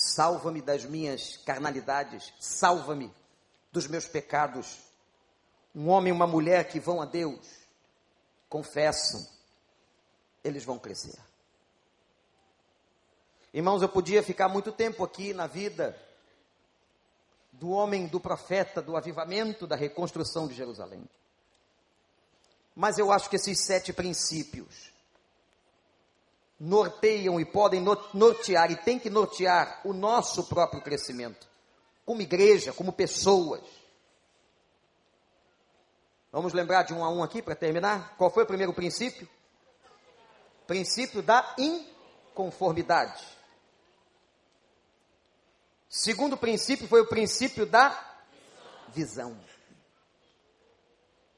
Salva-me 0.00 0.62
das 0.62 0.82
minhas 0.86 1.36
carnalidades. 1.36 2.32
Salva-me 2.40 3.14
dos 3.70 3.86
meus 3.86 4.06
pecados. 4.06 4.78
Um 5.74 5.90
homem 5.90 6.08
e 6.08 6.16
uma 6.16 6.26
mulher 6.26 6.70
que 6.70 6.80
vão 6.80 7.02
a 7.02 7.04
Deus, 7.04 7.46
confessam, 8.48 9.28
eles 10.42 10.64
vão 10.64 10.78
crescer. 10.78 11.18
Irmãos, 13.52 13.82
eu 13.82 13.90
podia 13.90 14.22
ficar 14.22 14.48
muito 14.48 14.72
tempo 14.72 15.04
aqui 15.04 15.34
na 15.34 15.46
vida 15.46 15.94
do 17.52 17.68
homem, 17.68 18.06
do 18.06 18.18
profeta, 18.18 18.80
do 18.80 18.96
avivamento, 18.96 19.66
da 19.66 19.76
reconstrução 19.76 20.48
de 20.48 20.54
Jerusalém. 20.54 21.06
Mas 22.74 22.96
eu 22.96 23.12
acho 23.12 23.28
que 23.28 23.36
esses 23.36 23.60
sete 23.60 23.92
princípios 23.92 24.89
norteiam 26.60 27.40
e 27.40 27.44
podem 27.46 27.82
nortear, 28.12 28.70
e 28.70 28.76
tem 28.76 28.98
que 28.98 29.08
nortear 29.08 29.80
o 29.82 29.94
nosso 29.94 30.44
próprio 30.44 30.82
crescimento, 30.82 31.48
como 32.04 32.20
igreja, 32.20 32.70
como 32.70 32.92
pessoas. 32.92 33.62
Vamos 36.30 36.52
lembrar 36.52 36.82
de 36.82 36.92
um 36.92 37.02
a 37.02 37.10
um 37.10 37.22
aqui 37.22 37.40
para 37.40 37.56
terminar? 37.56 38.14
Qual 38.18 38.30
foi 38.30 38.44
o 38.44 38.46
primeiro 38.46 38.74
princípio? 38.74 39.26
Princípio 40.66 41.22
da 41.22 41.56
inconformidade. 41.58 43.26
Segundo 45.88 46.36
princípio 46.36 46.86
foi 46.86 47.00
o 47.00 47.08
princípio 47.08 47.64
da 47.64 48.20
visão. 48.88 49.36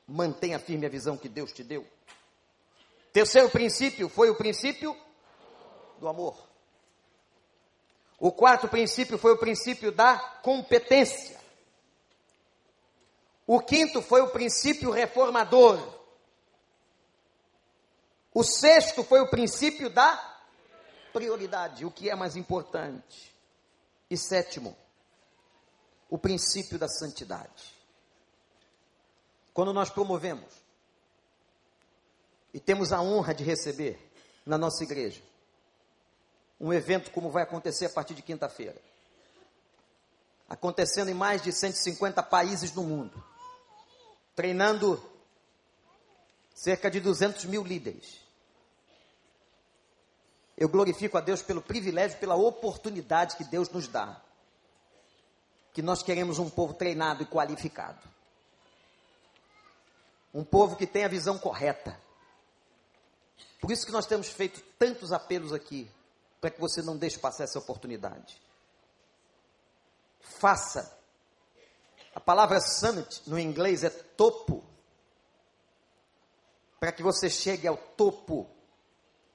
Mantenha 0.07 0.59
firme 0.59 0.85
a 0.85 0.91
visão 0.91 1.17
que 1.17 1.29
Deus 1.29 1.53
te 1.53 1.63
deu. 1.63 1.87
Terceiro 3.13 3.49
princípio 3.49 4.09
foi 4.09 4.29
o 4.29 4.35
princípio 4.35 4.95
do 6.03 6.09
amor. 6.09 6.37
O 8.19 8.31
quarto 8.31 8.69
princípio 8.69 9.17
foi 9.17 9.33
o 9.33 9.39
princípio 9.39 9.93
da 9.93 10.19
competência. 10.43 11.41
O 13.47 13.61
quinto 13.61 14.03
foi 14.03 14.21
o 14.21 14.31
princípio 14.31 14.91
reformador. 14.91 15.81
O 18.35 18.43
sexto 18.43 19.05
foi 19.05 19.21
o 19.21 19.31
princípio 19.31 19.89
da 19.89 20.17
prioridade, 21.13 21.85
o 21.85 21.91
que 21.91 22.11
é 22.11 22.15
mais 22.15 22.37
importante. 22.37 23.33
E 24.11 24.17
sétimo, 24.17 24.77
o 26.11 26.19
princípio 26.19 26.79
da 26.79 26.89
santidade. 26.89 27.81
Quando 29.55 29.73
nós 29.73 29.91
promovemos 29.91 30.53
e 32.53 32.59
temos 32.59 32.93
a 32.93 33.01
honra 33.01 33.35
de 33.35 33.45
receber 33.45 33.99
na 34.45 34.59
nossa 34.59 34.83
igreja 34.83 35.32
um 36.63 36.73
evento 36.73 37.11
como 37.11 37.29
vai 37.29 37.43
acontecer 37.43 37.87
a 37.87 37.91
partir 37.91 38.15
de 38.15 38.23
quinta-feira, 38.23 38.81
acontecendo 40.49 41.09
em 41.09 41.15
mais 41.15 41.43
de 41.43 41.53
150 41.53 42.23
países 42.23 42.73
no 42.73 42.85
mundo, 42.85 43.23
treinando 44.37 45.03
cerca 46.55 46.89
de 46.89 47.01
200 47.01 47.47
mil 47.47 47.65
líderes. 47.65 48.21
Eu 50.57 50.69
glorifico 50.69 51.19
a 51.19 51.21
Deus 51.21 51.43
pelo 51.43 51.61
privilégio, 51.61 52.19
pela 52.19 52.37
oportunidade 52.37 53.35
que 53.35 53.43
Deus 53.43 53.69
nos 53.69 53.89
dá. 53.89 54.23
Que 55.73 55.83
nós 55.83 56.03
queremos 56.03 56.39
um 56.39 56.49
povo 56.49 56.75
treinado 56.75 57.25
e 57.25 57.27
qualificado. 57.27 57.99
Um 60.33 60.45
povo 60.45 60.77
que 60.77 60.87
tem 60.87 61.03
a 61.05 61.09
visão 61.09 61.39
correta. 61.39 61.99
Por 63.61 63.73
isso 63.73 63.85
que 63.85 63.91
nós 63.91 64.07
temos 64.07 64.29
feito 64.29 64.63
tantos 64.79 65.13
apelos 65.13 65.53
aqui, 65.53 65.91
para 66.43 66.51
que 66.51 66.61
você 66.61 66.83
não 66.83 66.97
deixe 66.97 67.21
passar 67.21 67.45
essa 67.45 67.61
oportunidade. 67.61 68.43
Faça. 70.21 70.99
A 72.13 72.19
palavra 72.19 72.61
summit 72.61 73.23
no 73.31 73.39
inglês 73.39 73.85
é 73.85 73.91
topo. 73.91 74.65
Para 76.81 76.91
que 76.91 77.01
você 77.01 77.31
chegue 77.31 77.69
ao 77.69 77.77
topo 77.77 78.51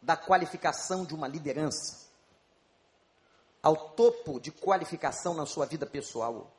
da 0.02 0.18
qualificação 0.18 1.06
de 1.06 1.16
uma 1.16 1.30
liderança, 1.30 2.10
ao 3.64 3.92
topo 3.92 4.38
de 4.38 4.52
qualificação 4.52 5.34
na 5.34 5.46
sua 5.46 5.66
vida 5.66 5.86
pessoal. 5.86 6.52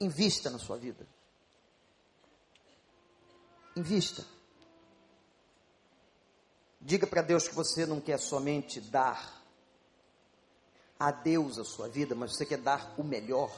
Invista 0.00 0.50
na 0.50 0.60
sua 0.60 0.76
vida. 0.76 1.04
Invista. 3.74 4.35
Diga 6.86 7.06
para 7.06 7.20
Deus 7.20 7.48
que 7.48 7.54
você 7.54 7.84
não 7.84 8.00
quer 8.00 8.18
somente 8.18 8.80
dar 8.80 9.42
a 10.98 11.10
Deus 11.10 11.58
a 11.58 11.64
sua 11.64 11.88
vida, 11.88 12.14
mas 12.14 12.36
você 12.36 12.46
quer 12.46 12.58
dar 12.58 12.94
o 12.96 13.02
melhor. 13.02 13.52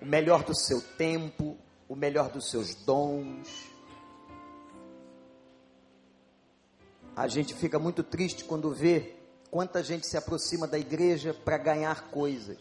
O 0.00 0.06
melhor 0.06 0.42
do 0.42 0.56
seu 0.56 0.80
tempo, 0.96 1.58
o 1.86 1.94
melhor 1.94 2.30
dos 2.30 2.50
seus 2.50 2.74
dons, 2.74 3.70
A 7.20 7.28
gente 7.28 7.52
fica 7.52 7.78
muito 7.78 8.02
triste 8.02 8.44
quando 8.44 8.72
vê 8.72 9.14
quanta 9.50 9.82
gente 9.82 10.06
se 10.06 10.16
aproxima 10.16 10.66
da 10.66 10.78
igreja 10.78 11.34
para 11.34 11.58
ganhar 11.58 12.08
coisas. 12.10 12.56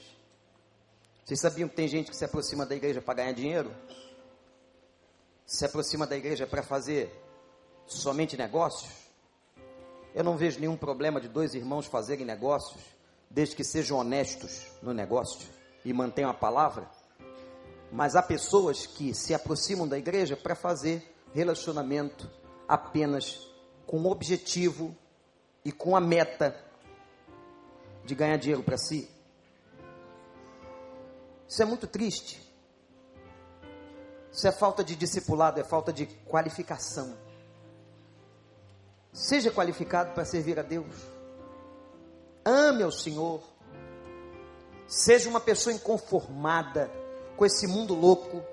Vocês 1.24 1.40
sabiam 1.40 1.70
que 1.70 1.78
tem 1.78 1.88
gente 1.88 2.12
que 2.12 2.18
se 2.18 2.26
aproxima 2.26 2.66
da 2.66 2.76
igreja 2.76 3.02
para 3.02 3.14
ganhar 3.14 3.32
dinheiro? 3.32 3.74
Se 5.46 5.64
aproxima 5.64 6.06
da 6.06 6.18
igreja 6.18 6.46
para 6.46 6.62
fazer 6.62 7.10
somente 7.98 8.38
negócios? 8.38 8.92
Eu 10.14 10.24
não 10.24 10.38
vejo 10.38 10.60
nenhum 10.60 10.78
problema 10.78 11.22
de 11.22 11.28
dois 11.28 11.54
irmãos 11.54 11.86
fazerem 11.86 12.26
negócios, 12.26 12.82
desde 13.30 13.56
que 13.56 13.64
sejam 13.64 13.98
honestos 13.98 14.66
no 14.82 14.94
negócio 14.94 15.48
e 15.86 15.94
mantenham 15.94 16.30
a 16.30 16.34
palavra. 16.34 16.90
Mas 17.92 18.16
há 18.16 18.22
pessoas 18.22 18.86
que 18.86 19.14
se 19.14 19.34
aproximam 19.34 19.88
da 19.88 19.98
igreja 19.98 20.36
para 20.36 20.56
fazer 20.56 21.16
relacionamento 21.34 22.30
apenas 22.68 23.48
com 23.86 23.98
o 24.02 24.12
objetivo 24.12 24.96
e 25.64 25.72
com 25.72 25.96
a 25.96 26.02
meta 26.02 26.56
de 28.06 28.16
ganhar 28.16 28.38
dinheiro 28.38 28.64
para 28.64 28.78
si. 28.78 29.10
Isso 31.48 31.62
é 31.62 31.66
muito 31.66 31.88
triste. 31.88 32.40
Isso 34.32 34.48
é 34.48 34.52
falta 34.52 34.84
de 34.84 34.96
discipulado, 34.96 35.60
é 35.60 35.64
falta 35.64 35.92
de 35.92 36.06
qualificação. 36.06 37.29
Seja 39.12 39.52
qualificado 39.52 40.14
para 40.14 40.26
servir 40.26 40.60
a 40.60 40.64
Deus. 40.64 40.94
Ame 42.46 42.84
ao 42.84 42.92
Senhor. 42.92 43.42
Seja 44.88 45.30
uma 45.30 45.40
pessoa 45.40 45.74
inconformada 45.74 46.90
com 47.36 47.46
esse 47.46 47.68
mundo 47.68 47.94
louco. 47.94 48.44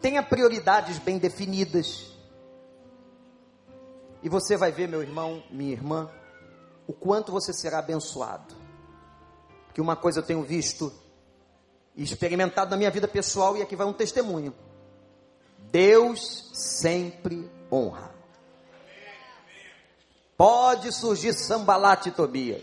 Tenha 0.00 0.22
prioridades 0.22 0.98
bem 0.98 1.18
definidas. 1.18 2.12
E 4.22 4.28
você 4.28 4.56
vai 4.56 4.72
ver, 4.72 4.88
meu 4.88 5.02
irmão, 5.02 5.42
minha 5.50 5.72
irmã, 5.72 6.10
o 6.86 6.92
quanto 6.92 7.32
você 7.32 7.52
será 7.52 7.78
abençoado. 7.78 8.54
Que 9.72 9.80
uma 9.80 9.94
coisa 9.94 10.20
eu 10.20 10.24
tenho 10.24 10.42
visto 10.42 10.92
e 11.94 12.02
experimentado 12.02 12.70
na 12.70 12.76
minha 12.76 12.90
vida 12.90 13.08
pessoal, 13.08 13.56
e 13.56 13.62
aqui 13.62 13.76
vai 13.76 13.86
um 13.86 13.92
testemunho. 13.92 14.54
Deus 15.70 16.50
sempre 16.52 17.50
honra. 17.70 18.15
Pode 20.36 20.92
surgir 20.92 21.32
sambalate 21.32 22.10
Tobias, 22.10 22.62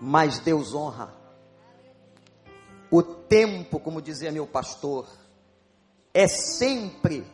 mas 0.00 0.40
Deus 0.40 0.74
honra. 0.74 1.14
O 2.90 3.02
tempo, 3.02 3.78
como 3.78 4.02
dizia 4.02 4.32
meu 4.32 4.46
pastor, 4.46 5.06
é 6.12 6.26
sempre 6.26 7.24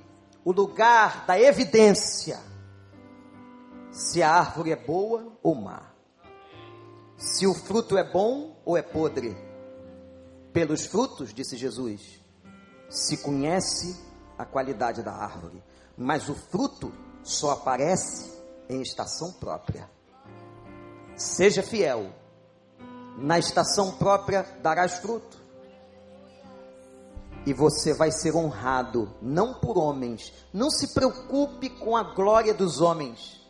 o 0.44 0.52
lugar 0.52 1.24
da 1.24 1.40
evidência 1.40 2.38
se 3.90 4.22
a 4.22 4.32
árvore 4.32 4.72
é 4.72 4.76
boa 4.76 5.32
ou 5.42 5.54
má, 5.54 5.82
se 7.16 7.46
o 7.46 7.54
fruto 7.54 7.96
é 7.96 8.04
bom 8.04 8.56
ou 8.64 8.76
é 8.76 8.82
podre. 8.82 9.36
Pelos 10.52 10.84
frutos, 10.84 11.32
disse 11.32 11.56
Jesus, 11.56 12.20
se 12.90 13.16
conhece 13.18 13.98
a 14.36 14.44
qualidade 14.44 15.02
da 15.02 15.12
árvore, 15.12 15.62
mas 15.96 16.28
o 16.28 16.34
fruto 16.34 16.92
só 17.22 17.52
aparece 17.52 18.41
em 18.72 18.82
estação 18.82 19.32
própria. 19.32 19.88
Seja 21.16 21.62
fiel, 21.62 22.10
na 23.18 23.38
estação 23.38 23.92
própria 23.92 24.46
darás 24.62 24.94
fruto. 24.94 25.40
E 27.44 27.52
você 27.52 27.92
vai 27.92 28.10
ser 28.10 28.34
honrado, 28.34 29.12
não 29.20 29.54
por 29.54 29.76
homens. 29.76 30.32
Não 30.52 30.70
se 30.70 30.94
preocupe 30.94 31.68
com 31.68 31.96
a 31.96 32.14
glória 32.14 32.54
dos 32.54 32.80
homens. 32.80 33.40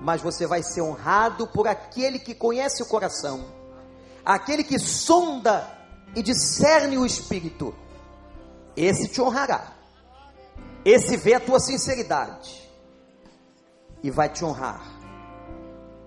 Mas 0.00 0.20
você 0.20 0.46
vai 0.46 0.62
ser 0.62 0.82
honrado 0.82 1.46
por 1.48 1.66
aquele 1.66 2.18
que 2.18 2.34
conhece 2.34 2.82
o 2.82 2.86
coração, 2.86 3.44
aquele 4.24 4.62
que 4.62 4.78
sonda 4.78 5.66
e 6.14 6.22
discerne 6.22 6.96
o 6.98 7.06
espírito. 7.06 7.74
Esse 8.76 9.08
te 9.08 9.20
honrará. 9.20 9.72
Esse 10.84 11.16
vê 11.16 11.34
a 11.34 11.40
tua 11.40 11.58
sinceridade 11.58 12.67
e 14.02 14.10
vai 14.10 14.28
te 14.28 14.44
honrar. 14.44 14.98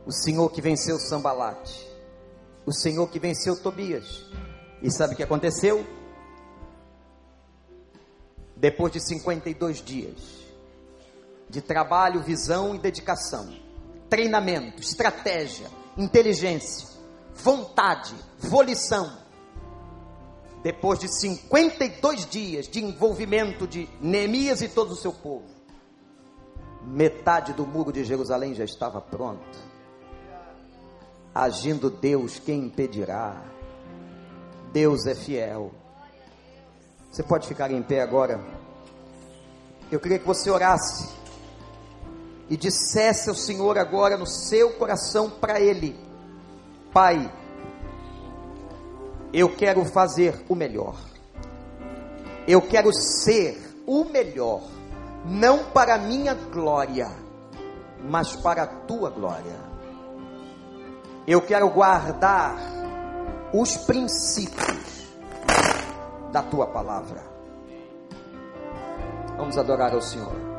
O 0.06 0.12
Senhor 0.12 0.50
que 0.50 0.62
venceu 0.62 0.98
Sambalate, 1.00 1.88
o 2.66 2.74
Senhor 2.74 3.08
que 3.10 3.20
venceu 3.20 3.56
Tobias. 3.56 4.26
E 4.82 4.90
sabe 4.90 5.14
o 5.14 5.18
que 5.18 5.24
aconteceu? 5.24 5.86
Depois 8.56 8.92
de 8.94 9.00
52 9.00 9.82
dias 9.82 10.42
de 11.50 11.62
trabalho, 11.62 12.22
visão 12.22 12.74
e 12.74 12.80
dedicação, 12.80 13.54
treinamento, 14.10 14.82
estratégia, 14.82 15.70
inteligência, 15.98 16.88
vontade, 17.36 18.16
volição, 18.40 19.20
depois 20.64 21.00
de 21.00 21.08
52 21.08 22.30
dias 22.30 22.68
de 22.68 22.84
envolvimento 22.84 23.68
de 23.68 23.90
Neemias 24.00 24.62
e 24.62 24.70
todo 24.70 24.92
o 24.92 24.96
seu 24.96 25.12
povo, 25.12 25.46
metade 26.86 27.54
do 27.54 27.66
muro 27.66 27.92
de 27.92 28.04
Jerusalém 28.04 28.54
já 28.54 28.64
estava 28.64 29.00
pronto. 29.00 29.72
Agindo 31.34 31.90
Deus, 31.90 32.40
quem 32.40 32.66
impedirá? 32.66 33.42
Deus 34.74 35.06
é 35.06 35.16
fiel. 35.16 35.72
Você 37.12 37.24
pode 37.24 37.48
ficar 37.48 37.72
em 37.72 37.82
pé 37.82 38.02
agora. 38.02 38.40
Eu 39.92 40.00
queria 40.00 40.20
que 40.20 40.26
você 40.26 40.50
orasse 40.50 41.10
e 42.50 42.58
dissesse 42.58 43.30
ao 43.30 43.36
Senhor 43.36 43.78
agora 43.78 44.18
no 44.18 44.26
seu 44.26 44.72
coração 44.72 45.30
para 45.30 45.60
Ele: 45.60 45.98
Pai, 46.94 47.32
eu 49.34 49.56
quero 49.56 49.86
fazer 49.86 50.44
o 50.50 50.56
melhor. 50.56 50.98
Eu 52.48 52.62
quero 52.62 52.94
ser 52.94 53.58
o 53.86 54.04
melhor, 54.06 54.64
não 55.26 55.66
para 55.66 55.98
minha 55.98 56.34
glória, 56.34 57.10
mas 58.04 58.36
para 58.36 58.64
a 58.64 58.68
tua 58.68 59.10
glória. 59.10 59.72
Eu 61.28 61.42
quero 61.42 61.70
guardar 61.70 62.56
os 63.54 63.78
princípios 63.78 65.08
da 66.32 66.42
tua 66.42 66.68
palavra. 66.68 67.24
Vamos 69.38 69.58
adorar 69.58 69.94
ao 69.94 70.02
Senhor. 70.02 70.51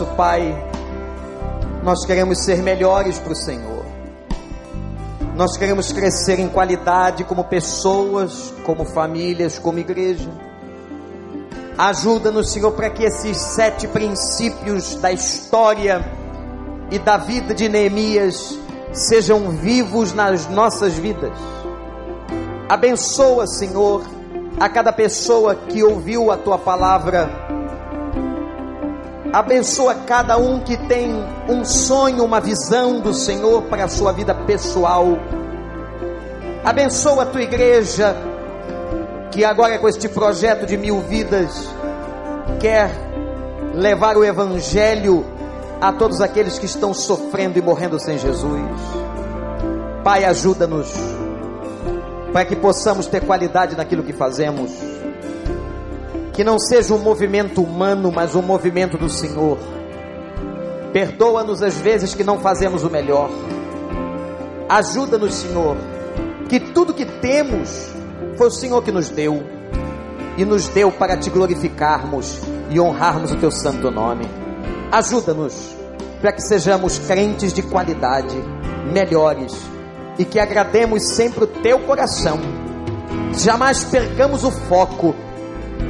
Nosso 0.00 0.06
Pai, 0.16 0.56
nós 1.82 2.06
queremos 2.06 2.42
ser 2.44 2.62
melhores 2.62 3.18
para 3.18 3.32
o 3.32 3.36
Senhor. 3.36 3.84
Nós 5.36 5.56
queremos 5.56 5.92
crescer 5.92 6.38
em 6.38 6.48
qualidade 6.48 7.24
como 7.24 7.44
pessoas, 7.44 8.52
como 8.64 8.84
famílias, 8.84 9.58
como 9.58 9.78
igreja. 9.78 10.30
Ajuda-nos, 11.76 12.50
Senhor, 12.50 12.72
para 12.72 12.90
que 12.90 13.04
esses 13.04 13.36
sete 13.36 13.86
princípios 13.88 14.96
da 14.96 15.12
história 15.12 16.04
e 16.90 16.98
da 16.98 17.16
vida 17.16 17.54
de 17.54 17.68
Neemias 17.68 18.58
sejam 18.92 19.50
vivos 19.50 20.12
nas 20.12 20.48
nossas 20.48 20.94
vidas. 20.94 21.36
Abençoa, 22.68 23.46
Senhor, 23.46 24.02
a 24.58 24.68
cada 24.68 24.92
pessoa 24.92 25.54
que 25.54 25.82
ouviu 25.82 26.30
a 26.30 26.36
tua 26.36 26.58
palavra 26.58 27.39
Abençoa 29.32 29.94
cada 29.94 30.36
um 30.36 30.58
que 30.58 30.76
tem 30.76 31.14
um 31.48 31.64
sonho, 31.64 32.24
uma 32.24 32.40
visão 32.40 33.00
do 33.00 33.14
Senhor 33.14 33.62
para 33.62 33.84
a 33.84 33.88
sua 33.88 34.12
vida 34.12 34.34
pessoal. 34.34 35.06
Abençoa 36.64 37.22
a 37.22 37.26
tua 37.26 37.42
igreja, 37.42 38.16
que 39.30 39.44
agora 39.44 39.78
com 39.78 39.88
este 39.88 40.08
projeto 40.08 40.66
de 40.66 40.76
mil 40.76 41.00
vidas, 41.02 41.68
quer 42.58 42.90
levar 43.72 44.16
o 44.16 44.24
Evangelho 44.24 45.24
a 45.80 45.92
todos 45.92 46.20
aqueles 46.20 46.58
que 46.58 46.66
estão 46.66 46.92
sofrendo 46.92 47.56
e 47.56 47.62
morrendo 47.62 48.00
sem 48.00 48.18
Jesus. 48.18 48.60
Pai, 50.02 50.24
ajuda-nos, 50.24 50.92
para 52.32 52.44
que 52.44 52.56
possamos 52.56 53.06
ter 53.06 53.24
qualidade 53.24 53.76
naquilo 53.76 54.02
que 54.02 54.12
fazemos 54.12 54.72
que 56.32 56.44
não 56.44 56.58
seja 56.58 56.94
um 56.94 56.98
movimento 56.98 57.62
humano, 57.62 58.12
mas 58.14 58.34
um 58.34 58.42
movimento 58.42 58.96
do 58.96 59.08
Senhor. 59.08 59.58
Perdoa-nos 60.92 61.62
as 61.62 61.76
vezes 61.76 62.14
que 62.14 62.24
não 62.24 62.38
fazemos 62.40 62.84
o 62.84 62.90
melhor. 62.90 63.30
Ajuda-nos, 64.68 65.34
Senhor, 65.34 65.76
que 66.48 66.60
tudo 66.60 66.94
que 66.94 67.04
temos 67.04 67.90
foi 68.36 68.48
o 68.48 68.50
Senhor 68.50 68.82
que 68.82 68.92
nos 68.92 69.08
deu 69.08 69.42
e 70.36 70.44
nos 70.44 70.68
deu 70.68 70.90
para 70.90 71.16
te 71.16 71.30
glorificarmos 71.30 72.40
e 72.70 72.80
honrarmos 72.80 73.32
o 73.32 73.36
teu 73.36 73.50
santo 73.50 73.90
nome. 73.90 74.24
Ajuda-nos 74.90 75.76
para 76.20 76.32
que 76.32 76.42
sejamos 76.42 76.98
crentes 76.98 77.52
de 77.52 77.62
qualidade, 77.62 78.36
melhores 78.92 79.54
e 80.18 80.24
que 80.24 80.38
agrademos 80.38 81.14
sempre 81.14 81.44
o 81.44 81.46
teu 81.46 81.78
coração. 81.80 82.38
Jamais 83.32 83.84
percamos 83.84 84.44
o 84.44 84.50
foco 84.50 85.14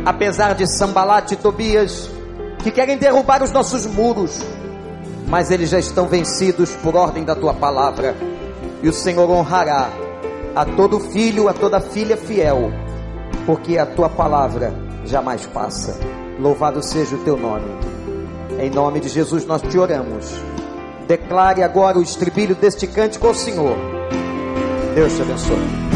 apesar 0.04 0.54
de 0.54 0.66
Sambalat 0.66 1.32
e 1.32 1.36
Tobias, 1.36 2.10
que 2.58 2.70
querem 2.70 2.98
derrubar 2.98 3.42
os 3.42 3.52
nossos 3.52 3.86
muros, 3.86 4.40
mas 5.26 5.50
eles 5.50 5.70
já 5.70 5.78
estão 5.78 6.06
vencidos 6.06 6.74
por 6.76 6.96
ordem 6.96 7.24
da 7.24 7.34
tua 7.34 7.54
palavra, 7.54 8.14
e 8.82 8.88
o 8.88 8.92
Senhor 8.92 9.28
honrará 9.30 9.90
a 10.54 10.64
todo 10.64 11.00
filho, 11.00 11.48
a 11.48 11.52
toda 11.52 11.80
filha 11.80 12.16
fiel, 12.16 12.72
porque 13.46 13.78
a 13.78 13.86
tua 13.86 14.08
palavra 14.08 14.74
jamais 15.04 15.46
passa. 15.46 15.98
Louvado 16.38 16.82
seja 16.82 17.16
o 17.16 17.24
teu 17.24 17.36
nome. 17.36 17.66
Em 18.58 18.70
nome 18.70 19.00
de 19.00 19.08
Jesus 19.08 19.44
nós 19.46 19.62
te 19.62 19.78
oramos. 19.78 20.32
Declare 21.06 21.62
agora 21.62 21.98
o 21.98 22.02
estribilho 22.02 22.54
deste 22.54 22.86
cântico 22.86 23.26
ao 23.26 23.34
Senhor. 23.34 23.76
Deus 24.94 25.14
te 25.14 25.22
abençoe. 25.22 25.89